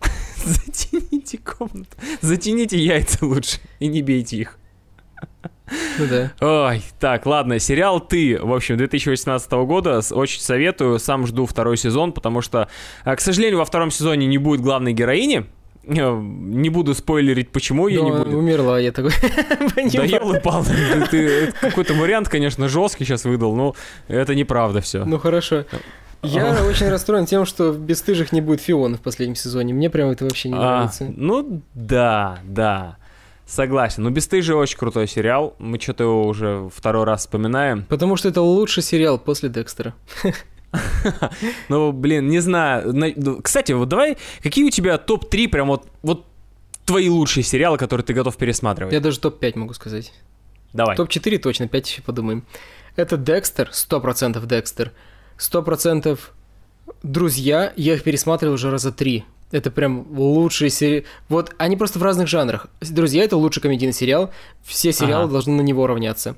Затяните 0.44 1.38
комнату. 1.38 1.90
Затяните 2.20 2.78
яйца 2.78 3.26
лучше 3.26 3.58
и 3.80 3.88
не 3.88 4.02
бейте 4.02 4.36
их. 4.36 4.58
Ну 5.98 6.06
да. 6.08 6.32
Ой, 6.40 6.82
так, 7.00 7.26
ладно, 7.26 7.58
сериал 7.58 7.98
«Ты», 7.98 8.38
в 8.38 8.52
общем, 8.52 8.76
2018 8.76 9.50
года, 9.52 10.00
очень 10.10 10.40
советую, 10.40 10.98
сам 10.98 11.26
жду 11.26 11.46
второй 11.46 11.76
сезон, 11.76 12.12
потому 12.12 12.42
что, 12.42 12.68
а, 13.04 13.16
к 13.16 13.20
сожалению, 13.20 13.58
во 13.58 13.64
втором 13.64 13.90
сезоне 13.90 14.26
не 14.26 14.38
будет 14.38 14.60
главной 14.60 14.92
героини, 14.92 15.40
э, 15.40 15.44
не 15.86 16.70
буду 16.70 16.94
спойлерить, 16.94 17.50
почему 17.50 17.88
ее 17.88 18.02
не 18.02 18.10
будет. 18.10 18.28
умерла, 18.28 18.78
я 18.78 18.92
такой 18.92 19.12
Да 19.92 20.04
елы 20.04 20.40
ты, 21.10 21.52
какой-то 21.60 21.94
вариант, 21.94 22.28
конечно, 22.28 22.68
жесткий 22.68 23.04
сейчас 23.04 23.24
выдал, 23.24 23.54
но 23.54 23.74
это 24.08 24.34
неправда 24.34 24.80
все. 24.80 25.04
Ну 25.04 25.18
хорошо. 25.18 25.64
Я 26.22 26.58
а. 26.58 26.64
очень 26.64 26.88
расстроен 26.88 27.26
тем, 27.26 27.44
что 27.44 27.70
в 27.70 27.78
«Бестыжих» 27.78 28.32
не 28.32 28.40
будет 28.40 28.60
Фиона 28.60 28.96
в 28.96 29.00
последнем 29.00 29.36
сезоне. 29.36 29.74
Мне 29.74 29.90
прям 29.90 30.08
это 30.08 30.24
вообще 30.24 30.48
не 30.48 30.54
а, 30.54 30.58
нравится. 30.58 31.12
Ну, 31.14 31.62
да, 31.74 32.38
да. 32.44 32.96
Согласен. 33.46 34.02
Но 34.02 34.10
«Бестыжие» 34.10 34.56
очень 34.56 34.78
крутой 34.78 35.06
сериал. 35.06 35.54
Мы 35.58 35.78
что-то 35.78 36.04
его 36.04 36.26
уже 36.26 36.70
второй 36.74 37.04
раз 37.04 37.20
вспоминаем. 37.20 37.84
Потому 37.88 38.16
что 38.16 38.28
это 38.30 38.40
лучший 38.40 38.82
сериал 38.82 39.18
после 39.18 39.50
«Декстера». 39.50 39.94
Ну, 41.68 41.92
блин, 41.92 42.28
не 42.28 42.40
знаю. 42.40 42.92
Ну, 42.92 43.40
кстати, 43.42 43.72
вот 43.72 43.88
давай, 43.88 44.16
какие 44.42 44.64
у 44.64 44.70
тебя 44.70 44.98
топ-3 44.98 45.48
прям 45.48 45.68
вот, 45.68 45.86
вот 46.02 46.26
твои 46.84 47.08
лучшие 47.08 47.44
сериалы, 47.44 47.78
которые 47.78 48.04
ты 48.04 48.12
готов 48.12 48.36
пересматривать? 48.36 48.92
Я 48.92 49.00
даже 49.00 49.20
топ-5 49.20 49.58
могу 49.58 49.74
сказать. 49.74 50.12
Давай. 50.72 50.96
Топ-4 50.96 51.38
точно, 51.38 51.68
5 51.68 51.88
еще 51.88 52.02
подумаем. 52.02 52.44
Это 52.96 53.16
«Декстер», 53.16 53.70
100% 53.72 54.46
«Декстер» 54.46 54.92
сто 55.36 55.62
процентов 55.62 56.32
друзья, 57.02 57.72
я 57.76 57.94
их 57.94 58.02
пересматривал 58.02 58.54
уже 58.54 58.70
раза 58.70 58.92
три. 58.92 59.24
Это 59.50 59.70
прям 59.70 60.06
лучшие 60.18 60.70
серии. 60.70 61.04
Вот 61.28 61.54
они 61.58 61.76
просто 61.76 61.98
в 61.98 62.02
разных 62.02 62.28
жанрах. 62.28 62.66
Друзья 62.80 63.22
это 63.24 63.36
лучший 63.36 63.62
комедийный 63.62 63.92
сериал. 63.92 64.32
Все 64.64 64.92
сериалы 64.92 65.24
ага. 65.24 65.32
должны 65.32 65.54
на 65.54 65.60
него 65.60 65.86
равняться. 65.86 66.36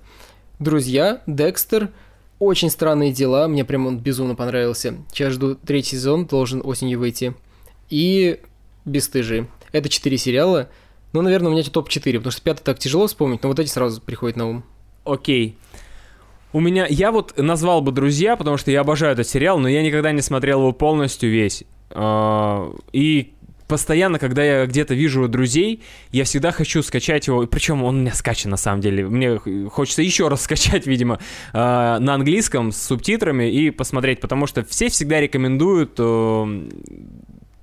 Друзья, 0.59 1.23
Декстер, 1.27 1.91
очень 2.39 2.71
странные 2.71 3.13
дела. 3.13 3.49
Мне 3.49 3.65
прям 3.65 3.87
он 3.87 3.99
безумно 3.99 4.35
понравился. 4.35 4.97
Сейчас 5.13 5.35
жду 5.35 5.55
третий 5.55 5.97
сезон, 5.97 6.27
должен 6.27 6.61
осенью 6.65 6.99
выйти. 6.99 7.35
И 7.89 8.41
Бестыжие. 8.87 9.49
Это 9.73 9.89
четыре 9.89 10.17
сериала. 10.17 10.71
Ну, 11.13 11.21
наверное, 11.21 11.51
у 11.51 11.53
меня 11.53 11.65
топ-4, 11.65 12.19
потому 12.19 12.31
что 12.31 12.41
пятый 12.41 12.63
так 12.63 12.79
тяжело 12.79 13.09
вспомнить, 13.09 13.43
но 13.43 13.49
вот 13.49 13.59
эти 13.59 13.69
сразу 13.69 14.01
приходят 14.01 14.37
на 14.37 14.49
ум. 14.49 14.65
Окей. 15.05 15.59
У 16.53 16.61
меня, 16.61 16.87
я 16.89 17.11
вот 17.11 17.37
назвал 17.37 17.83
бы 17.83 17.91
«Друзья», 17.91 18.37
потому 18.37 18.57
что 18.57 18.71
я 18.71 18.81
обожаю 18.81 19.13
этот 19.13 19.27
сериал, 19.27 19.59
но 19.59 19.69
я 19.69 19.83
никогда 19.83 20.13
не 20.13 20.23
смотрел 20.23 20.61
его 20.61 20.73
полностью 20.73 21.31
весь. 21.31 21.65
А, 21.91 22.73
и 22.93 23.35
постоянно, 23.67 24.19
когда 24.19 24.45
я 24.45 24.67
где-то 24.67 24.95
вижу 24.95 25.29
друзей, 25.29 25.83
я 26.13 26.25
всегда 26.25 26.53
хочу 26.53 26.83
скачать 26.83 27.27
его, 27.27 27.47
причем 27.47 27.83
он 27.83 27.97
у 27.97 28.01
меня 28.01 28.15
скачан 28.15 28.51
на 28.51 28.57
самом 28.57 28.81
деле. 28.81 29.07
Мне 29.07 29.39
хочется 29.71 30.03
еще 30.03 30.29
раз 30.29 30.43
скачать, 30.43 30.87
видимо, 30.87 31.19
а, 31.53 31.99
на 31.99 32.15
английском 32.15 32.73
с 32.73 32.83
субтитрами 32.83 33.51
и 33.51 33.71
посмотреть, 33.71 34.21
потому 34.21 34.47
что 34.47 34.65
все 34.65 34.89
всегда 34.89 35.21
рекомендуют 35.21 35.95
э, 35.99 36.69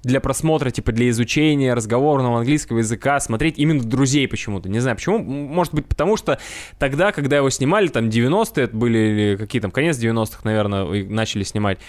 для 0.03 0.19
просмотра, 0.19 0.69
типа 0.69 0.91
для 0.91 1.09
изучения 1.09 1.73
разговорного 1.73 2.39
английского 2.39 2.79
языка, 2.79 3.19
смотреть 3.19 3.57
именно 3.57 3.81
друзей 3.81 4.27
почему-то. 4.27 4.69
Не 4.69 4.79
знаю 4.79 4.97
почему. 4.97 5.19
Может 5.19 5.73
быть, 5.73 5.85
потому 5.85 6.17
что 6.17 6.39
тогда, 6.77 7.11
когда 7.11 7.37
его 7.37 7.49
снимали, 7.49 7.87
там 7.87 8.09
90-е 8.09 8.65
это 8.65 8.75
были, 8.75 8.97
или 8.97 9.35
какие 9.37 9.61
там, 9.61 9.71
конец 9.71 9.97
90-х, 9.97 10.41
наверное, 10.43 11.05
начали 11.05 11.43
снимать. 11.43 11.79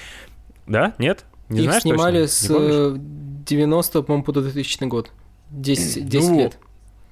Да? 0.67 0.95
Нет? 0.99 1.25
Не 1.49 1.61
Их 1.61 1.65
знаешь 1.65 1.83
снимали 1.83 2.21
точно? 2.23 2.97
с 2.97 3.01
90 3.47 4.03
по-моему, 4.03 4.25
по 4.25 4.33
2000 4.33 4.85
год. 4.85 5.11
10, 5.51 6.09
10 6.09 6.29
ну, 6.29 6.39
лет. 6.39 6.59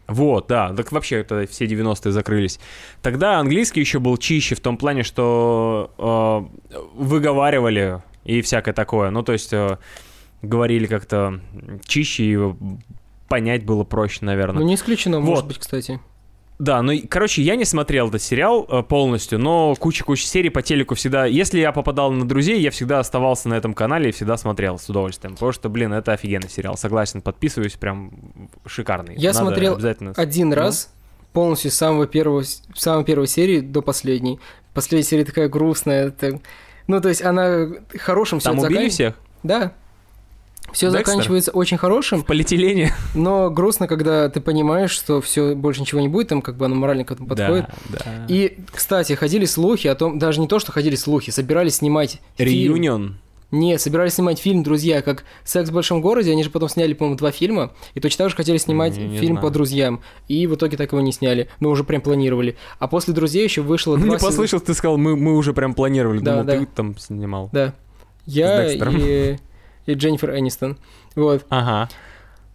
Вот, 0.08 0.46
да, 0.48 0.74
так 0.74 0.90
вообще 0.90 1.20
это 1.20 1.46
все 1.46 1.66
90-е 1.66 2.12
закрылись. 2.12 2.58
Тогда 3.02 3.38
английский 3.38 3.80
еще 3.80 3.98
был 3.98 4.16
чище 4.16 4.54
в 4.54 4.60
том 4.60 4.76
плане, 4.76 5.04
что 5.04 5.90
э, 5.98 6.72
выговаривали 6.94 8.02
и 8.24 8.42
всякое 8.42 8.72
такое. 8.74 9.10
Ну, 9.10 9.22
то 9.22 9.32
есть... 9.32 9.52
Э, 9.52 9.78
говорили 10.42 10.86
как-то 10.86 11.40
чище, 11.86 12.24
и 12.24 12.38
понять 13.28 13.64
было 13.64 13.84
проще, 13.84 14.24
наверное. 14.24 14.60
Ну, 14.60 14.66
не 14.66 14.74
исключено, 14.74 15.20
вот. 15.20 15.26
может 15.26 15.46
быть, 15.46 15.58
кстати. 15.58 16.00
Да, 16.58 16.80
ну, 16.82 16.92
короче, 17.08 17.42
я 17.42 17.56
не 17.56 17.64
смотрел 17.64 18.08
этот 18.08 18.22
сериал 18.22 18.66
э, 18.68 18.82
полностью, 18.82 19.38
но 19.38 19.74
куча-куча 19.74 20.24
серий 20.24 20.50
по 20.50 20.62
телеку 20.62 20.94
всегда... 20.94 21.26
Если 21.26 21.58
я 21.58 21.72
попадал 21.72 22.12
на 22.12 22.26
друзей, 22.26 22.60
я 22.60 22.70
всегда 22.70 23.00
оставался 23.00 23.48
на 23.48 23.54
этом 23.54 23.74
канале 23.74 24.10
и 24.10 24.12
всегда 24.12 24.36
смотрел 24.36 24.78
с 24.78 24.88
удовольствием. 24.88 25.34
Потому 25.34 25.52
что, 25.52 25.68
блин, 25.68 25.92
это 25.92 26.12
офигенный 26.12 26.48
сериал. 26.48 26.76
Согласен, 26.76 27.20
подписываюсь, 27.20 27.72
прям 27.72 28.12
шикарный. 28.64 29.16
Я 29.16 29.32
Надо 29.32 29.46
смотрел 29.46 29.74
обязательно... 29.74 30.12
один 30.16 30.50
ну? 30.50 30.54
раз 30.54 30.92
полностью 31.32 31.70
с 31.70 31.74
самого 31.74 32.06
первого, 32.06 32.42
с 32.42 32.62
самой 32.74 33.04
первой 33.04 33.26
серии 33.26 33.60
до 33.60 33.82
последней. 33.82 34.38
Последняя 34.74 35.08
серия 35.08 35.24
такая 35.24 35.48
грустная. 35.48 36.08
Это... 36.08 36.40
Ну, 36.86 37.00
то 37.00 37.08
есть 37.08 37.22
она 37.22 37.68
хорошим 37.98 38.38
Там 38.40 38.58
убили 38.58 38.88
всех? 38.88 39.14
Да. 39.42 39.72
Все 40.72 40.90
заканчивается 40.90 41.50
очень 41.52 41.76
хорошим. 41.76 42.22
В 42.22 42.26
полиэтилене. 42.26 42.92
Но 43.14 43.50
грустно, 43.50 43.86
когда 43.86 44.28
ты 44.28 44.40
понимаешь, 44.40 44.90
что 44.90 45.20
все 45.20 45.54
больше 45.54 45.80
ничего 45.82 46.00
не 46.00 46.08
будет, 46.08 46.28
там 46.28 46.42
как 46.42 46.56
бы 46.56 46.64
оно 46.66 46.74
морально 46.74 47.04
к 47.04 47.10
этому 47.12 47.28
подходит. 47.28 47.66
Да, 47.90 47.98
да. 48.04 48.26
И, 48.28 48.58
кстати, 48.72 49.12
ходили 49.14 49.44
слухи 49.44 49.86
о 49.88 49.94
том, 49.94 50.18
даже 50.18 50.40
не 50.40 50.48
то, 50.48 50.58
что 50.58 50.72
ходили 50.72 50.94
слухи, 50.96 51.30
собирались 51.30 51.76
снимать 51.76 52.20
Реюнион. 52.38 53.18
Не, 53.50 53.78
собирались 53.78 54.14
снимать 54.14 54.38
фильм 54.38 54.62
«Друзья», 54.62 55.02
как 55.02 55.24
«Секс 55.44 55.68
в 55.68 55.74
большом 55.74 56.00
городе», 56.00 56.30
они 56.32 56.42
же 56.42 56.48
потом 56.48 56.70
сняли, 56.70 56.94
по-моему, 56.94 57.18
два 57.18 57.30
фильма, 57.32 57.72
и 57.92 58.00
точно 58.00 58.24
так 58.24 58.30
же 58.30 58.36
хотели 58.36 58.56
снимать 58.56 58.96
Не- 58.96 59.04
не 59.08 59.18
фильм 59.18 59.34
знаю. 59.34 59.46
по 59.46 59.50
«Друзьям», 59.50 60.00
и 60.26 60.46
в 60.46 60.54
итоге 60.54 60.78
так 60.78 60.90
его 60.92 61.02
не 61.02 61.12
сняли, 61.12 61.50
но 61.60 61.68
уже 61.68 61.84
прям 61.84 62.00
планировали. 62.00 62.56
А 62.78 62.88
после 62.88 63.12
«Друзей» 63.12 63.44
еще 63.44 63.60
вышло 63.60 63.98
Не 63.98 64.04
два 64.04 64.16
сезона- 64.16 64.30
послышал, 64.30 64.60
ты 64.60 64.72
сказал, 64.72 64.96
мы, 64.96 65.16
мы 65.16 65.36
уже 65.36 65.52
прям 65.52 65.74
планировали. 65.74 66.20
Да, 66.20 66.30
Думал, 66.42 66.44
да. 66.46 66.58
ты 66.60 66.66
там 66.74 66.96
снимал. 66.98 67.50
Да. 67.52 67.74
Я 68.24 68.72
и, 68.72 69.36
и 69.86 69.94
Дженнифер 69.94 70.36
Энистон. 70.36 70.76
Вот. 71.16 71.44
Ага. 71.48 71.88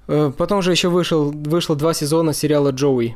Э, 0.07 0.31
Потом 0.37 0.61
же 0.61 0.71
еще 0.71 0.89
вышел, 0.89 1.31
вышло 1.31 1.75
два 1.75 1.93
сезона 1.93 2.33
сериала 2.33 2.69
«Джоуи». 2.71 3.15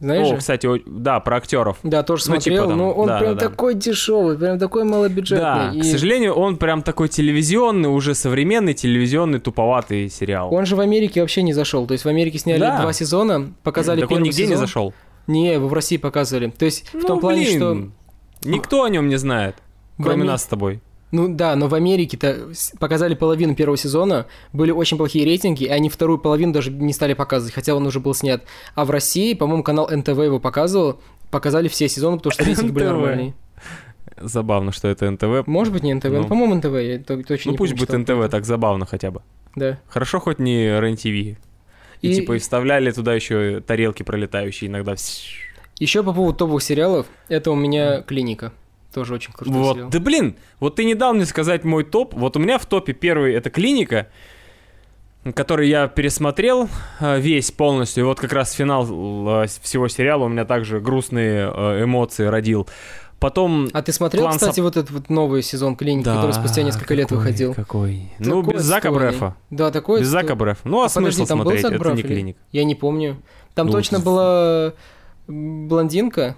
Знаешь 0.00 0.26
О, 0.26 0.30
же? 0.30 0.36
кстати, 0.38 0.68
да, 0.86 1.20
про 1.20 1.36
актеров. 1.36 1.78
Да, 1.84 2.02
тоже 2.02 2.24
ну, 2.26 2.34
смотрел, 2.34 2.56
типа 2.64 2.68
там, 2.68 2.78
но 2.78 2.92
он 2.92 3.06
да, 3.06 3.18
прям 3.20 3.34
да, 3.36 3.40
да. 3.40 3.48
такой 3.48 3.74
дешевый, 3.74 4.36
прям 4.36 4.58
такой 4.58 4.84
малобюджетный. 4.84 5.38
Да, 5.44 5.72
и 5.72 5.80
к 5.80 5.84
сожалению, 5.84 6.34
он 6.34 6.56
прям 6.56 6.82
такой 6.82 7.08
телевизионный, 7.08 7.88
уже 7.88 8.14
современный 8.16 8.74
телевизионный 8.74 9.38
туповатый 9.38 10.08
сериал. 10.10 10.52
Он 10.52 10.66
же 10.66 10.74
в 10.74 10.80
Америке 10.80 11.20
вообще 11.20 11.42
не 11.42 11.52
зашел. 11.52 11.86
То 11.86 11.92
есть 11.92 12.04
в 12.04 12.08
Америке 12.08 12.38
сняли 12.38 12.58
Да. 12.60 12.80
два 12.82 12.92
сезона, 12.92 13.52
показали 13.62 14.00
так 14.00 14.10
он 14.10 14.16
первый 14.16 14.28
нигде 14.28 14.42
не 14.42 14.48
сезон. 14.48 14.66
зашел. 14.66 14.94
Не, 15.28 15.58
в 15.60 15.72
России 15.72 15.96
показывали. 15.96 16.50
То 16.50 16.64
есть 16.64 16.88
в 16.88 16.94
Ну, 16.94 17.06
том 17.06 17.20
плане, 17.20 17.44
блин, 17.44 17.56
что... 17.56 18.48
Никто 18.50 18.82
о 18.82 18.88
нем 18.90 19.08
не 19.08 19.16
знает, 19.16 19.56
В 19.96 20.02
кроме 20.02 20.22
Аме- 20.22 20.32
нас 20.32 20.42
с 20.42 20.46
тобой. 20.46 20.80
Ну 21.14 21.28
да, 21.32 21.54
но 21.54 21.68
в 21.68 21.74
Америке-то 21.74 22.48
показали 22.80 23.14
половину 23.14 23.54
первого 23.54 23.76
сезона, 23.76 24.26
были 24.52 24.72
очень 24.72 24.96
плохие 24.96 25.24
рейтинги, 25.24 25.62
и 25.62 25.68
они 25.68 25.88
вторую 25.88 26.18
половину 26.18 26.52
даже 26.52 26.72
не 26.72 26.92
стали 26.92 27.14
показывать, 27.14 27.54
хотя 27.54 27.76
он 27.76 27.86
уже 27.86 28.00
был 28.00 28.14
снят. 28.14 28.42
А 28.74 28.84
в 28.84 28.90
России, 28.90 29.34
по-моему, 29.34 29.62
канал 29.62 29.88
НТВ 29.88 30.08
его 30.18 30.40
показывал, 30.40 31.00
показали 31.30 31.68
все 31.68 31.88
сезоны, 31.88 32.16
потому 32.16 32.32
что 32.32 32.42
рейтинги 32.48 32.72
были 32.72 32.84
нормальные. 32.86 33.34
Забавно, 34.20 34.72
что 34.72 34.88
это 34.88 35.08
НТВ. 35.08 35.46
Может 35.46 35.72
быть, 35.72 35.84
не 35.84 35.94
НТВ, 35.94 36.06
Ну. 36.08 36.22
ну, 36.22 36.28
по-моему, 36.28 36.54
НТВ, 36.56 36.74
я 36.80 36.98
то- 36.98 37.22
точно 37.22 37.52
Ну 37.52 37.58
пусть 37.58 37.74
будет 37.74 37.92
НТВ, 37.92 38.28
так 38.28 38.44
забавно 38.44 38.84
хотя 38.84 39.12
бы. 39.12 39.22
Да. 39.54 39.78
Хорошо 39.88 40.18
хоть 40.18 40.40
не 40.40 40.66
РЕН-ТВ. 40.80 41.04
И, 41.06 41.36
И- 42.02 42.14
типа 42.16 42.32
и 42.34 42.38
вставляли 42.40 42.90
туда 42.90 43.14
еще 43.14 43.60
тарелки 43.60 44.02
пролетающие 44.02 44.68
иногда. 44.68 44.96
Еще 45.78 46.02
по 46.02 46.12
поводу 46.12 46.38
топовых 46.38 46.62
сериалов, 46.62 47.06
это 47.28 47.52
у 47.52 47.54
меня 47.54 48.02
«Клиника». 48.02 48.52
Тоже 48.94 49.14
очень 49.14 49.32
крутой 49.32 49.52
Вот, 49.52 49.74
сериал. 49.74 49.90
да 49.90 49.98
блин, 49.98 50.36
вот 50.60 50.76
ты 50.76 50.84
не 50.84 50.94
дал 50.94 51.14
мне 51.14 51.26
сказать 51.26 51.64
мой 51.64 51.82
топ. 51.82 52.14
Вот 52.14 52.36
у 52.36 52.40
меня 52.40 52.58
в 52.58 52.66
топе 52.66 52.92
первый 52.92 53.34
это 53.34 53.50
клиника, 53.50 54.06
который 55.34 55.68
я 55.68 55.88
пересмотрел 55.88 56.68
э, 57.00 57.18
весь 57.18 57.50
полностью. 57.50 58.04
И 58.04 58.06
вот 58.06 58.20
как 58.20 58.32
раз 58.32 58.52
финал 58.52 58.84
э, 59.42 59.46
всего 59.62 59.88
сериала 59.88 60.24
у 60.24 60.28
меня 60.28 60.44
также 60.44 60.78
грустные 60.80 61.50
э, 61.52 61.82
эмоции 61.82 62.24
родил. 62.26 62.68
Потом... 63.18 63.68
А 63.72 63.82
ты 63.82 63.90
смотрел, 63.90 64.24
Клан 64.24 64.34
кстати, 64.36 64.60
вот 64.60 64.76
этот 64.76 64.92
вот 64.92 65.10
новый 65.10 65.42
сезон 65.42 65.74
«Клиники», 65.76 66.04
который 66.04 66.32
спустя 66.32 66.62
несколько 66.62 66.94
лет 66.94 67.08
какой, 67.08 67.18
выходил? 67.18 67.54
Какой? 67.54 68.12
Ну, 68.20 68.42
Такой 68.42 68.54
без 68.54 68.62
Зака. 68.62 68.92
Брефа. 68.92 69.34
Да, 69.50 69.70
такой 69.72 70.00
Без 70.00 70.08
Зака 70.08 70.36
Брефа. 70.36 70.60
Ну, 70.64 70.82
а, 70.82 70.86
А 70.86 70.88
подожди, 70.88 71.16
смысл 71.16 71.28
там 71.28 71.38
был 71.38 71.44
смотреть? 71.46 71.62
Зак 71.62 71.72
Это 71.72 71.80
Брафф 71.80 71.96
не 71.96 72.02
клиника. 72.02 72.38
Я 72.52 72.64
не 72.64 72.74
помню. 72.76 73.16
Там 73.54 73.68
Ну, 73.68 73.72
точно 73.72 73.98
была 74.00 74.74
блондинка, 75.26 76.36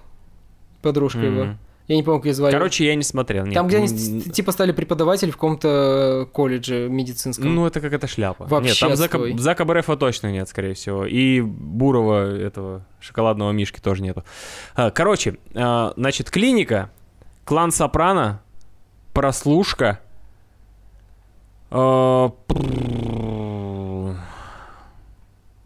подружка 0.81 1.19
его. 1.19 1.57
Я 1.89 1.95
не 1.97 2.03
помню, 2.03 2.19
как 2.21 2.27
ее 2.27 2.35
звали. 2.35 2.53
Короче, 2.53 2.85
я 2.85 2.95
не 2.97 3.05
смотрел. 3.05 3.45
нет. 3.45 3.55
там, 3.55 3.69
где 3.69 3.77
они 3.77 3.89
типа 3.89 4.51
стали 4.51 4.73
преподаватель 4.73 5.31
в 5.31 5.35
каком-то 5.37 6.29
колледже 6.33 6.89
медицинском. 6.89 7.55
Ну, 7.55 7.65
это 7.67 7.81
какая-то 7.81 8.09
шляпа. 8.09 8.47
Вообще 8.47 8.71
Нет, 8.71 8.81
там 8.81 8.97
Зака. 8.97 9.19
Зака 9.39 9.65
Брефа 9.65 9.97
точно 9.97 10.33
нет, 10.33 10.49
скорее 10.49 10.75
всего. 10.75 11.07
И 11.07 11.41
Бурова, 11.41 12.35
этого 12.37 12.85
шоколадного 12.99 13.53
мишки 13.53 13.81
тоже 13.81 14.03
нету. 14.03 14.25
А, 14.75 14.91
Короче, 14.91 15.39
а, 15.55 15.93
значит, 15.97 16.29
клиника, 16.31 16.91
клан 17.45 17.71
Сопрано, 17.71 18.43
прослушка. 19.13 20.01
а, 21.71 22.33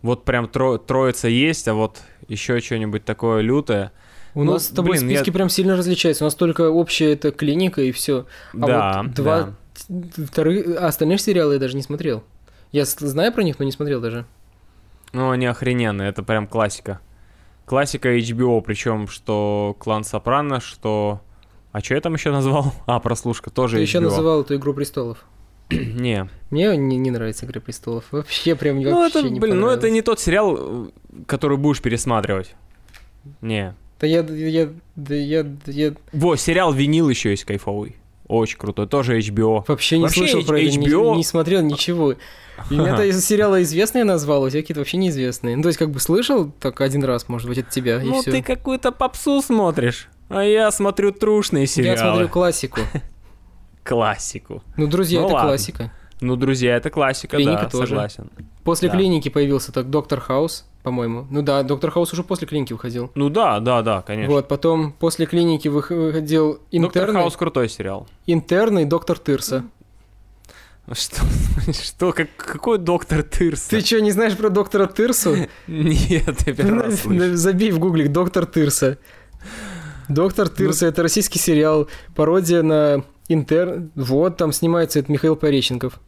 Вот 0.02 0.24
прям 0.24 0.46
тро- 0.46 0.78
троица 0.78 1.28
есть, 1.28 1.68
а 1.68 1.74
вот 1.74 2.02
еще 2.28 2.60
что-нибудь 2.60 3.04
такое 3.04 3.40
лютое. 3.42 3.92
У 4.35 4.45
ну, 4.45 4.53
нас 4.53 4.66
с 4.66 4.68
тобой 4.68 4.99
блин, 4.99 5.09
я- 5.09 5.16
списки 5.16 5.31
прям 5.31 5.49
сильно 5.49 5.76
различаются. 5.76 6.24
У 6.24 6.26
нас 6.26 6.35
только 6.35 6.70
общая 6.70 7.12
это 7.12 7.31
клиника 7.31 7.83
и 7.83 7.93
все. 7.93 8.26
А 8.55 8.66
да, 8.66 9.03
вот 9.03 9.14
два 9.14 9.55
да. 9.89 10.26
вторых, 10.26 10.76
а 10.78 10.87
остальные 10.87 11.18
сериалы 11.18 11.55
я 11.55 11.59
даже 11.59 11.76
не 11.76 11.83
смотрел. 11.83 12.22
Я 12.72 12.85
знаю 12.85 13.33
про 13.33 13.43
них, 13.43 13.59
но 13.59 13.64
не 13.64 13.72
смотрел 13.72 14.01
даже. 14.01 14.24
Ну, 15.12 15.31
они 15.31 15.47
охрененные, 15.47 16.11
это 16.11 16.22
прям 16.22 16.47
классика. 16.47 17.01
Классика 17.64 18.16
HBO, 18.16 18.62
причем 18.62 19.09
что 19.09 19.76
клан 19.78 20.05
Сопрано, 20.05 20.61
что... 20.61 21.20
А 21.72 21.81
что 21.81 21.95
я 21.95 22.01
там 22.01 22.14
еще 22.14 22.31
назвал? 22.31 22.72
А, 22.87 23.01
прослушка, 23.01 23.51
тоже 23.51 23.76
Ты 23.76 23.83
HBO. 23.83 23.87
еще 23.87 24.01
называл 24.01 24.43
эту 24.43 24.57
Игру 24.57 24.74
престолов. 24.74 25.24
Не. 25.70 26.28
Мне 26.51 26.76
не, 26.76 26.97
не 26.97 27.11
нравится 27.11 27.47
Игра 27.47 27.61
престолов. 27.61 28.05
Вообще 28.11 28.55
прям 28.57 28.81
Ну, 28.81 28.99
вообще 28.99 29.20
это, 29.20 29.31
не 29.31 29.41
блин, 29.41 29.61
ну 29.61 29.68
это 29.68 29.89
не 29.89 30.03
тот 30.03 30.18
сериал, 30.18 30.57
э, 30.59 30.91
который 31.26 31.59
будешь 31.59 31.81
пересматривать. 31.81 32.55
Не. 33.41 33.74
Да 34.01 34.07
я, 34.07 34.20
я, 34.20 34.68
да 34.96 35.14
я, 35.14 35.42
да 35.42 35.72
я 35.72 35.92
Во, 36.12 36.36
сериал 36.36 36.72
«Винил» 36.72 37.09
еще 37.09 37.30
есть 37.30 37.44
кайфовый. 37.44 37.96
Очень 38.26 38.59
крутой, 38.59 38.86
тоже 38.86 39.18
HBO. 39.18 39.64
вообще 39.66 39.98
не 39.98 40.05
Вообще 40.05 40.20
слышал 40.20 40.44
про 40.44 40.61
это, 40.61 40.78
не- 40.78 40.86
HBO 40.86 41.16
не, 41.16 41.24
смотрел 41.24 41.62
ничего. 41.62 42.14
И 42.70 42.76
это 42.76 43.05
из 43.05 43.24
сериала 43.26 43.61
известные 43.62 44.05
назвал, 44.05 44.44
а 44.44 44.46
у 44.46 44.51
тебя 44.51 44.62
какие-то 44.62 44.80
вообще 44.80 44.98
неизвестные. 44.98 45.57
Ну, 45.57 45.62
то 45.62 45.68
есть, 45.68 45.78
как 45.78 45.90
бы 45.90 45.98
слышал, 45.98 46.51
так 46.61 46.80
один 46.80 47.03
раз, 47.05 47.28
может 47.28 47.48
быть, 47.48 47.59
от 47.59 47.70
тебя, 47.70 48.01
Ну, 48.03 48.22
ты 48.22 48.42
какую-то 48.42 48.92
попсу 48.92 49.42
смотришь, 49.42 50.09
а 50.28 50.44
я 50.44 50.70
смотрю 50.70 51.11
трушные 51.12 51.66
сериалы. 51.66 51.98
Я 51.98 52.05
смотрю 52.05 52.28
классику. 52.28 52.80
Классику. 53.82 54.62
Ну, 54.76 54.86
друзья, 54.86 55.20
Ну, 55.20 55.26
это 55.26 55.40
классика. 55.40 55.92
Ну, 56.20 56.36
друзья, 56.36 56.76
это 56.76 56.90
классика, 56.90 57.38
да, 57.42 57.68
согласен. 57.70 58.30
После 58.62 58.88
клиники 58.90 59.28
появился 59.28 59.72
так 59.72 59.90
Доктор 59.90 60.20
Хаус, 60.20 60.66
по-моему. 60.83 61.26
Ну 61.31 61.43
да, 61.43 61.62
Доктор 61.62 61.91
Хаус 61.91 62.12
уже 62.12 62.22
после 62.22 62.47
клиники 62.49 62.72
выходил. 62.72 63.11
Ну 63.14 63.28
да, 63.28 63.61
да, 63.61 63.83
да, 63.83 64.03
конечно. 64.03 64.35
Вот, 64.35 64.49
потом 64.49 64.93
после 64.93 65.26
клиники 65.26 65.68
вых- 65.68 65.95
выходил 65.95 66.61
Доктор 66.72 67.03
интерны, 67.03 67.20
Хаус 67.20 67.37
крутой 67.37 67.68
сериал. 67.68 68.09
интерны 68.26 68.83
и 68.83 68.85
Доктор 68.87 69.18
Тырса. 69.18 69.64
Что? 70.93 71.22
Что? 71.72 72.12
Как, 72.12 72.28
какой 72.37 72.78
доктор 72.78 73.22
Тырс? 73.22 73.62
Ты 73.68 73.81
что, 73.81 74.01
не 74.01 74.11
знаешь 74.11 74.37
про 74.37 74.49
Доктора 74.51 74.87
Тырсу? 74.87 75.37
Нет, 75.68 76.43
я 76.47 76.55
первый 76.55 76.83
раз 76.83 77.01
слышу. 77.03 77.37
Забей 77.37 77.70
в 77.70 77.78
гуглик 77.78 78.11
Доктор 78.11 78.47
Тырса. 78.47 78.99
Доктор 80.09 80.49
Ну, 80.49 80.57
Тырса 80.57 80.87
это 80.87 81.03
российский 81.03 81.39
сериал, 81.39 81.89
пародия 82.16 82.62
на 82.62 83.05
интер. 83.28 83.85
Вот 83.95 84.37
там 84.37 84.53
снимается 84.53 84.99
это 84.99 85.12
Михаил 85.12 85.37
Пореченков. 85.37 86.01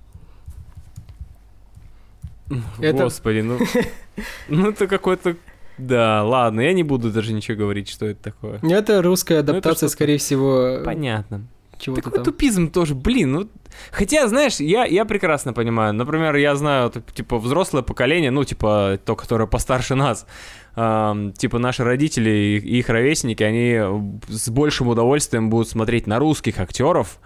Это- 2.80 3.05
Господи, 3.05 3.40
ну... 3.40 3.59
Ну 4.48 4.68
это 4.70 4.86
какой-то... 4.86 5.36
Да, 5.78 6.22
ладно, 6.22 6.61
я 6.61 6.72
не 6.74 6.82
буду 6.82 7.11
даже 7.11 7.32
ничего 7.32 7.57
говорить, 7.57 7.88
что 7.88 8.07
это 8.07 8.22
такое. 8.24 8.61
Это 8.62 9.00
русская 9.03 9.38
адаптация, 9.38 9.74
что-то 9.74 9.92
скорее 9.92 10.18
всего, 10.18 10.80
Понятно. 10.84 11.46
чего-то 11.78 12.03
Такой 12.03 12.16
там. 12.16 12.24
тупизм 12.24 12.70
тоже, 12.70 12.94
блин, 12.94 13.32
ну... 13.32 13.48
Хотя, 13.90 14.28
знаешь, 14.28 14.57
я, 14.61 14.84
я 14.84 15.07
прекрасно 15.07 15.55
понимаю. 15.55 15.94
Например, 15.94 16.36
я 16.36 16.55
знаю, 16.57 16.92
типа, 17.14 17.38
взрослое 17.38 17.82
поколение, 17.82 18.30
ну, 18.30 18.44
типа, 18.44 18.98
то, 19.03 19.16
которое 19.16 19.46
постарше 19.46 19.94
нас, 19.94 20.26
ам, 20.74 21.32
типа, 21.32 21.59
наши 21.59 21.82
родители 21.82 22.28
и 22.62 22.78
их 22.78 22.90
ровесники, 22.90 23.42
они 23.42 23.80
с 24.28 24.50
большим 24.50 24.88
удовольствием 24.88 25.48
будут 25.48 25.70
смотреть 25.70 26.07
на 26.07 26.18
русских 26.18 26.61
актеров, 26.61 27.18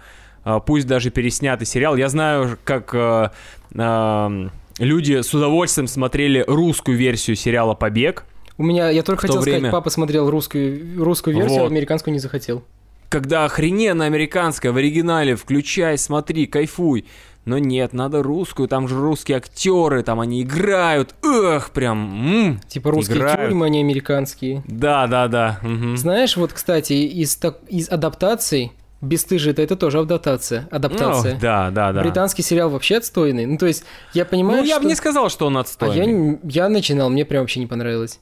а, 0.45 0.61
пусть 0.61 0.87
даже 0.87 1.09
переснятый 1.11 1.67
сериал. 1.67 1.97
Я 1.97 2.07
знаю, 2.07 2.57
как 2.63 2.91
а, 2.95 3.33
ам, 3.77 4.51
люди 4.79 5.21
с 5.21 5.33
удовольствием 5.33 5.87
смотрели 5.87 6.43
русскую 6.47 6.97
версию 6.97 7.35
сериала 7.35 7.73
«Побег», 7.73 8.25
У 8.59 8.63
меня, 8.63 8.89
я 8.89 9.03
только 9.03 9.21
хотел 9.27 9.41
время- 9.41 9.57
сказать, 9.59 9.71
папа 9.71 9.89
смотрел 9.91 10.29
русскую, 10.31 11.03
русскую 11.03 11.35
версию, 11.35 11.59
Вот. 11.61 11.65
а 11.71 11.73
американскую 11.73 12.13
не 12.13 12.19
захотел. 12.19 12.63
когда 13.09 13.45
охрененно 13.45 14.03
американская 14.05 14.71
в 14.73 14.77
оригинале, 14.77 15.35
включай, 15.37 15.97
смотри, 15.97 16.45
кайфуй. 16.45 17.05
Но 17.45 17.57
нет, 17.57 17.93
надо 17.93 18.21
русскую, 18.21 18.67
там 18.67 18.89
же 18.89 18.99
русские 18.99 19.37
актеры, 19.37 20.03
там 20.03 20.19
они 20.19 20.41
играют, 20.41 21.15
эх, 21.23 21.69
прям, 21.69 22.27
м. 22.49 22.59
Типа 22.67 22.91
русские 22.91 23.19
Играют. 23.19 23.39
тюрьмы, 23.51 23.67
а 23.67 23.69
не 23.69 23.79
американские. 23.79 24.61
да, 24.67 25.07
да, 25.07 25.29
да, 25.29 25.59
мгм. 25.61 25.95
Знаешь, 25.95 26.35
вот, 26.35 26.51
кстати, 26.51 26.91
из, 26.91 27.37
так- 27.37 27.59
из 27.69 27.87
адаптаций, 27.89 28.73
бесстыжие 29.01 29.51
это, 29.53 29.61
это 29.61 29.75
тоже 29.75 29.99
адаптация. 29.99 30.67
адаптация. 30.71 31.33
Ну, 31.35 31.39
да, 31.39 31.69
да, 31.71 31.93
да. 31.93 32.01
Британский 32.01 32.41
сериал 32.41 32.69
вообще 32.69 32.97
отстойный. 32.97 33.45
Ну, 33.45 33.57
то 33.57 33.65
есть, 33.67 33.83
я 34.13 34.25
понимаю, 34.25 34.59
Ну, 34.61 34.63
я 34.67 34.75
что... 34.75 34.83
бы 34.83 34.89
не 34.89 34.95
сказал, 34.95 35.29
что 35.29 35.47
он 35.47 35.57
А 35.57 35.61
отстойный. 35.61 35.95
я, 35.97 36.05
не- 36.05 36.39
я 36.43 36.69
начинал, 36.69 37.09
мне 37.09 37.23
прям 37.25 37.41
вообще 37.43 37.59
не 37.59 37.67
понравилось. 37.67 38.19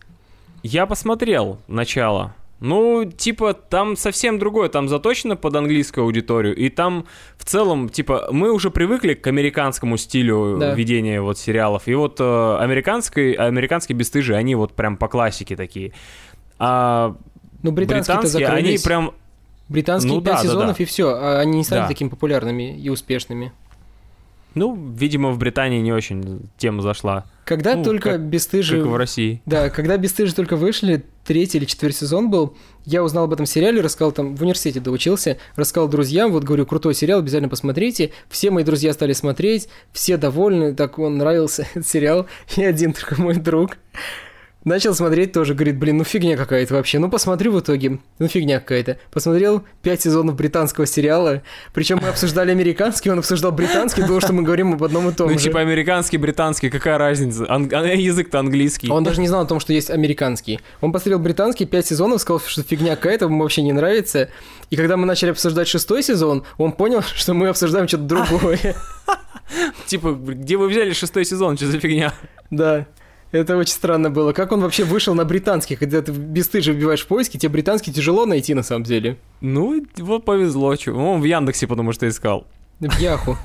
Я 0.64 0.86
посмотрел 0.86 1.60
начало. 1.68 2.34
Ну, 2.62 3.04
типа, 3.06 3.54
там 3.54 3.98
совсем 3.98 4.40
другое, 4.40 4.70
там 4.70 4.88
заточено 4.88 5.36
под 5.36 5.56
английскую 5.58 6.06
аудиторию, 6.06 6.56
и 6.56 6.70
там 6.70 7.06
в 7.38 7.44
целом, 7.44 7.90
типа, 7.90 8.30
мы 8.32 8.52
уже 8.52 8.72
привыкли 8.72 9.14
к 9.14 9.28
американскому 9.28 9.98
стилю 9.98 10.58
Да. 10.58 10.74
ведения 10.74 11.22
вот 11.22 11.38
сериалов, 11.38 11.88
и 11.88 11.94
вот 11.94 12.18
э, 12.22 12.58
американской, 12.60 13.34
американские 13.34 13.98
бесстыжие, 13.98 14.38
они 14.38 14.56
вот 14.56 14.74
прям 14.74 14.96
по 14.96 15.10
классике 15.10 15.56
такие. 15.58 15.92
А 16.58 17.16
Ну, 17.62 17.72
британские-то 17.72 18.22
британские, 18.22 18.48
они 18.48 18.78
прям 18.84 19.12
Британские 19.70 20.14
Ну 20.14 20.22
пять 20.22 20.36
да, 20.36 20.42
да, 20.44 20.48
сезонов 20.48 20.78
да. 20.78 20.84
и 20.84 20.86
все, 20.86 21.10
а 21.10 21.40
они 21.40 21.58
не 21.58 21.64
стали 21.64 21.82
Да. 21.82 21.88
такими 21.88 22.10
популярными 22.10 22.78
и 22.78 22.90
успешными. 22.90 23.52
Ну, 24.54 24.74
видимо, 24.98 25.32
в 25.32 25.38
Британии 25.38 25.82
не 25.82 25.92
очень 25.92 26.40
тема 26.58 26.82
зашла, 26.82 27.26
Когда 27.44 27.76
Ну, 27.76 27.84
только 27.84 28.12
как- 28.14 28.22
бесстыжие... 28.22 28.82
как 28.82 28.90
в 28.92 28.96
России. 28.96 29.42
Да, 29.46 29.70
когда 29.70 29.98
«Бесстыжие» 29.98 30.34
только 30.34 30.56
вышли, 30.56 31.04
третий 31.26 31.58
или 31.58 31.66
четвертый 31.66 31.98
сезон 31.98 32.32
был, 32.32 32.56
я 32.86 33.04
узнал 33.04 33.26
об 33.26 33.34
этом 33.34 33.46
сериале, 33.46 33.82
рассказал 33.82 34.14
там, 34.14 34.36
в 34.36 34.42
университете 34.42 34.80
доучился, 34.80 35.38
рассказал 35.58 35.90
друзьям, 35.90 36.32
вот 36.32 36.44
говорю, 36.46 36.66
крутой 36.66 36.96
сериал, 36.96 37.20
обязательно 37.20 37.50
посмотрите. 37.50 38.12
Все 38.30 38.50
мои 38.50 38.64
друзья 38.64 38.94
стали 38.94 39.12
смотреть, 39.14 39.68
все 39.92 40.16
довольны, 40.18 40.74
так 40.74 40.98
он 41.00 41.18
нравился, 41.18 41.68
этот 41.76 41.86
сериал. 41.88 42.26
И 42.56 42.64
один 42.64 42.94
только 42.94 43.22
мой 43.22 43.36
друг 43.36 43.78
начал 44.66 44.94
смотреть 44.94 45.32
тоже, 45.32 45.54
говорит, 45.54 45.78
блин, 45.78 45.98
ну 45.98 46.04
фигня 46.04 46.36
какая-то 46.36 46.74
вообще. 46.74 47.00
Ну 47.00 47.10
посмотрю 47.10 47.54
в 47.54 47.60
итоге, 47.62 48.00
ну 48.20 48.28
фигня 48.28 48.60
какая-то. 48.60 48.98
Посмотрел 49.12 49.64
пять 49.82 50.02
сезонов 50.02 50.36
британского 50.36 50.86
сериала, 50.86 51.42
причем 51.74 52.00
мы 52.02 52.10
обсуждали 52.10 52.52
американский, 52.52 53.10
он 53.10 53.20
обсуждал 53.20 53.52
британский, 53.54 54.02
думал, 54.04 54.20
что 54.22 54.34
мы 54.34 54.44
говорим 54.44 54.74
об 54.74 54.84
одном 54.84 55.08
и 55.10 55.14
том 55.14 55.32
Ну, 55.32 55.38
же. 55.38 55.46
типа 55.46 55.62
американский, 55.62 56.18
британский, 56.18 56.70
какая 56.70 56.98
разница? 56.98 57.46
Ан- 57.48 57.70
а 57.72 57.86
язык-то 57.86 58.40
английский. 58.40 58.90
Он 58.90 59.04
даже 59.04 59.22
не 59.22 59.28
знал 59.28 59.44
о 59.44 59.46
том, 59.46 59.60
что 59.62 59.72
есть 59.72 59.90
американский. 59.90 60.60
Он 60.82 60.92
посмотрел 60.92 61.20
британский, 61.20 61.66
пять 61.66 61.86
сезонов, 61.86 62.20
сказал, 62.22 62.42
что 62.46 62.64
фигня 62.64 62.96
какая-то, 62.96 63.26
ему 63.26 63.42
вообще 63.44 63.62
не 63.62 63.72
нравится. 63.72 64.30
И 64.72 64.76
когда 64.76 64.98
мы 64.98 65.06
начали 65.06 65.30
обсуждать 65.30 65.68
шестой 65.68 66.04
сезон, 66.04 66.44
он 66.58 66.72
понял, 66.72 67.02
что 67.16 67.34
мы 67.34 67.48
обсуждаем 67.50 67.88
что-то 67.88 68.04
другое. 68.04 68.76
Типа, 69.86 70.12
где 70.14 70.58
вы 70.58 70.68
взяли 70.68 70.92
шестой 70.94 71.24
сезон? 71.24 71.56
Что 71.56 71.68
за 71.68 71.80
фигня? 71.80 72.14
Да. 72.50 72.88
Это 73.40 73.58
очень 73.58 73.74
странно 73.74 74.10
было. 74.10 74.32
Как 74.34 74.52
он 74.52 74.62
вообще 74.62 74.84
вышел 74.84 75.14
на 75.16 75.26
британский, 75.26 75.76
когда 75.76 76.02
ты 76.02 76.12
бесстыже 76.12 76.72
вбиваешь 76.74 77.04
в 77.04 77.08
поиски, 77.08 77.38
тебе 77.38 77.50
британский 77.50 77.92
тяжело 77.94 78.26
найти 78.26 78.54
на 78.54 78.64
самом 78.64 78.84
деле. 78.84 79.18
Ну, 79.42 79.86
вот 79.98 80.26
повезло. 80.26 80.76
чё. 80.76 80.96
Он 80.96 81.22
в 81.22 81.24
Яндексе, 81.26 81.68
потому 81.68 81.92
что 81.94 82.08
искал. 82.08 82.48
В 82.80 83.00
Яху. 83.00 83.38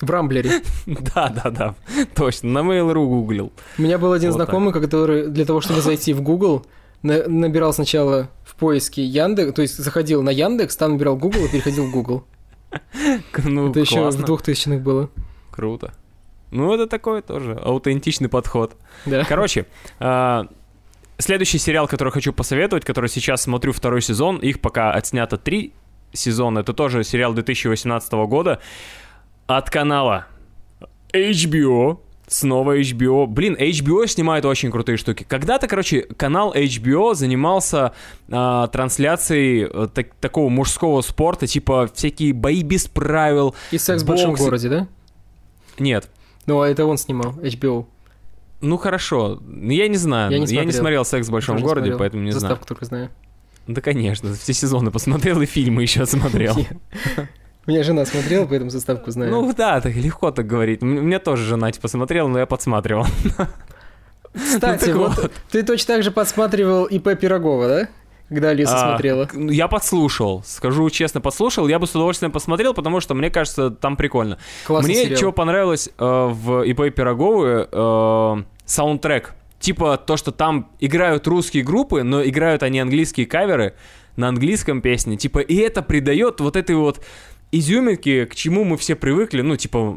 В 0.00 0.10
Рамблере. 0.10 0.62
Да, 0.86 1.28
да, 1.28 1.50
да. 1.50 1.74
Точно. 2.14 2.48
На 2.50 2.58
Mail.ru 2.60 3.06
гуглил. 3.06 3.52
У 3.78 3.82
меня 3.82 3.98
был 3.98 4.12
один 4.12 4.30
Вот 4.32 4.38
так. 4.38 4.46
знакомый, 4.48 4.72
который 4.72 5.28
для 5.28 5.44
того, 5.44 5.60
чтобы 5.60 5.80
зайти 5.80 6.12
в 6.14 6.20
Google, 6.22 6.66
на- 7.02 7.28
набирал 7.28 7.72
сначала 7.72 8.28
в 8.44 8.54
поиске 8.56 9.04
Яндекс, 9.04 9.54
то 9.54 9.62
есть 9.62 9.76
заходил 9.78 10.22
на 10.22 10.30
Яндекс, 10.30 10.76
там 10.76 10.92
набирал 10.92 11.16
Google 11.16 11.44
и 11.44 11.48
переходил 11.48 11.86
в 11.86 11.90
Google. 11.92 12.24
Ну, 13.44 13.70
Это 13.70 13.80
еще 13.80 14.10
в 14.10 14.24
2000-х 14.24 14.78
было. 14.82 15.08
Круто. 15.50 15.94
Ну, 16.54 16.72
это 16.72 16.86
такой 16.86 17.20
тоже 17.20 17.58
аутентичный 17.62 18.28
подход. 18.28 18.76
Да. 19.06 19.24
Короче, 19.24 19.66
а, 19.98 20.46
следующий 21.18 21.58
сериал, 21.58 21.88
который 21.88 22.12
хочу 22.12 22.32
посоветовать, 22.32 22.84
который 22.84 23.10
сейчас 23.10 23.42
смотрю 23.42 23.72
второй 23.72 24.00
сезон, 24.02 24.36
их 24.38 24.60
пока 24.60 24.92
отснято 24.92 25.36
три 25.36 25.72
сезона, 26.12 26.60
это 26.60 26.72
тоже 26.72 27.02
сериал 27.02 27.34
2018 27.34 28.12
года 28.26 28.60
от 29.46 29.68
канала 29.68 30.26
HBO. 31.12 31.98
Снова 32.26 32.78
HBO. 32.78 33.26
Блин, 33.26 33.54
HBO 33.54 34.06
снимает 34.06 34.44
очень 34.46 34.70
крутые 34.70 34.96
штуки. 34.96 35.26
Когда-то, 35.28 35.68
короче, 35.68 36.02
канал 36.02 36.54
HBO 36.54 37.14
занимался 37.14 37.92
а, 38.30 38.68
трансляцией 38.68 39.68
э, 39.70 39.88
так- 39.92 40.14
такого 40.20 40.48
мужского 40.48 41.02
спорта, 41.02 41.46
типа 41.46 41.90
всякие 41.92 42.32
бои 42.32 42.62
без 42.62 42.86
правил. 42.86 43.54
И 43.72 43.78
секс 43.78 44.02
в 44.02 44.06
большом 44.06 44.34
городе, 44.36 44.68
да? 44.70 44.88
Нет, 45.78 46.08
Ну, 46.46 46.60
а 46.60 46.68
это 46.68 46.84
он 46.84 46.98
снимал, 46.98 47.32
HBO. 47.32 47.86
ну 48.60 48.76
хорошо. 48.76 49.40
Я 49.50 49.88
не 49.88 49.96
знаю. 49.96 50.30
Я 50.32 50.38
не 50.38 50.46
Я 50.46 50.64
не 50.64 50.72
смотрел. 50.72 50.72
смотрел 50.72 51.04
«Секс 51.04 51.28
в 51.28 51.30
большом 51.32 51.56
Тоже 51.56 51.62
не 51.64 51.68
городе», 51.68 51.84
смотрел. 51.86 51.98
поэтому 51.98 52.22
не 52.22 52.30
знаю. 52.32 52.40
Заставку 52.40 52.66
только 52.66 52.84
знаю. 52.84 53.10
Да, 53.66 53.80
конечно, 53.80 54.34
все 54.34 54.52
сезоны 54.52 54.90
посмотрел 54.90 55.40
и 55.40 55.46
фильмы 55.46 55.82
еще 55.82 56.04
смотрел. 56.06 56.56
У 57.66 57.70
меня 57.70 57.82
жена 57.82 58.04
смотрела, 58.04 58.44
поэтому 58.44 58.68
заставку 58.70 59.10
знаю. 59.10 59.30
Ну 59.30 59.54
да, 59.54 59.80
так 59.80 59.94
легко 59.94 60.30
так 60.30 60.46
говорить. 60.46 60.82
У 60.82 60.86
меня 60.86 61.18
тоже 61.18 61.44
жена 61.44 61.72
типа 61.72 61.88
смотрела, 61.88 62.28
но 62.28 62.38
я 62.38 62.44
подсматривал. 62.46 63.06
Кстати, 64.34 64.90
ну 64.90 65.04
так 65.06 65.16
вот 65.16 65.32
ты 65.50 65.62
точно 65.62 65.94
так 65.94 66.02
же 66.02 66.10
подсматривал 66.10 66.84
ИП 66.84 67.18
Пирогова, 67.18 67.68
да? 67.68 67.88
Когда 68.28 68.50
Алиса 68.50 68.74
А, 68.74 68.88
смотрела. 68.90 69.28
ну, 69.32 69.50
Я 69.50 69.68
подслушал, 69.68 70.42
скажу 70.44 70.88
честно, 70.90 71.20
подслушал. 71.20 71.68
Я 71.68 71.78
бы 71.78 71.86
с 71.86 71.90
удовольствием 71.90 72.32
посмотрел, 72.32 72.72
потому 72.74 73.00
что 73.00 73.14
мне 73.14 73.30
кажется, 73.30 73.70
там 73.70 73.96
прикольно. 73.96 74.38
Классный 74.66 74.94
мне 74.94 75.04
сериал. 75.04 75.20
чего 75.20 75.32
понравилось 75.32 75.88
э, 75.88 75.92
в 75.98 76.62
ИП 76.62 76.94
Пироговы, 76.94 77.68
э, 77.70 78.36
саундтрек. 78.64 79.34
Типа 79.60 79.96
то, 79.96 80.16
что 80.16 80.32
там 80.32 80.70
играют 80.80 81.26
русские 81.26 81.62
группы, 81.64 82.02
но 82.02 82.22
играют 82.24 82.62
они 82.62 82.80
английские 82.80 83.26
каверы 83.26 83.74
на 84.16 84.28
английском 84.28 84.80
песне. 84.80 85.16
Типа, 85.16 85.38
и 85.38 85.56
это 85.56 85.82
придает 85.82 86.40
вот 86.40 86.56
этой 86.56 86.76
вот 86.76 87.00
изюминки, 87.52 88.24
к 88.26 88.34
чему 88.34 88.64
мы 88.64 88.76
все 88.76 88.94
привыкли. 88.94 89.40
Ну, 89.42 89.56
типа, 89.56 89.96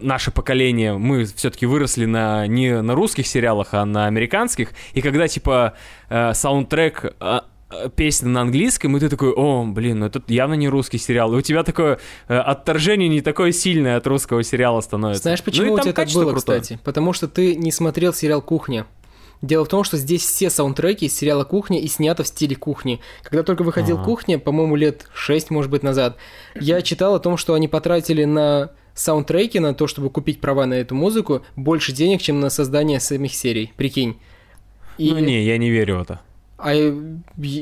наше 0.00 0.30
поколение, 0.30 0.94
мы 0.98 1.24
все-таки 1.24 1.66
выросли 1.66 2.04
на, 2.06 2.46
не 2.46 2.80
на 2.82 2.94
русских 2.94 3.26
сериалах, 3.26 3.68
а 3.72 3.84
на 3.84 4.06
американских. 4.06 4.70
И 4.94 5.00
когда, 5.00 5.28
типа, 5.28 5.74
э, 6.08 6.34
саундтрек 6.34 7.14
а, 7.20 7.44
э, 7.70 7.88
песня 7.94 8.28
на 8.28 8.42
английском, 8.42 8.96
и 8.96 9.00
ты 9.00 9.08
такой, 9.08 9.32
о, 9.32 9.64
блин, 9.64 10.00
ну 10.00 10.06
это 10.06 10.22
явно 10.28 10.54
не 10.54 10.68
русский 10.68 10.98
сериал. 10.98 11.32
И 11.34 11.36
у 11.36 11.40
тебя 11.40 11.62
такое 11.62 11.98
э, 12.28 12.36
отторжение 12.36 13.08
не 13.08 13.20
такое 13.20 13.52
сильное 13.52 13.96
от 13.96 14.06
русского 14.06 14.42
сериала 14.42 14.80
становится. 14.80 15.22
Знаешь, 15.22 15.40
Ну 15.40 15.44
почему 15.44 15.76
и 15.76 15.80
у 15.80 15.82
тебя 15.82 15.92
так 15.92 16.08
было, 16.10 16.32
крутое. 16.32 16.60
кстати? 16.60 16.80
Потому 16.84 17.12
что 17.12 17.28
ты 17.28 17.54
не 17.54 17.72
смотрел 17.72 18.12
сериал 18.12 18.42
«Кухня». 18.42 18.86
Дело 19.42 19.66
в 19.66 19.68
том, 19.68 19.84
что 19.84 19.98
здесь 19.98 20.22
все 20.22 20.48
саундтреки 20.48 21.06
из 21.06 21.14
сериала 21.16 21.44
«Кухня» 21.44 21.78
и 21.78 21.86
снято 21.88 22.22
в 22.24 22.26
стиле 22.26 22.56
кухни. 22.56 23.00
Когда 23.22 23.42
только 23.42 23.64
выходил 23.64 23.96
Ага. 23.96 24.04
«Кухня», 24.04 24.38
по-моему, 24.38 24.76
лет 24.76 25.06
6, 25.12 25.50
может 25.50 25.70
быть, 25.70 25.82
назад, 25.82 26.16
я 26.58 26.80
читал 26.80 27.14
о 27.14 27.18
том, 27.20 27.36
что 27.36 27.52
они 27.52 27.68
потратили 27.68 28.24
на 28.24 28.70
саундтреки, 28.96 29.60
на 29.60 29.74
то, 29.74 29.86
чтобы 29.86 30.10
купить 30.10 30.40
права 30.40 30.66
на 30.66 30.74
эту 30.74 30.94
музыку, 30.96 31.42
больше 31.54 31.92
денег, 31.92 32.20
чем 32.20 32.40
на 32.40 32.50
создание 32.50 32.98
самих 32.98 33.34
серий. 33.34 33.72
Прикинь. 33.76 34.18
И- 34.98 35.10
Ну 35.12 35.18
не, 35.20 35.44
я 35.44 35.58
не 35.58 35.70
верю 35.70 35.98
в 35.98 36.02
это. 36.02 36.20
А 36.58 36.72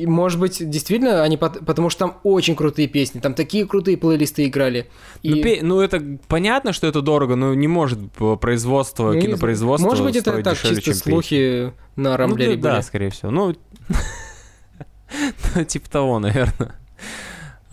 может 0.07 0.39
быть, 0.39 0.71
действительно, 0.71 1.25
они 1.25 1.37
пот- 1.37 1.65
потому 1.67 1.91
что 1.91 1.99
там 2.07 2.17
очень 2.23 2.55
крутые 2.55 2.87
песни, 2.87 3.19
там 3.19 3.35
такие 3.35 3.67
крутые 3.67 3.97
плейлисты 3.97 4.47
играли. 4.47 4.87
Ну, 5.25 5.35
И- 5.37 5.43
пе- 5.43 5.59
ну, 5.63 5.81
это 5.81 6.01
понятно, 6.29 6.73
что 6.73 6.87
это 6.87 7.03
дорого, 7.03 7.35
но 7.35 7.55
не 7.55 7.67
может 7.67 7.99
производство, 8.41 9.13
Ну, 9.13 9.21
кинопроизводство 9.21 9.89
Может 9.89 10.05
быть, 10.05 10.15
это 10.15 10.41
так, 10.43 10.55
дешевле, 10.55 10.77
чисто 10.77 10.85
чем 10.85 10.95
песни. 10.95 11.11
слухи 11.11 11.73
на 11.97 12.11
Ну, 12.13 12.17
Рамблере 12.17 12.55
да, 12.57 12.63
да, 12.63 12.73
были. 12.75 12.83
скорее 12.83 13.11
всего. 13.11 13.33
Ну, 13.33 13.57
ну, 15.57 15.65
типа 15.65 15.91
того, 15.91 16.19
наверное. 16.21 16.75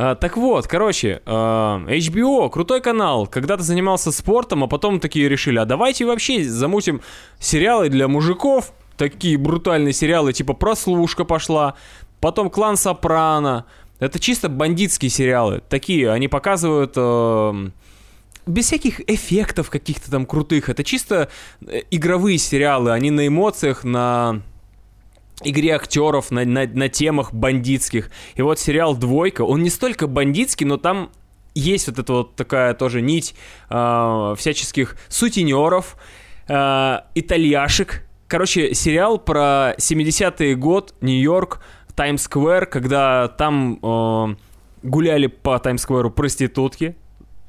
А, 0.04 0.16
так 0.16 0.36
вот, 0.36 0.66
короче, 0.66 1.22
а, 1.28 1.80
HBO, 1.86 2.50
крутой 2.50 2.82
канал. 2.82 3.28
Когда-то 3.28 3.62
занимался 3.62 4.12
спортом, 4.12 4.64
а 4.64 4.68
потом 4.68 5.00
такие 5.00 5.30
решили, 5.30 5.60
а 5.60 5.66
давайте 5.66 6.06
вообще 6.06 6.44
замутим 6.44 7.02
сериалы 7.40 7.88
для 7.88 8.08
мужиков. 8.08 8.74
Такие 8.98 9.38
брутальные 9.38 9.94
сериалы, 9.94 10.34
типа 10.34 10.54
«Прослушка» 10.54 11.24
пошла, 11.24 11.76
потом 12.20 12.50
«Клан 12.50 12.78
Сопрано». 12.78 13.66
Это 14.00 14.20
чисто 14.20 14.50
бандитские 14.50 15.12
сериалы. 15.12 15.62
Такие, 15.70 16.10
они 16.10 16.28
показывают... 16.28 16.94
эм, 16.96 17.72
без 18.48 18.66
всяких 18.66 19.08
эффектов 19.08 19.70
каких-то 19.70 20.10
там 20.10 20.26
крутых. 20.26 20.70
Это 20.70 20.84
чисто 20.84 21.30
э, 21.68 21.82
игровые 21.92 22.40
сериалы. 22.40 22.92
Они 22.92 23.12
на 23.12 23.28
эмоциях, 23.28 23.84
на 23.84 24.42
игре 25.44 25.76
актеров, 25.76 26.32
на, 26.32 26.46
на, 26.46 26.66
на 26.68 26.90
темах 26.90 27.34
бандитских. 27.34 28.12
И 28.36 28.42
вот 28.42 28.60
сериал 28.60 28.96
«Двойка», 28.96 29.42
он 29.42 29.64
не 29.64 29.70
столько 29.70 30.08
бандитский, 30.08 30.66
но 30.66 30.78
там 30.78 31.12
есть 31.54 31.88
вот 31.88 32.00
эта 32.00 32.14
вот 32.14 32.36
такая 32.36 32.74
тоже 32.74 33.02
нить 33.02 33.36
э, 33.70 34.36
всяческих 34.38 34.96
сутенеров, 35.10 35.98
э, 36.48 36.98
итальяшек. 37.16 38.04
Короче, 38.28 38.74
сериал 38.74 39.18
про 39.18 39.76
70-й 39.78 40.56
год, 40.56 40.94
Нью-Йорк, 41.02 41.62
Таймс-сквер, 41.96 42.66
когда 42.66 43.28
там 43.28 43.80
э, 43.84 44.36
гуляли 44.84 45.28
по 45.28 45.60
Таймс-скверу 45.60 46.10
проститутки, 46.10 46.96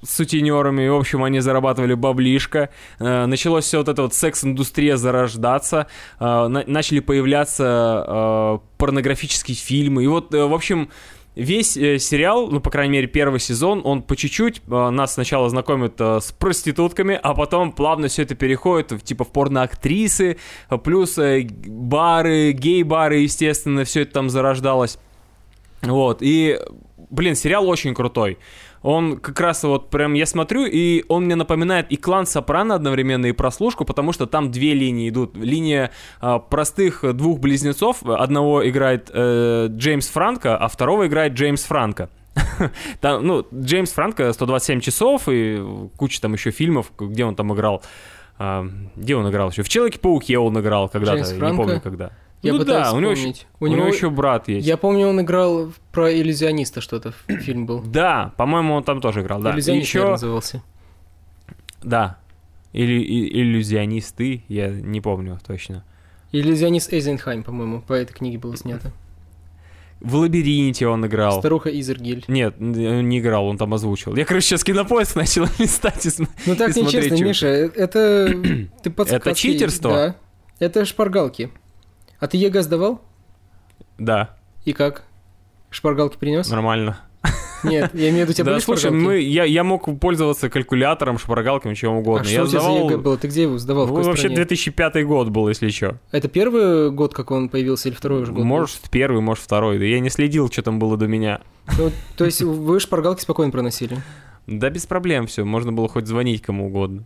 сутенерами, 0.03 0.89
в 0.89 0.97
общем, 0.97 1.23
они 1.25 1.41
зарабатывали 1.41 1.95
баблишко. 1.95 2.71
Э, 2.99 3.27
началось 3.27 3.65
все 3.65 3.79
вот 3.79 3.89
это 3.89 4.03
вот 4.03 4.15
секс-индустрия 4.15 4.97
зарождаться, 4.97 5.87
э, 6.19 6.25
на- 6.25 6.65
начали 6.67 7.01
появляться 7.01 8.05
э, 8.07 8.59
порнографические 8.79 9.57
фильмы. 9.57 10.05
И 10.05 10.07
вот, 10.07 10.33
в 10.33 10.55
общем, 10.55 10.91
весь 11.37 11.73
сериал, 11.73 12.49
ну, 12.49 12.61
по 12.61 12.71
крайней 12.71 12.93
мере, 12.95 13.07
первый 13.07 13.41
сезон, 13.41 13.81
он 13.85 14.03
по 14.03 14.17
чуть-чуть 14.17 14.63
нас 14.67 15.15
сначала 15.15 15.49
знакомит 15.49 16.01
с 16.01 16.33
проститутками, 16.33 17.19
а 17.23 17.33
потом 17.35 17.73
плавно 17.73 18.09
все 18.09 18.23
это 18.23 18.35
переходит 18.35 18.93
в, 18.93 19.01
типа 19.01 19.25
в 19.25 19.33
порноактрисы, 19.33 20.37
э, 20.69 20.79
плюс 20.79 21.17
бары, 21.17 22.53
гей-бары, 22.53 23.19
естественно, 23.19 23.85
все 23.85 24.03
это 24.03 24.13
там 24.15 24.31
зарождалось. 24.31 24.99
Вот, 25.83 26.19
и, 26.21 26.61
блин, 27.11 27.35
сериал 27.35 27.69
очень 27.69 27.95
крутой. 27.95 28.39
Он 28.83 29.19
как 29.19 29.39
раз 29.41 29.63
вот 29.63 29.91
прям 29.91 30.15
я 30.15 30.27
смотрю, 30.27 30.65
и 30.67 31.05
он 31.09 31.25
мне 31.25 31.37
напоминает 31.37 31.91
и 31.91 31.97
клан 31.97 32.27
Сопрано 32.27 32.75
одновременно, 32.75 33.27
и 33.27 33.33
прослушку, 33.33 33.85
потому 33.85 34.13
что 34.13 34.27
там 34.27 34.51
две 34.51 34.75
линии 34.75 35.09
идут. 35.09 35.37
Линия 35.37 35.93
э, 36.21 36.39
простых 36.51 37.05
двух 37.15 37.39
близнецов. 37.39 38.03
Одного 38.05 38.69
играет 38.69 39.11
э, 39.13 39.69
Джеймс 39.71 40.09
Франко, 40.09 40.57
а 40.57 40.69
второго 40.69 41.07
играет 41.07 41.35
Джеймс 41.35 41.63
Франко. 41.65 42.11
Там, 43.01 43.27
ну, 43.27 43.47
Джеймс 43.55 43.93
Франко 43.93 44.33
127 44.33 44.81
часов 44.81 45.29
и 45.29 45.63
куча 45.97 46.21
там 46.21 46.33
еще 46.33 46.51
фильмов, 46.51 46.91
где 46.99 47.25
он 47.25 47.35
там 47.35 47.53
играл. 47.53 47.83
А, 48.39 48.67
где 48.97 49.17
он 49.17 49.29
играл 49.29 49.51
еще? 49.51 49.63
В 49.63 49.69
Человеке-пауке 49.69 50.39
он 50.39 50.59
играл 50.59 50.89
когда-то, 50.89 51.35
не 51.35 51.57
помню 51.57 51.81
когда. 51.81 52.13
Я 52.43 52.55
ну 52.55 52.65
да, 52.65 52.93
у 52.93 52.99
него, 52.99 53.13
еще, 53.13 53.35
у, 53.61 53.65
у 53.65 53.69
него 53.69 53.87
еще 53.87 54.11
брат 54.11 54.49
есть. 54.49 54.67
Я 54.67 54.77
помню, 54.77 55.07
он 55.07 55.21
играл 55.21 55.73
про 55.93 56.13
иллюзиониста 56.13 56.81
что-то, 56.81 57.13
фильм 57.29 57.67
был. 57.67 57.81
Да, 57.83 58.35
по-моему, 58.37 58.75
он 58.75 58.83
там 58.83 59.01
тоже 59.01 59.21
играл, 59.21 59.41
да. 59.41 59.53
Иллюзионист 59.53 59.87
еще... 59.87 60.11
назывался. 60.11 60.63
Да. 61.83 62.19
Или 62.73 63.01
иллюзионисты, 63.41 64.43
я 64.49 64.71
не 64.71 65.01
помню 65.01 65.39
точно. 65.47 65.85
Иллюзионист 66.33 66.93
Эйзенхайм, 66.93 67.45
по-моему, 67.45 67.81
по 67.81 67.93
этой 67.93 68.15
книге 68.15 68.39
было 68.39 68.57
снято. 68.57 68.93
В 70.01 70.17
лабиринте 70.17 70.89
он 70.89 71.07
играл. 71.07 71.39
Старуха 71.39 71.69
Изергиль. 71.69 72.25
Нет, 72.27 72.59
не 72.59 73.21
играл, 73.21 73.47
он 73.47 73.57
там 73.57 73.73
озвучил. 73.73 74.17
Я, 74.17 74.25
короче, 74.25 74.49
сейчас 74.49 74.65
кинопоиск 74.65 75.15
начал 75.17 75.47
листать 75.61 76.05
и 76.07 76.11
Ну 76.47 76.57
так 76.57 76.75
нечестно. 76.75 77.23
Миша, 77.23 77.47
это... 77.47 78.29
Ты 78.83 78.91
Это 78.91 79.35
читерство? 79.35 79.91
Да. 79.93 80.17
Это 80.59 80.85
шпаргалки. 80.85 81.51
А 82.23 82.29
ты 82.29 82.37
ЕГЭ 82.37 82.63
сдавал? 82.63 83.01
Да. 83.99 84.37
И 84.65 84.73
как? 84.73 85.03
Шпаргалки 85.71 86.17
принес? 86.19 86.49
Нормально. 86.49 87.01
Нет, 87.65 87.91
я 87.95 88.11
имею 88.11 88.27
в 88.27 88.29
виду, 88.29 88.31
у 88.31 88.35
тебя 88.35 88.45
да, 88.45 88.51
были 88.53 88.61
слушай, 88.61 88.91
шпаргалки? 88.91 89.05
мы, 89.05 89.19
я, 89.19 89.43
я 89.43 89.65
мог 89.65 89.99
пользоваться 89.99 90.49
калькулятором, 90.49 91.19
шпаргалками, 91.19 91.75
чем 91.75 91.95
угодно. 91.95 92.25
А 92.25 92.31
я 92.31 92.39
что 92.39 92.45
у 92.45 92.47
тебя 92.47 92.61
сдавал... 92.61 92.79
за 92.79 92.85
ЕГЭ 92.85 92.97
было? 92.99 93.19
Ты 93.19 93.27
где 93.27 93.43
его 93.43 93.59
сдавал? 93.59 93.89
Ну, 93.89 93.95
вообще 93.95 94.29
стране? 94.29 94.37
2005 94.37 95.05
год 95.05 95.31
был, 95.31 95.49
если 95.49 95.69
что. 95.71 95.97
Это 96.13 96.29
первый 96.29 96.93
год, 96.93 97.13
как 97.13 97.33
он 97.33 97.49
появился, 97.49 97.89
или 97.89 97.97
второй 97.97 98.23
уже 98.23 98.31
год? 98.31 98.39
был? 98.39 98.45
Может, 98.45 98.83
первый, 98.93 99.21
может, 99.21 99.43
второй. 99.43 99.81
Да 99.81 99.85
я 99.85 99.99
не 99.99 100.09
следил, 100.09 100.49
что 100.49 100.63
там 100.63 100.79
было 100.79 100.97
до 100.97 101.09
меня. 101.09 101.41
Ну, 101.77 101.91
то 102.17 102.25
есть 102.25 102.41
вы 102.41 102.79
шпаргалки 102.79 103.21
спокойно 103.21 103.51
проносили? 103.51 103.99
Да 104.47 104.71
без 104.71 104.87
проблем 104.87 105.27
все, 105.27 105.45
можно 105.45 105.73
было 105.73 105.89
хоть 105.89 106.07
звонить 106.07 106.41
кому 106.41 106.69
угодно. 106.69 107.03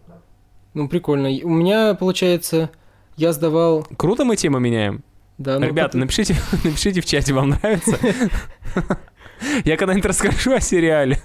Ну, 0.74 0.90
прикольно. 0.90 1.30
У 1.42 1.54
меня, 1.54 1.94
получается, 1.94 2.68
я 3.16 3.32
сдавал... 3.32 3.86
Круто 3.96 4.24
мы 4.24 4.36
тему 4.36 4.58
меняем? 4.58 5.02
Да, 5.38 5.58
ну, 5.58 5.66
Ребята, 5.66 5.88
потом- 5.88 6.00
напишите, 6.02 6.36
напишите 6.64 7.00
в 7.00 7.06
чате, 7.06 7.32
вам 7.34 7.50
нравится? 7.50 7.98
Я 9.64 9.76
когда-нибудь 9.76 10.06
расскажу 10.06 10.54
о 10.54 10.60
сериале. 10.60 11.20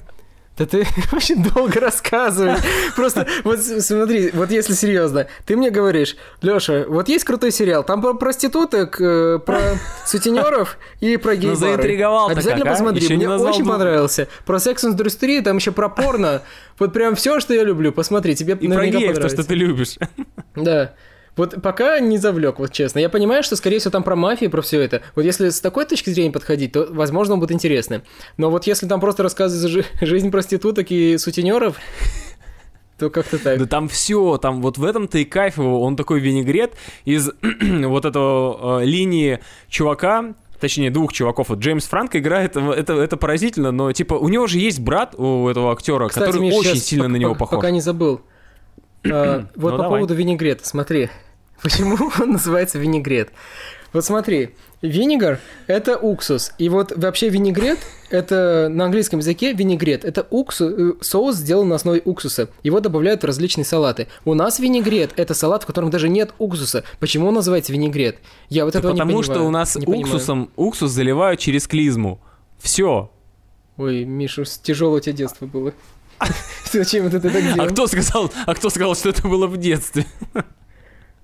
Да 0.57 0.65
ты 0.65 0.85
очень 1.13 1.41
долго 1.41 1.79
рассказываешь. 1.79 2.59
Просто 2.95 3.25
вот 3.45 3.61
смотри, 3.61 4.31
вот 4.33 4.51
если 4.51 4.73
серьезно, 4.73 5.27
ты 5.45 5.55
мне 5.55 5.69
говоришь, 5.69 6.17
Лёша, 6.41 6.85
вот 6.89 7.07
есть 7.07 7.23
крутой 7.23 7.51
сериал, 7.53 7.85
там 7.85 8.01
про 8.01 8.13
проституток, 8.13 8.99
э, 8.99 9.39
про 9.39 9.61
сутенеров 10.05 10.77
и 10.99 11.15
про 11.15 11.37
гей 11.37 11.51
Ну, 11.51 11.55
заинтриговал-то 11.55 12.33
Обязательно 12.33 12.65
как, 12.65 12.73
а? 12.73 12.75
посмотри, 12.75 13.07
не 13.07 13.15
мне 13.25 13.29
очень 13.29 13.63
двух. 13.63 13.73
понравился. 13.75 14.27
Про 14.45 14.59
секс-индустрию, 14.59 15.41
там 15.41 15.55
еще 15.55 15.71
про 15.71 15.87
порно. 15.87 16.41
Вот 16.77 16.91
прям 16.91 17.15
все, 17.15 17.39
что 17.39 17.53
я 17.53 17.63
люблю. 17.63 17.93
Посмотри, 17.93 18.35
тебе 18.35 18.57
И 18.59 18.67
про 18.67 18.85
геев, 18.87 19.17
то, 19.19 19.29
что 19.29 19.43
ты 19.45 19.55
любишь. 19.55 19.95
Да. 20.55 20.93
Вот 21.37 21.61
пока 21.61 21.99
не 21.99 22.17
завлек, 22.17 22.59
вот 22.59 22.71
честно. 22.71 22.99
Я 22.99 23.09
понимаю, 23.09 23.41
что, 23.41 23.55
скорее 23.55 23.79
всего, 23.79 23.91
там 23.91 24.03
про 24.03 24.15
мафию, 24.15 24.51
про 24.51 24.61
все 24.61 24.81
это. 24.81 25.01
Вот 25.15 25.23
если 25.23 25.49
с 25.49 25.61
такой 25.61 25.85
точки 25.85 26.09
зрения 26.09 26.31
подходить, 26.31 26.73
то, 26.73 26.87
возможно, 26.89 27.37
будет 27.37 27.51
интересно. 27.51 28.03
Но 28.37 28.49
вот 28.49 28.67
если 28.67 28.87
там 28.87 28.99
просто 28.99 29.23
рассказывать 29.23 29.71
жи- 29.71 29.85
жизнь 30.05 30.29
проституток 30.29 30.91
и 30.91 31.17
сутенеров, 31.17 31.77
то 32.99 33.09
как-то 33.09 33.39
так. 33.39 33.59
Да 33.59 33.65
там 33.65 33.87
все, 33.87 34.37
там 34.37 34.61
вот 34.61 34.77
в 34.77 34.83
этом-то 34.83 35.19
и 35.19 35.25
кайф 35.25 35.57
его. 35.57 35.81
Он 35.81 35.95
такой 35.95 36.19
винегрет 36.19 36.73
из 37.05 37.31
вот 37.61 38.05
этого 38.05 38.81
э, 38.81 38.85
линии 38.85 39.39
чувака, 39.69 40.35
точнее 40.59 40.91
двух 40.91 41.13
чуваков. 41.13 41.47
Вот 41.47 41.59
Джеймс 41.59 41.85
Франк 41.85 42.15
играет, 42.15 42.57
это, 42.57 42.93
это 42.93 43.15
поразительно, 43.17 43.71
но 43.71 43.91
типа 43.93 44.15
у 44.15 44.27
него 44.27 44.47
же 44.47 44.59
есть 44.59 44.79
брат 44.79 45.15
у 45.17 45.47
этого 45.47 45.71
актера, 45.71 46.09
Кстати, 46.09 46.25
который 46.25 46.41
Миш, 46.41 46.55
очень 46.55 46.75
сильно 46.75 47.07
на 47.07 47.15
него 47.15 47.35
похож. 47.35 47.57
Пока 47.57 47.71
не 47.71 47.81
забыл. 47.81 48.21
А, 49.09 49.47
Вот 49.55 49.71
Ну, 49.71 49.77
по 49.77 49.83
давай. 49.83 49.89
поводу 49.99 50.13
винегрета, 50.13 50.67
смотри. 50.67 51.09
Почему 51.61 51.97
он 52.19 52.31
называется 52.31 52.79
винегрет? 52.79 53.29
Вот 53.93 54.05
смотри, 54.05 54.51
винегар– 54.81 55.39
это 55.67 55.97
уксус. 55.97 56.53
И 56.57 56.69
вот 56.69 56.93
вообще 56.95 57.27
винегрет– 57.27 57.77
это 58.09 58.69
на 58.71 58.85
английском 58.85 59.19
языке 59.19 59.51
винегрет. 59.51 60.05
Это 60.05 60.25
уксус, 60.29 60.73
э, 60.77 60.93
соус, 61.01 61.35
сделан 61.35 61.67
на 61.67 61.75
основе 61.75 62.01
уксуса. 62.05 62.47
Его 62.63 62.79
добавляют 62.79 63.23
в 63.23 63.25
различные 63.25 63.65
салаты. 63.65 64.07
У 64.23 64.33
нас 64.33 64.59
винегрет– 64.59 65.11
это 65.17 65.33
салат, 65.33 65.63
в 65.63 65.65
котором 65.65 65.89
даже 65.89 66.07
нет 66.07 66.33
уксуса. 66.39 66.85
Почему 67.01 67.27
он 67.27 67.33
называется 67.33 67.73
винегрет? 67.73 68.17
Я 68.47 68.63
вот 68.63 68.73
Да 68.73 68.79
этого 68.79 68.93
потому 68.93 69.11
не 69.11 69.23
что 69.23 69.33
понимаю, 69.33 69.49
у 69.49 69.51
нас 69.51 69.75
не 69.75 69.85
понимаю. 69.85 70.03
уксусом 70.05 70.51
уксус 70.55 70.91
заливают 70.91 71.39
через 71.41 71.67
клизму. 71.67 72.21
Все. 72.59 73.11
Ой, 73.75 74.05
Миша, 74.05 74.43
тяжелое 74.63 74.97
у 74.97 74.99
тебя 75.01 75.13
детство 75.13 75.45
было. 75.47 75.73
Зачем 76.71 77.07
это 77.07 77.19
так 77.19 77.35
А 77.35 77.41
делал? 77.41 77.67
кто 77.69 77.87
сказал, 77.87 78.31
а 78.45 78.55
кто 78.55 78.69
сказал, 78.69 78.95
что 78.95 79.09
это 79.09 79.27
было 79.27 79.47
в 79.47 79.57
детстве? 79.57 80.05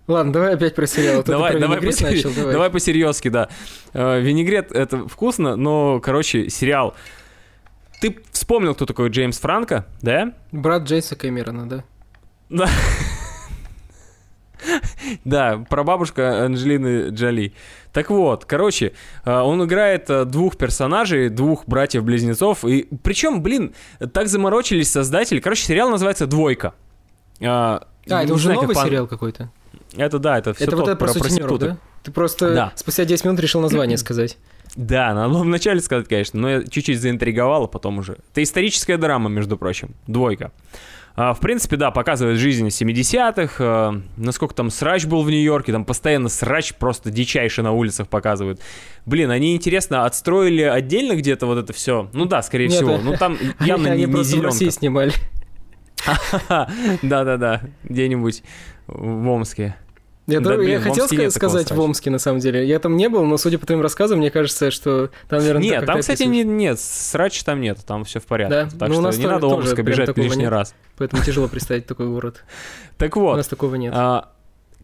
Ладно, 0.07 0.31
давай 0.31 0.53
опять 0.53 0.73
про 0.75 0.87
сериал. 0.87 1.19
А 1.19 1.23
ты 1.23 1.31
давай, 1.31 1.59
давай, 1.59 1.79
посери- 1.79 2.15
начал, 2.15 2.31
давай. 2.33 2.53
давай 2.53 2.69
по-серьезки, 2.69 3.27
да. 3.27 3.49
Э, 3.93 4.21
Винегрет 4.21 4.71
это 4.71 5.05
вкусно, 5.07 5.55
но, 5.57 5.99
короче, 5.99 6.49
сериал. 6.49 6.95
Ты 7.99 8.17
вспомнил, 8.31 8.73
кто 8.75 8.85
такой 8.85 9.09
Джеймс 9.09 9.37
Франко, 9.39 9.85
да? 10.01 10.33
Брат 10.53 10.83
Джейса 10.83 11.15
Кэмерона, 11.17 11.67
да? 11.67 11.83
Да. 12.49 12.69
Да, 15.25 15.63
прабабушка 15.69 16.45
Анджелины 16.45 17.09
Джоли. 17.09 17.53
Так 17.93 18.09
вот, 18.09 18.45
короче, 18.45 18.93
э, 19.25 19.31
он 19.39 19.63
играет 19.63 20.09
э, 20.09 20.25
двух 20.25 20.57
персонажей, 20.57 21.29
двух 21.29 21.65
братьев-близнецов. 21.65 22.63
И 22.65 22.87
причем, 23.03 23.41
блин, 23.41 23.73
так 24.13 24.27
заморочились 24.27 24.91
создатели. 24.91 25.39
Короче, 25.39 25.63
сериал 25.63 25.89
называется 25.89 26.27
«Двойка». 26.27 26.73
А, 27.41 27.87
А, 28.09 28.23
это 28.23 28.33
уже 28.33 28.45
знаю, 28.45 28.59
как 28.59 28.69
новый 28.69 28.75
по- 28.75 28.87
сериал 28.87 29.07
какой-то? 29.07 29.51
Это 29.95 30.19
да, 30.19 30.37
это 30.37 30.53
все 30.53 30.65
Это 30.65 30.75
вот 30.75 30.87
это 30.87 30.95
про 30.97 31.07
сутенеров, 31.07 31.59
да? 31.59 31.77
Ты 32.03 32.11
просто 32.11 32.53
Да. 32.53 32.71
спустя 32.75 33.05
10 33.05 33.25
минут 33.25 33.39
решил 33.39 33.61
название 33.61 33.97
сказать. 33.97 34.37
Да, 34.75 35.13
надо 35.13 35.29
было 35.33 35.43
вначале 35.43 35.79
сказать, 35.81 36.07
конечно, 36.07 36.39
но 36.39 36.49
я 36.49 36.63
чуть-чуть 36.63 37.01
заинтриговал, 37.01 37.63
а 37.63 37.67
потом 37.67 37.97
уже. 37.99 38.17
Это 38.31 38.43
историческая 38.43 38.97
драма, 38.97 39.29
между 39.29 39.57
прочим, 39.57 39.95
двойка. 40.05 40.51
А, 41.19 41.33
в 41.33 41.39
принципе, 41.39 41.77
да, 41.77 41.89
показывает 41.89 42.37
жизнь 42.37 42.67
70-х, 42.67 43.55
а, 43.59 44.01
насколько 44.17 44.53
там 44.53 44.69
срач 44.69 45.05
был 45.05 45.23
в 45.23 45.31
Нью-Йорке, 45.31 45.71
там 45.71 45.83
постоянно 45.83 46.29
срач 46.29 46.75
просто 46.75 47.09
дичайший 47.09 47.63
на 47.63 47.71
улицах 47.71 48.07
показывают. 48.07 48.61
Блин, 49.07 49.31
они, 49.31 49.55
интересно, 49.55 50.05
отстроили 50.05 50.61
отдельно 50.61 51.15
где-то 51.15 51.47
вот 51.47 51.57
это 51.57 51.73
все? 51.73 52.07
Ну 52.13 52.25
да, 52.25 52.43
скорее 52.43 52.67
Нет, 52.67 52.75
всего. 52.75 52.95
а- 52.95 52.99
Ну 52.99 53.17
там 53.17 53.35
явно 53.59 53.89
Они 53.91 54.05
не, 54.05 54.13
не 54.13 54.23
зеленка. 54.23 54.69
снимали. 54.71 55.11
Да-да-да, 57.01 57.61
где-нибудь 57.83 58.43
в 58.85 59.27
Омске. 59.27 59.75
Я, 60.27 60.41
Да, 60.41 60.57
блин, 60.57 60.69
я 60.71 60.79
в 60.79 60.83
хотел 60.83 61.07
такого 61.07 61.29
сказать 61.29 61.71
в. 61.71 61.79
Омске, 61.79 62.09
на 62.09 62.19
самом 62.19 62.39
деле. 62.39 62.67
Я 62.67 62.79
там 62.79 62.97
не 62.97 63.07
был, 63.07 63.23
но 63.23 63.37
судя 63.37 63.57
по 63.57 63.65
твоим 63.65 63.81
рассказам, 63.81 64.19
мне 64.19 64.29
кажется, 64.29 64.71
что 64.71 65.09
там, 65.29 65.39
наверное, 65.39 65.63
Нет, 65.63 65.85
там, 65.85 66.01
кстати, 66.01 66.23
не, 66.23 66.43
нет, 66.43 66.79
срача 66.79 67.45
там 67.45 67.61
нет, 67.61 67.79
там 67.85 68.03
все 68.03 68.19
в 68.19 68.25
порядке. 68.25 68.53
Да? 68.69 68.77
Так 68.77 68.89
Ну, 68.89 68.95
у 68.95 68.97
что 68.97 69.01
нас 69.03 69.17
не 69.17 69.25
надо 69.25 69.47
Омска 69.47 69.81
бежать 69.83 70.15
лишний 70.17 70.43
нет. 70.43 70.51
раз. 70.51 70.75
Поэтому 70.97 71.23
тяжело 71.23 71.47
представить 71.47 71.85
такой 71.85 72.07
город. 72.07 72.43
Так 72.97 73.15
У 73.15 73.21
вот, 73.21 73.37
нас 73.37 73.47
такого 73.47 73.75
нет. 73.75 73.93
А, 73.95 74.31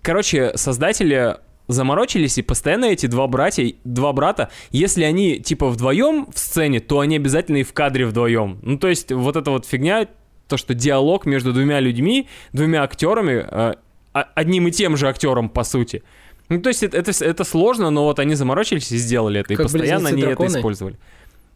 короче, 0.02 0.52
создатели 0.56 1.38
заморочились, 1.68 2.38
и 2.38 2.42
постоянно 2.42 2.86
эти 2.86 3.08
два 3.08 3.28
братья, 3.28 3.74
два 3.84 4.14
брата, 4.14 4.50
если 4.72 5.04
они 5.04 5.40
типа 5.40 5.68
вдвоем 5.70 6.28
в 6.32 6.38
сцене, 6.38 6.80
то 6.80 7.00
они 7.00 7.16
обязательно 7.16 7.58
и 7.58 7.64
в 7.64 7.74
кадре 7.74 8.06
вдвоем. 8.06 8.60
Ну, 8.62 8.78
то 8.78 8.88
есть, 8.88 9.12
вот 9.12 9.36
эта 9.36 9.50
вот 9.52 9.66
фигня, 9.66 10.08
то, 10.48 10.58
что 10.58 10.74
диалог 10.74 11.26
между 11.26 11.52
двумя 11.54 11.80
людьми, 11.80 12.28
двумя 12.52 12.84
актерами, 12.84 13.46
а- 13.50 13.76
одним 14.14 14.68
и 14.68 14.72
тем 14.72 14.96
же 14.98 15.08
актером, 15.08 15.50
по 15.50 15.64
сути. 15.64 16.04
Ну, 16.50 16.62
то 16.62 16.70
есть, 16.70 16.84
это, 16.84 16.98
это, 16.98 17.12
это 17.26 17.44
сложно, 17.44 17.90
но 17.90 18.04
вот 18.04 18.20
они 18.20 18.36
заморочились 18.36 18.92
и 18.92 18.98
сделали 18.98 19.40
это, 19.42 19.54
и 19.54 19.56
Как 19.56 19.66
постоянно 19.66 20.10
они 20.10 20.22
это 20.22 20.36
близнецы-драконы? 20.36 20.58
использовали. 20.58 20.96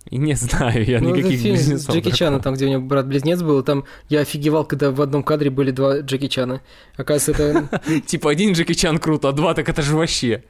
И 0.09 0.17
не 0.17 0.33
знаю, 0.35 0.85
я 0.85 1.01
Ну, 1.01 1.09
это 1.09 1.17
никаких 1.19 1.39
фильм 1.41 1.55
близнецов. 1.55 1.93
Джеки 1.95 2.11
Чаном, 2.11 2.41
там, 2.41 2.53
где 2.55 2.65
у 2.65 2.69
него 2.69 2.81
брат-близнец 2.81 3.41
был, 3.41 3.61
там 3.63 3.83
я 4.09 4.21
офигевал, 4.21 4.63
когда 4.65 4.91
в 4.91 5.01
одном 5.01 5.23
кадре 5.23 5.49
были 5.49 5.71
два 5.71 5.99
Джеки 5.99 6.27
Чана. 6.27 6.61
Оказывается, 6.95 7.43
это, 7.43 8.01
Типа 8.05 8.31
один 8.31 8.53
Джеки 8.53 8.73
Чан 8.73 8.97
круто, 8.99 9.27
а 9.29 9.31
два 9.33 9.53
так 9.53 9.67
это 9.67 9.81
же 9.81 9.97
вообще. 9.97 10.43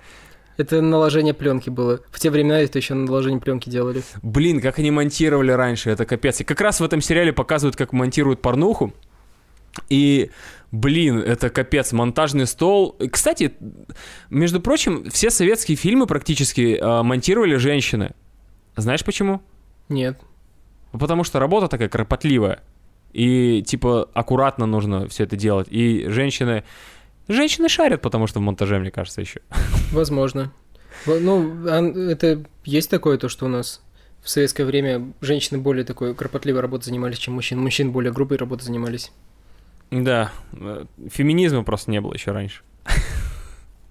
это 0.58 0.82
наложение 0.82 1.34
пленки 1.34 1.72
было. 1.72 2.02
В 2.12 2.20
те 2.20 2.30
времена 2.30 2.60
это 2.60 2.78
еще 2.78 2.94
наложение 2.94 3.42
пленки 3.42 3.70
делали. 3.70 4.04
Блин, 4.22 4.62
как 4.62 4.78
они 4.78 4.92
монтировали 4.92 5.52
раньше, 5.52 5.90
это 5.90 6.06
капец. 6.06 6.40
И 6.42 6.44
как 6.44 6.62
раз 6.62 6.80
в 6.80 6.84
этом 6.84 7.02
сериале 7.02 7.34
показывают, 7.34 7.76
как 7.76 7.92
монтируют 7.94 8.42
порнуху. 8.44 8.94
И, 9.90 10.32
блин, 10.72 11.20
это 11.20 11.50
капец, 11.50 11.92
монтажный 11.92 12.46
стол. 12.48 12.98
Кстати, 13.12 13.54
между 14.30 14.60
прочим, 14.62 15.10
все 15.10 15.30
советские 15.30 15.78
фильмы 15.78 16.08
практически 16.08 16.78
э, 16.78 17.02
монтировали 17.04 17.56
женщины. 17.56 18.12
Знаешь 18.76 19.04
почему? 19.04 19.42
Нет. 19.90 20.20
Потому 20.92 21.24
что 21.24 21.40
работа 21.40 21.68
такая 21.68 21.90
кропотливая. 21.90 22.62
И, 23.14 23.64
типа, 23.66 24.10
аккуратно 24.14 24.66
нужно 24.66 25.08
все 25.08 25.24
это 25.24 25.36
делать. 25.36 25.68
И 25.70 26.06
женщины... 26.08 26.64
Женщины 27.28 27.68
шарят, 27.68 28.02
потому 28.02 28.28
что 28.28 28.40
в 28.40 28.44
монтаже, 28.44 28.80
мне 28.80 28.92
кажется, 28.92 29.20
еще. 29.20 29.42
Возможно. 29.92 30.54
Ну, 31.06 31.66
это 31.66 32.44
есть 32.64 32.90
такое, 32.90 33.18
то, 33.18 33.28
что 33.28 33.46
у 33.46 33.50
нас 33.50 33.82
в 34.22 34.30
советское 34.30 34.66
время 34.66 35.14
женщины 35.22 35.60
более 35.60 35.84
такой 35.84 36.16
кропотливой 36.16 36.62
работой 36.62 36.86
занимались, 36.86 37.18
чем 37.18 37.34
мужчины. 37.34 37.62
Мужчины 37.62 37.92
более 37.92 38.14
грубой 38.14 38.38
работой 38.38 38.64
занимались. 38.64 39.12
Да, 39.92 40.32
э, 40.54 40.86
феминизма 41.10 41.64
просто 41.64 41.92
не 41.92 42.02
было 42.02 42.14
еще 42.14 42.32
раньше. 42.32 42.62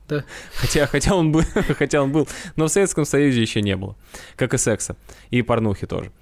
Да. 0.09 0.23
Хотя, 0.55 0.87
хотя, 0.87 1.17
он 1.17 1.33
был, 1.33 1.43
хотя 1.79 2.01
он 2.01 2.13
был, 2.13 2.29
но 2.55 2.67
в 2.67 2.69
Советском 2.69 3.05
Союзе 3.05 3.43
еще 3.43 3.61
не 3.61 3.75
было. 3.75 3.97
Как 4.37 4.55
и 4.55 4.57
секса. 4.57 4.97
И 5.31 5.43
порнухи 5.43 5.85
тоже. 5.89 6.13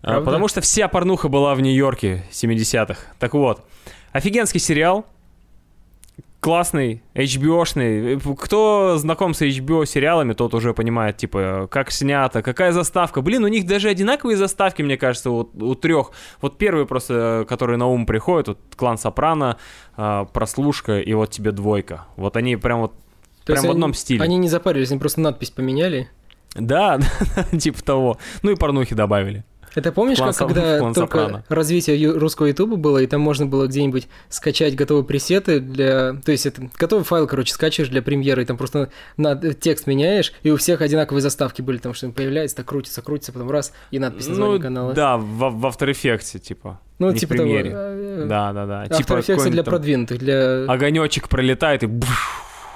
А, 0.00 0.12
Правда? 0.12 0.24
Потому 0.24 0.48
что 0.48 0.62
вся 0.62 0.88
порнуха 0.88 1.28
была 1.28 1.54
в 1.54 1.60
Нью-Йорке 1.60 2.24
70-х. 2.30 2.98
Так 3.18 3.34
вот, 3.34 3.68
офигенский 4.12 4.58
сериал 4.58 5.04
классный, 6.46 7.02
HBO-шный. 7.14 8.20
Кто 8.38 8.98
знаком 8.98 9.34
с 9.34 9.42
HBO 9.42 9.84
сериалами, 9.84 10.32
тот 10.32 10.54
уже 10.54 10.74
понимает, 10.74 11.16
типа, 11.16 11.66
как 11.68 11.90
снято, 11.90 12.40
какая 12.40 12.70
заставка. 12.70 13.20
Блин, 13.20 13.42
у 13.42 13.48
них 13.48 13.66
даже 13.66 13.88
одинаковые 13.88 14.36
заставки, 14.36 14.80
мне 14.80 14.96
кажется, 14.96 15.30
вот 15.30 15.60
у 15.60 15.74
трех. 15.74 16.12
Вот 16.40 16.56
первый 16.56 16.86
просто, 16.86 17.44
который 17.48 17.78
на 17.78 17.88
ум 17.88 18.06
приходит, 18.06 18.46
вот 18.46 18.58
клан 18.76 18.96
Сопрано, 18.96 19.56
а, 19.96 20.26
прослушка 20.26 21.00
и 21.00 21.12
вот 21.14 21.32
тебе 21.32 21.50
двойка. 21.50 22.06
Вот 22.14 22.36
они 22.36 22.54
прям 22.54 22.78
вот 22.78 22.92
То 23.44 23.54
прям 23.54 23.66
в 23.66 23.70
одном 23.72 23.90
они, 23.90 23.94
стиле. 23.94 24.22
Они 24.22 24.36
не 24.36 24.48
запарились, 24.48 24.92
они 24.92 25.00
просто 25.00 25.20
надпись 25.22 25.50
поменяли. 25.50 26.08
Да, 26.54 27.00
типа 27.58 27.82
того. 27.82 28.18
Ну 28.42 28.52
и 28.52 28.54
порнухи 28.54 28.94
добавили. 28.94 29.44
Это 29.76 29.92
помнишь, 29.92 30.16
как 30.16 30.34
когда 30.34 30.78
только 30.78 30.94
сопрано. 30.94 31.44
развитие 31.50 32.10
русского 32.10 32.46
ютуба 32.46 32.76
было, 32.76 32.96
и 32.96 33.06
там 33.06 33.20
можно 33.20 33.44
было 33.44 33.66
где-нибудь 33.66 34.08
скачать 34.30 34.74
готовые 34.74 35.04
пресеты 35.04 35.60
для... 35.60 36.14
То 36.14 36.32
есть 36.32 36.46
это 36.46 36.70
готовый 36.78 37.04
файл, 37.04 37.26
короче, 37.26 37.52
скачиваешь 37.52 37.90
для 37.90 38.00
премьеры, 38.00 38.42
и 38.42 38.46
там 38.46 38.56
просто 38.56 38.90
на 39.18 39.36
текст 39.36 39.86
меняешь, 39.86 40.32
и 40.42 40.50
у 40.50 40.56
всех 40.56 40.80
одинаковые 40.80 41.20
заставки 41.20 41.60
были, 41.60 41.76
там 41.76 41.92
что 41.92 42.08
появляется, 42.08 42.56
так 42.56 42.66
крутится, 42.66 43.02
крутится, 43.02 43.34
потом 43.34 43.50
раз, 43.50 43.74
и 43.90 43.98
надпись 43.98 44.28
названия 44.28 44.54
ну, 44.54 44.60
канала. 44.62 44.94
да, 44.94 45.18
в, 45.18 45.50
в 45.50 45.66
After 45.66 45.90
Effects, 45.90 46.38
типа. 46.38 46.80
Ну, 46.98 47.12
типа 47.12 47.34
того. 47.34 47.50
Э, 47.52 48.24
да, 48.26 48.54
да, 48.54 48.64
да. 48.64 48.84
After 48.84 48.96
типа 48.96 49.12
Effects 49.18 49.50
для 49.50 49.62
продвинутых, 49.62 50.18
для... 50.18 50.64
Огонечек 50.64 51.28
пролетает 51.28 51.82
и... 51.82 51.90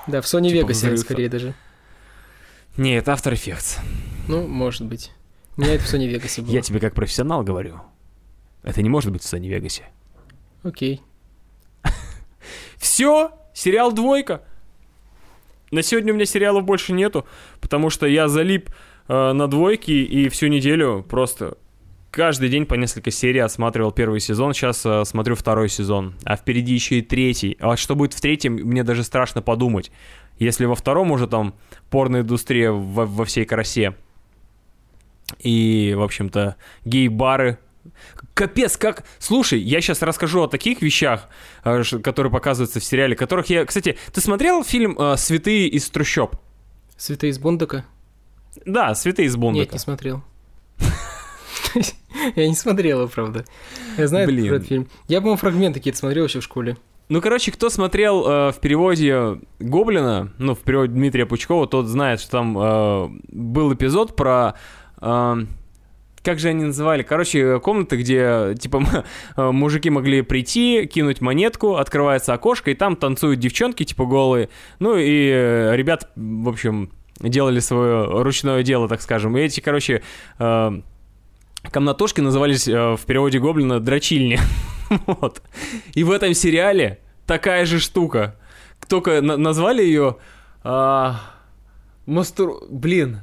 Да, 0.07 0.21
в 0.21 0.27
Sony 0.27 0.51
типа 0.51 0.71
Vegas 0.71 0.97
скорее 0.99 1.31
даже. 1.31 1.55
Не, 2.77 2.99
это 2.99 3.13
After 3.13 3.33
Effects. 3.33 3.79
Ну, 4.29 4.47
может 4.47 4.85
быть. 4.85 5.13
У 5.61 5.63
меня 5.63 5.75
это 5.75 5.85
в 5.85 5.93
Sony 5.93 6.11
Vegas 6.11 6.41
было. 6.41 6.55
Я 6.55 6.63
тебе 6.63 6.81
как 6.81 6.95
профессионал 6.95 7.43
говорю. 7.43 7.83
Это 8.63 8.81
не 8.81 8.89
может 8.89 9.13
быть 9.13 9.23
в 9.23 9.27
Sony 9.31 9.51
Vegas. 9.51 9.83
Окей. 10.63 11.03
Все, 12.79 13.33
сериал 13.53 13.93
двойка. 13.93 14.43
На 15.71 15.83
сегодня 15.83 16.15
у 16.15 16.17
меня 16.17 16.25
сериалов 16.25 16.65
больше 16.65 16.95
нету, 16.95 17.27
потому 17.61 17.91
что 17.91 18.07
я 18.07 18.29
залип 18.29 18.71
э, 19.09 19.33
на 19.33 19.49
двойке 19.49 20.03
и 20.03 20.31
всю 20.31 20.47
неделю 20.47 21.05
просто 21.07 21.59
каждый 22.11 22.49
день 22.49 22.65
по 22.65 22.73
несколько 22.73 23.11
серий 23.11 23.41
осматривал 23.41 23.93
первый 23.93 24.21
сезон, 24.21 24.55
сейчас 24.55 24.87
э, 24.87 25.05
смотрю 25.05 25.35
второй 25.35 25.69
сезон, 25.69 26.15
а 26.25 26.37
впереди 26.37 26.73
еще 26.73 27.01
и 27.01 27.03
третий. 27.03 27.59
А 27.61 27.77
что 27.77 27.95
будет 27.95 28.15
в 28.15 28.21
третьем, 28.23 28.55
мне 28.55 28.83
даже 28.83 29.05
страшно 29.05 29.43
подумать. 29.43 29.93
Если 30.39 30.65
во 30.65 30.75
втором 30.75 31.11
уже 31.11 31.27
там 31.27 31.55
порноиндустрия 31.91 32.73
во, 32.73 33.05
во 33.05 33.27
всей 33.27 33.45
красе, 33.45 33.95
и, 35.39 35.95
в 35.97 36.03
общем-то, 36.03 36.57
гей-бары. 36.85 37.59
Капец, 38.35 38.77
как... 38.77 39.05
Слушай, 39.19 39.61
я 39.61 39.81
сейчас 39.81 40.03
расскажу 40.03 40.43
о 40.43 40.49
таких 40.49 40.83
вещах, 40.83 41.29
э, 41.65 41.83
которые 42.03 42.33
показываются 42.33 42.81
в 42.81 42.85
сериале, 42.85 43.17
которых 43.17 43.47
я... 43.51 43.65
Кстати, 43.65 43.97
ты 44.13 44.21
смотрел 44.21 44.65
фильм 44.65 44.97
э, 44.99 45.17
«Святые 45.17 45.69
из 45.69 45.89
трущоб»? 45.91 46.37
«Святые 46.97 47.31
из 47.31 47.39
Бондока»? 47.39 47.85
Да, 48.65 48.95
«Святые 48.95 49.27
из 49.27 49.37
Бондока». 49.37 49.65
Нет, 49.65 49.73
не 49.73 49.79
смотрел. 49.79 50.23
Я 52.37 52.49
не 52.49 52.55
смотрел 52.55 53.01
его, 53.01 53.09
правда. 53.09 53.45
Я 53.97 54.09
знаю 54.09 54.27
Блин. 54.27 54.53
этот 54.53 54.69
фильм. 54.69 54.89
Я, 55.09 55.21
по-моему, 55.21 55.39
фрагменты 55.39 55.81
какие-то 55.81 55.99
смотрел 55.99 56.25
еще 56.25 56.41
в 56.41 56.45
школе. 56.45 56.77
Ну, 57.09 57.21
короче, 57.21 57.51
кто 57.51 57.71
смотрел 57.71 58.25
э, 58.25 58.53
в 58.53 58.61
переводе 58.61 59.41
Гоблина, 59.59 60.33
ну, 60.39 60.55
в 60.55 60.61
переводе 60.61 60.93
Дмитрия 60.93 61.27
Пучкова, 61.27 61.67
тот 61.67 61.87
знает, 61.87 62.21
что 62.21 62.31
там 62.31 62.57
э, 62.57 63.09
был 63.29 63.75
эпизод 63.75 64.15
про 64.15 64.55
как 65.01 66.39
же 66.39 66.49
они 66.49 66.65
называли? 66.65 67.03
Короче, 67.03 67.61
комната, 67.61 67.97
где, 67.97 68.55
типа, 68.59 69.05
мужики 69.37 69.89
могли 69.89 70.23
прийти, 70.23 70.87
кинуть 70.87 71.21
монетку, 71.21 71.77
открывается 71.77 72.35
окошко, 72.35 72.71
и 72.71 72.75
там 72.75 72.97
танцуют 72.97 73.41
девчонки, 73.41 73.85
типа, 73.85 74.05
голые. 74.05 74.51
Ну, 74.79 74.97
и 74.97 75.31
э, 75.33 75.77
ребят, 75.77 76.11
в 76.17 76.49
общем, 76.49 76.91
делали 77.21 77.61
свое 77.61 78.23
ручное 78.23 78.63
дело, 78.63 78.89
так 78.89 79.01
скажем. 79.01 79.37
И 79.37 79.41
эти, 79.41 79.61
короче, 79.61 80.03
э, 80.39 80.81
комнатушки 81.71 82.21
назывались 82.21 82.69
э, 82.69 82.97
в 82.97 83.05
переводе 83.07 83.39
Гоблина 83.39 83.81
дрочильни. 83.81 84.39
вот. 85.07 85.43
И 85.95 86.05
в 86.05 86.11
этом 86.11 86.35
сериале 86.35 86.99
такая 87.27 87.65
же 87.65 87.79
штука. 87.79 88.37
Только 88.89 89.21
назвали 89.23 89.83
ее... 89.83 90.17
А, 90.63 91.21
мастур... 92.07 92.65
Блин, 92.69 93.23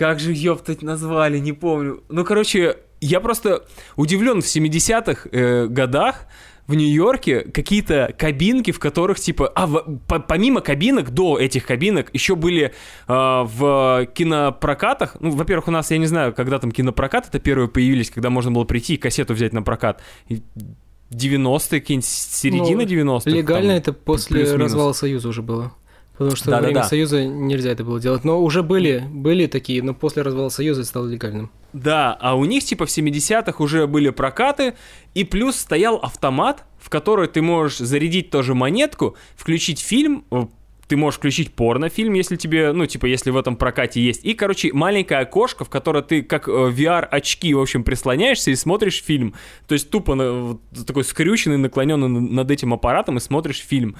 как 0.00 0.18
же, 0.18 0.32
ёптать, 0.32 0.80
назвали, 0.80 1.38
не 1.38 1.52
помню. 1.52 2.02
Ну, 2.08 2.24
короче, 2.24 2.78
я 3.02 3.20
просто 3.20 3.66
удивлен 3.96 4.40
в 4.40 4.46
70-х 4.46 5.28
э, 5.30 5.66
годах 5.66 6.26
в 6.66 6.74
Нью-Йорке 6.74 7.40
какие-то 7.40 8.14
кабинки, 8.16 8.70
в 8.70 8.78
которых 8.78 9.20
типа... 9.20 9.52
А, 9.54 9.66
в, 9.66 9.98
по, 10.08 10.18
помимо 10.18 10.62
кабинок, 10.62 11.10
до 11.10 11.38
этих 11.38 11.66
кабинок, 11.66 12.08
еще 12.14 12.34
были 12.34 12.72
э, 13.08 13.12
в 13.12 14.06
кинопрокатах. 14.14 15.18
Ну, 15.20 15.32
во-первых, 15.32 15.68
у 15.68 15.70
нас, 15.70 15.90
я 15.90 15.98
не 15.98 16.06
знаю, 16.06 16.32
когда 16.32 16.58
там 16.58 16.72
кинопрокат 16.72 17.28
это 17.28 17.38
первые 17.38 17.68
появились, 17.68 18.08
когда 18.08 18.30
можно 18.30 18.50
было 18.50 18.64
прийти 18.64 18.94
и 18.94 18.96
кассету 18.96 19.34
взять 19.34 19.52
на 19.52 19.60
прокат. 19.62 20.00
90-е, 21.10 21.80
какие-нибудь 21.80 22.06
середина 22.06 22.84
ну, 22.84 23.18
90-х. 23.18 23.30
Легально 23.30 23.72
там, 23.72 23.76
это 23.76 23.92
после 23.92 24.44
развала 24.56 24.94
Союза 24.94 25.28
уже 25.28 25.42
было. 25.42 25.74
Потому 26.20 26.36
что 26.36 26.50
да, 26.50 26.56
во 26.56 26.60
время 26.60 26.74
да, 26.74 26.82
да. 26.82 26.86
Союза 26.86 27.24
нельзя 27.24 27.70
это 27.70 27.82
было 27.82 27.98
делать. 27.98 28.24
Но 28.24 28.42
уже 28.42 28.62
были, 28.62 29.02
были 29.10 29.46
такие, 29.46 29.82
но 29.82 29.94
после 29.94 30.20
развала 30.20 30.50
Союза 30.50 30.82
это 30.82 30.88
стало 30.90 31.08
легальным. 31.08 31.50
Да, 31.72 32.12
а 32.20 32.34
у 32.34 32.44
них 32.44 32.62
типа 32.62 32.84
в 32.84 32.90
70-х 32.90 33.64
уже 33.64 33.86
были 33.86 34.10
прокаты, 34.10 34.74
и 35.14 35.24
плюс 35.24 35.56
стоял 35.56 35.96
автомат, 35.96 36.64
в 36.78 36.90
который 36.90 37.26
ты 37.26 37.40
можешь 37.40 37.78
зарядить 37.78 38.28
тоже 38.28 38.52
монетку, 38.54 39.16
включить 39.34 39.80
фильм, 39.80 40.26
э, 40.30 40.44
ты 40.88 40.96
можешь 40.98 41.16
включить 41.16 41.54
порнофильм, 41.54 42.12
если 42.12 42.36
тебе, 42.36 42.72
ну, 42.72 42.84
типа, 42.84 43.06
если 43.06 43.30
в 43.30 43.38
этом 43.38 43.56
прокате 43.56 44.02
есть. 44.02 44.22
И, 44.22 44.34
короче, 44.34 44.74
маленькое 44.74 45.20
окошко, 45.20 45.64
в 45.64 45.70
которое 45.70 46.02
ты, 46.02 46.22
как 46.22 46.48
э, 46.48 46.50
VR-очки, 46.50 47.54
в 47.54 47.60
общем, 47.60 47.82
прислоняешься 47.82 48.50
и 48.50 48.56
смотришь 48.56 49.02
фильм. 49.02 49.34
То 49.68 49.72
есть 49.72 49.88
тупо 49.88 50.16
на, 50.16 50.58
такой 50.86 51.04
скрюченный, 51.04 51.56
наклоненный 51.56 52.08
над 52.08 52.50
этим 52.50 52.74
аппаратом 52.74 53.16
и 53.16 53.20
смотришь 53.20 53.64
фильм. 53.66 53.96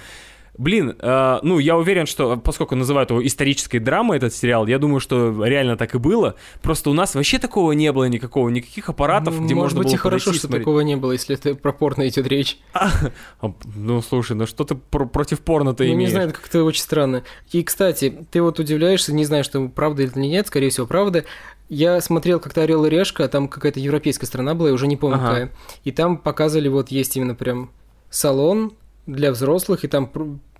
Блин, 0.58 0.96
э, 0.98 1.38
ну, 1.42 1.58
я 1.58 1.76
уверен, 1.76 2.06
что, 2.06 2.36
поскольку 2.36 2.74
называют 2.74 3.10
его 3.10 3.24
исторической 3.26 3.78
драмой 3.78 4.18
этот 4.18 4.34
сериал, 4.34 4.66
я 4.66 4.78
думаю, 4.78 5.00
что 5.00 5.44
реально 5.44 5.76
так 5.76 5.94
и 5.94 5.98
было. 5.98 6.34
Просто 6.60 6.90
у 6.90 6.92
нас 6.92 7.14
вообще 7.14 7.38
такого 7.38 7.72
не 7.72 7.92
было 7.92 8.04
никакого, 8.04 8.48
никаких 8.48 8.88
аппаратов, 8.88 9.38
ну, 9.38 9.44
где 9.44 9.54
может 9.54 9.76
можно 9.76 9.78
быть, 9.78 9.88
было 9.88 9.94
и 9.94 9.98
хорошо, 9.98 10.32
что 10.32 10.40
смотреть. 10.46 10.62
такого 10.62 10.80
не 10.80 10.96
было, 10.96 11.12
если 11.12 11.36
это 11.36 11.54
про 11.54 11.72
порно 11.72 12.08
идет 12.08 12.26
речь. 12.26 12.58
А, 12.72 13.52
ну, 13.74 14.02
слушай, 14.02 14.36
ну 14.36 14.46
что 14.46 14.64
ты 14.64 14.74
про 14.74 15.06
против 15.06 15.40
порно-то 15.40 15.84
ну, 15.84 15.90
имеешь? 15.90 16.10
не 16.10 16.14
знаю, 16.14 16.32
как-то 16.32 16.64
очень 16.64 16.82
странно. 16.82 17.24
И, 17.52 17.62
кстати, 17.62 18.26
ты 18.30 18.42
вот 18.42 18.58
удивляешься, 18.58 19.14
не 19.14 19.24
знаю, 19.24 19.44
что 19.44 19.68
правда 19.68 20.02
или 20.02 20.18
нет, 20.18 20.46
скорее 20.46 20.70
всего, 20.70 20.86
правда. 20.86 21.24
Я 21.68 22.00
смотрел 22.00 22.40
как-то 22.40 22.62
«Орел 22.62 22.84
и 22.84 22.90
решка», 22.90 23.28
там 23.28 23.46
какая-то 23.46 23.78
европейская 23.78 24.26
страна 24.26 24.54
была, 24.54 24.68
я 24.68 24.74
уже 24.74 24.88
не 24.88 24.96
помню 24.96 25.18
ага. 25.18 25.26
какая. 25.26 25.52
И 25.84 25.92
там 25.92 26.18
показывали, 26.18 26.68
вот 26.68 26.90
есть 26.90 27.16
именно 27.16 27.36
прям 27.36 27.70
салон 28.10 28.72
для 29.06 29.32
взрослых, 29.32 29.84
и 29.84 29.88
там 29.88 30.10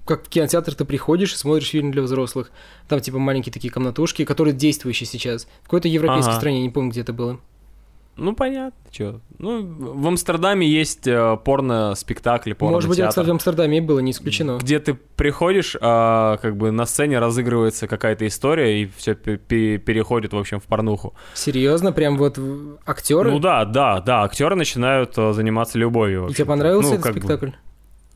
как 0.04 0.24
в 0.24 0.28
кинотеатр 0.28 0.74
ты 0.74 0.84
приходишь 0.84 1.32
и 1.34 1.36
смотришь 1.36 1.68
фильм 1.68 1.92
для 1.92 2.02
взрослых. 2.02 2.50
Там 2.88 3.00
типа 3.00 3.18
маленькие 3.18 3.52
такие 3.52 3.72
комнатушки, 3.72 4.24
которые 4.24 4.54
действующие 4.54 5.06
сейчас. 5.06 5.46
В 5.62 5.64
какой-то 5.64 5.88
европейской 5.88 6.30
ага. 6.30 6.38
стране, 6.38 6.62
не 6.62 6.70
помню, 6.70 6.90
где 6.90 7.02
это 7.02 7.12
было. 7.12 7.38
Ну, 8.16 8.34
понятно, 8.34 8.78
что. 8.90 9.20
Ну, 9.38 9.62
в 9.62 10.06
Амстердаме 10.06 10.68
есть 10.68 11.06
э, 11.06 11.38
порно-спектакли, 11.42 12.52
порно 12.52 12.74
Может 12.74 12.90
быть, 12.90 12.98
это 12.98 13.24
в 13.24 13.30
Амстердаме 13.30 13.78
и 13.78 13.80
было, 13.80 14.00
не 14.00 14.10
исключено. 14.10 14.58
Где 14.58 14.78
ты 14.78 14.92
приходишь, 14.92 15.74
а 15.80 16.36
как 16.38 16.56
бы 16.56 16.70
на 16.70 16.84
сцене 16.84 17.18
разыгрывается 17.18 17.88
какая-то 17.88 18.26
история, 18.26 18.82
и 18.82 18.90
все 18.94 19.14
переходит, 19.14 20.34
в 20.34 20.36
общем, 20.36 20.60
в 20.60 20.64
порнуху. 20.64 21.14
Серьезно? 21.32 21.92
Прям 21.92 22.18
вот 22.18 22.38
актеры? 22.84 23.30
Ну 23.30 23.38
да, 23.38 23.64
да, 23.64 24.00
да, 24.00 24.24
актеры 24.24 24.54
начинают 24.54 25.16
э, 25.16 25.32
заниматься 25.32 25.78
любовью. 25.78 26.28
И 26.28 26.34
тебе 26.34 26.44
понравился 26.44 26.90
ну, 26.90 26.96
этот 26.96 27.12
спектакль? 27.12 27.46
Бы... 27.46 27.54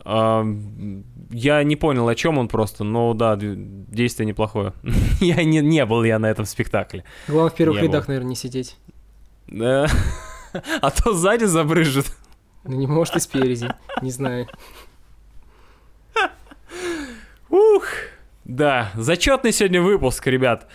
Я 0.05 1.62
не 1.62 1.76
понял, 1.76 2.09
о 2.09 2.14
чем 2.14 2.38
он 2.38 2.48
просто, 2.48 2.84
но 2.84 3.14
да, 3.14 3.36
действие 3.38 4.26
неплохое. 4.26 4.74
я 5.20 5.42
не, 5.42 5.61
не 5.61 5.84
был 5.86 6.05
я 6.05 6.18
на 6.18 6.26
этом 6.26 6.44
спектакле. 6.44 7.05
Главное, 7.26 7.50
в 7.50 7.55
первых 7.55 7.80
не 7.80 7.88
рядах, 7.88 8.07
был. 8.07 8.12
наверное, 8.12 8.30
не 8.30 8.36
сидеть. 8.36 8.76
Да. 9.46 9.86
А 10.80 10.92
то 10.92 11.12
сзади 11.14 11.46
забрыжет. 11.46 12.07
Ну, 12.62 12.76
не 12.76 12.86
может 12.86 13.16
и 13.16 13.20
спереди, 13.20 13.74
не 14.02 14.12
знаю. 14.12 14.46
Ух, 17.50 17.84
да, 18.44 18.92
зачетный 18.94 19.50
сегодня 19.50 19.82
выпуск, 19.82 20.24
ребят. 20.28 20.68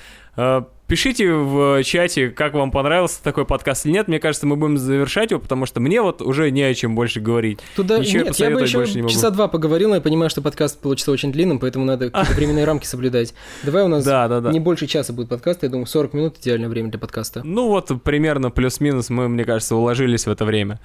Пишите 0.90 1.32
в 1.32 1.84
чате, 1.84 2.30
как 2.30 2.56
вам 2.56 2.72
понравился 2.72 3.22
такой 3.24 3.46
подкаст 3.46 3.86
или 3.86 3.94
нет. 3.94 4.08
Мне 4.08 4.20
кажется, 4.20 4.48
мы 4.48 4.56
будем 4.56 4.80
завершать 4.80 5.30
его, 5.30 5.40
потому 5.40 5.68
что 5.68 5.80
мне 5.80 6.02
вот 6.02 6.24
уже 6.24 6.50
не 6.50 6.64
о 6.64 6.74
чем 6.74 6.96
больше 6.96 7.20
говорить. 7.20 7.60
Туда 7.76 8.00
Ничего 8.00 8.24
нет, 8.24 8.36
я 8.38 8.50
бы 8.50 8.62
еще 8.62 8.80
больше 8.80 8.96
не 8.96 9.04
могу. 9.04 9.14
часа 9.14 9.30
два 9.30 9.48
поговорил, 9.48 9.90
но 9.90 9.96
я 9.96 10.02
понимаю, 10.02 10.32
что 10.32 10.42
подкаст 10.42 10.80
получится 10.80 11.12
очень 11.12 11.32
длинным, 11.32 11.60
поэтому 11.60 11.86
надо 11.86 12.10
какие-то 12.10 12.34
временные 12.34 12.66
рамки 12.66 12.88
соблюдать. 12.88 13.36
Давай 13.62 13.84
у 13.84 13.88
нас 13.88 14.04
Да, 14.04 14.28
да, 14.28 14.42
да. 14.42 14.52
не 14.52 14.60
больше 14.60 14.88
часа 14.88 15.14
будет 15.14 15.30
подкаст, 15.30 15.62
я 15.62 15.70
думаю, 15.70 15.86
40 15.86 16.14
минут 16.16 16.38
идеальное 16.40 16.70
время 16.70 16.90
для 16.90 16.98
подкаста. 16.98 17.44
Ну 17.44 17.68
вот, 17.68 17.92
примерно 18.04 18.50
плюс-минус 18.50 19.12
мы, 19.12 19.30
мне 19.30 19.46
кажется, 19.46 19.76
уложились 19.76 20.26
в 20.26 20.32
это 20.32 20.44
время. 20.44 20.80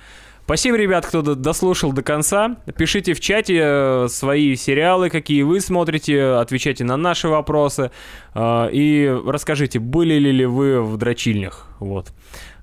Спасибо, 0.44 0.76
ребят, 0.76 1.06
кто 1.06 1.22
дослушал 1.22 1.92
до 1.92 2.02
конца. 2.02 2.56
Пишите 2.76 3.14
в 3.14 3.20
чате 3.20 3.60
э, 3.62 4.08
свои 4.08 4.56
сериалы, 4.56 5.08
какие 5.08 5.42
вы 5.42 5.60
смотрите, 5.60 6.22
отвечайте 6.22 6.84
на 6.84 6.98
наши 6.98 7.28
вопросы 7.28 7.90
э, 8.34 8.68
и 8.70 9.16
расскажите, 9.26 9.78
были 9.78 10.14
ли 10.14 10.44
вы 10.44 10.82
в 10.82 10.98
дрочильнях. 10.98 11.68
Вот. 11.80 12.12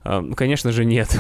Э, 0.03 0.21
Конечно 0.35 0.71
же, 0.71 0.85
нет. 0.85 1.09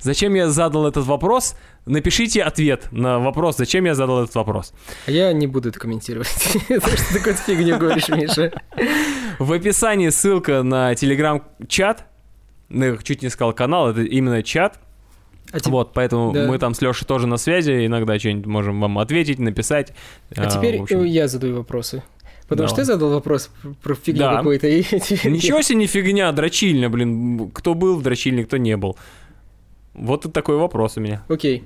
Зачем 0.00 0.34
я 0.34 0.48
задал 0.48 0.86
этот 0.86 1.04
вопрос? 1.04 1.56
Напишите 1.86 2.42
ответ 2.42 2.88
на 2.92 3.18
вопрос, 3.18 3.56
зачем 3.56 3.84
я 3.84 3.94
задал 3.94 4.22
этот 4.22 4.34
вопрос. 4.34 4.72
А 5.06 5.10
я 5.10 5.32
не 5.32 5.46
буду 5.46 5.70
это 5.70 5.78
комментировать. 5.78 6.28
Потому 6.68 6.96
что 6.96 7.12
ты 7.12 7.18
какую-то 7.18 7.42
фигню 7.42 7.78
говоришь, 7.78 8.08
Миша. 8.08 8.52
В 9.38 9.52
описании 9.52 10.10
ссылка 10.10 10.62
на 10.62 10.94
телеграм-чат. 10.94 12.06
Ну, 12.70 12.96
чуть 13.02 13.22
не 13.22 13.28
сказал 13.28 13.52
канал, 13.52 13.90
это 13.90 14.02
именно 14.02 14.42
чат. 14.42 14.78
А 15.52 15.58
те- 15.60 15.68
Вот, 15.70 15.92
поэтому 15.92 16.32
Да. 16.32 16.46
мы 16.46 16.58
там 16.58 16.74
с 16.74 16.80
Лешей 16.80 17.06
тоже 17.06 17.26
на 17.26 17.36
связи, 17.36 17.84
иногда 17.86 18.18
что-нибудь 18.18 18.46
можем 18.46 18.80
вам 18.80 18.98
ответить, 18.98 19.38
написать. 19.40 19.92
А 20.36 20.46
теперь 20.46 20.78
в 20.78 20.82
общем, 20.82 21.04
я 21.04 21.26
задаю 21.28 21.56
вопросы. 21.56 22.02
Потому 22.46 22.66
что 22.68 22.76
Давай. 22.78 22.86
ты 22.86 22.92
задал 22.92 23.10
вопрос 23.10 23.50
пр- 23.62 23.74
про 23.82 23.94
фигню 23.94 24.20
Да. 24.22 24.36
какой-то. 24.38 24.66
и 24.68 24.82
теперь 25.00 25.32
Ничего 25.32 25.62
себе 25.62 25.78
не 25.78 25.86
фигня, 25.86 26.30
дрочильня, 26.32 26.88
блин. 26.88 27.50
Кто 27.52 27.74
был 27.74 27.96
в 27.96 28.02
дрочильне, 28.02 28.44
кто 28.44 28.56
не 28.56 28.76
был. 28.76 28.96
Вот 29.94 30.32
такой 30.32 30.56
вопрос 30.56 30.96
у 30.96 31.00
меня. 31.00 31.22
Окей. 31.28 31.64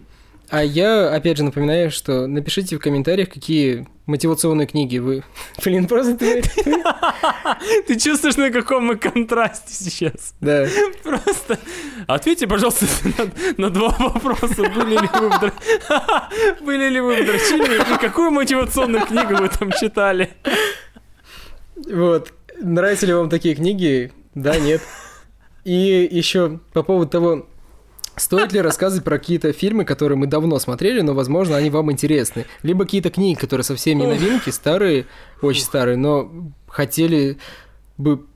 А 0.54 0.62
я, 0.62 1.12
опять 1.12 1.36
же, 1.36 1.42
напоминаю, 1.42 1.90
что 1.90 2.28
напишите 2.28 2.76
в 2.76 2.78
комментариях, 2.78 3.28
какие 3.28 3.88
мотивационные 4.06 4.68
книги 4.68 4.98
вы... 4.98 5.24
Блин, 5.64 5.88
просто 5.88 6.16
ты... 6.16 6.44
Ты 7.88 7.98
чувствуешь, 7.98 8.36
на 8.36 8.52
каком 8.52 8.84
мы 8.84 8.94
контрасте 8.94 9.74
сейчас? 9.74 10.32
Да. 10.40 10.68
Просто 11.02 11.58
ответьте, 12.06 12.46
пожалуйста, 12.46 12.86
на, 13.56 13.70
два 13.70 13.88
вопроса. 13.98 14.62
Были 14.76 14.92
ли 14.92 15.08
вы 15.12 15.28
в, 15.28 16.64
Были 16.64 16.88
ли 16.88 17.00
вы 17.00 17.16
в 17.16 17.94
и 17.94 17.98
какую 17.98 18.30
мотивационную 18.30 19.06
книгу 19.06 19.34
вы 19.34 19.48
там 19.48 19.72
читали? 19.72 20.30
Вот. 21.90 22.32
Нравятся 22.60 23.06
ли 23.06 23.12
вам 23.12 23.28
такие 23.28 23.56
книги? 23.56 24.12
Да, 24.36 24.56
нет. 24.60 24.82
И 25.64 26.08
еще 26.08 26.60
по 26.72 26.84
поводу 26.84 27.10
того, 27.10 27.46
стоит 28.16 28.52
ли 28.52 28.60
рассказывать 28.60 29.04
про 29.04 29.18
какие-то 29.18 29.52
фильмы, 29.52 29.84
которые 29.84 30.16
мы 30.18 30.26
давно 30.26 30.58
смотрели, 30.58 31.00
но, 31.00 31.14
возможно, 31.14 31.56
они 31.56 31.70
вам 31.70 31.90
интересны. 31.92 32.46
Либо 32.62 32.84
какие-то 32.84 33.10
книги, 33.10 33.38
которые 33.38 33.64
совсем 33.64 33.98
не 33.98 34.06
новинки, 34.06 34.50
старые, 34.50 35.06
очень 35.42 35.62
старые, 35.62 35.96
но 35.96 36.30
хотели 36.68 37.38
бы 37.96 38.26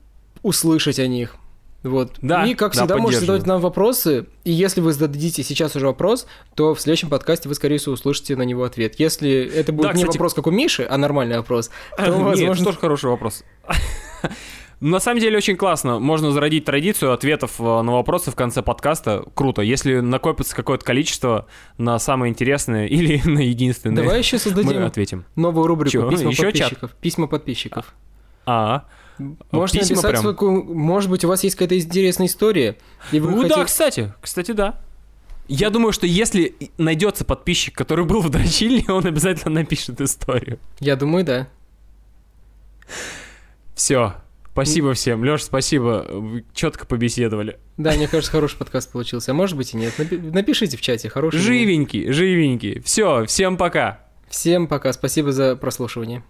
услышать 0.41 0.99
о 0.99 1.07
них. 1.07 1.35
Вот. 1.81 2.15
Да, 2.21 2.45
и, 2.45 2.55
как 2.55 2.73
да, 2.73 2.81
всегда, 2.81 2.97
можете 2.97 3.21
задавать 3.21 3.45
нам 3.45 3.61
вопросы. 3.61 4.25
И 4.43 4.51
если 4.51 4.81
вы 4.81 4.91
зададите 4.91 5.43
сейчас 5.43 5.77
уже 5.77 5.85
вопрос, 5.85 6.27
то 6.55 6.75
в 6.75 6.81
следующем 6.81 7.09
подкасте 7.09 7.47
вы, 7.47 7.55
скорее 7.55 7.77
всего, 7.77 7.93
услышите 7.93 8.35
на 8.35 8.41
него 8.41 8.65
ответ. 8.65 8.99
Если 8.99 9.49
это 9.55 9.71
будет 9.71 9.87
Да, 9.87 9.93
не 9.93 10.03
кстати- 10.03 10.17
вопрос, 10.17 10.33
как 10.33 10.47
у 10.47 10.51
Миши, 10.51 10.85
а 10.89 10.97
нормальный 10.97 11.37
вопрос, 11.37 11.69
то, 11.95 12.05
Нет, 12.05 12.15
возможно, 12.15 12.63
это 12.63 12.63
тоже 12.65 12.79
хороший 12.79 13.09
вопрос. 13.09 13.43
На 14.81 14.99
самом 15.01 15.19
деле 15.19 15.37
очень 15.37 15.57
классно. 15.57 15.99
Можно 15.99 16.31
зародить 16.31 16.63
традицию 16.65 17.11
ответов 17.11 17.59
э, 17.59 17.63
на 17.63 17.91
вопросы 17.91 18.31
в 18.31 18.35
конце 18.35 18.61
подкаста. 18.61 19.23
Круто. 19.33 19.61
Если 19.61 19.99
накопится 19.99 20.55
какое-то 20.55 20.85
количество 20.85 21.47
на 21.77 21.99
самое 21.99 22.31
интересное 22.31 22.85
или 22.87 23.21
на 23.27 23.39
единственное, 23.39 24.03
Давай 24.03 24.19
еще 24.19 24.37
мы 24.37 24.39
создадим 24.39 24.85
ответим. 24.85 25.25
новую 25.35 25.67
рубрику 25.67 25.91
Чё? 25.91 26.09
письма 26.09 26.33
чат? 26.33 26.45
подписчиков. 26.45 26.91
Письма 27.01 27.27
подписчиков. 27.27 27.93
А, 28.45 28.85
Можете 29.51 29.79
письма 29.79 29.97
написать, 29.97 30.11
прям? 30.21 30.35
свою 30.37 30.63
может 30.73 31.09
быть, 31.09 31.25
у 31.25 31.27
вас 31.27 31.43
есть 31.43 31.55
какая-то 31.55 31.77
интересная 31.77 32.27
история. 32.27 32.77
И 33.11 33.19
вы 33.19 33.31
ну 33.31 33.41
да, 33.43 33.49
хотите- 33.49 33.65
кстати, 33.65 34.13
кстати, 34.21 34.51
да. 34.53 34.79
Я 35.49 35.71
думаю, 35.71 35.91
что 35.91 36.07
если 36.07 36.55
найдется 36.77 37.25
подписчик, 37.25 37.75
который 37.75 38.05
был 38.05 38.21
в 38.21 38.29
дрочильне, 38.29 38.85
он 38.87 39.05
обязательно 39.05 39.55
напишет 39.55 39.99
историю. 39.99 40.59
Я 40.79 40.95
думаю, 40.95 41.25
да. 41.25 41.47
Все. 43.75 44.13
Спасибо 44.51 44.93
всем. 44.93 45.23
Леш, 45.23 45.43
спасибо. 45.43 46.05
Вы 46.09 46.43
четко 46.53 46.85
побеседовали. 46.85 47.59
Да, 47.77 47.93
мне 47.93 48.07
кажется, 48.07 48.31
хороший 48.31 48.57
подкаст 48.57 48.91
получился. 48.91 49.31
А 49.31 49.33
может 49.33 49.55
быть 49.55 49.73
и 49.73 49.77
нет. 49.77 49.93
Напи- 49.97 50.19
Напишите 50.33 50.75
в 50.75 50.81
чате, 50.81 51.09
хороший. 51.09 51.39
Живенький, 51.39 52.11
живенький. 52.11 52.81
Все, 52.81 53.25
всем 53.25 53.55
пока. 53.57 54.01
Всем 54.29 54.67
пока. 54.67 54.91
Спасибо 54.93 55.31
за 55.31 55.55
прослушивание. 55.55 56.23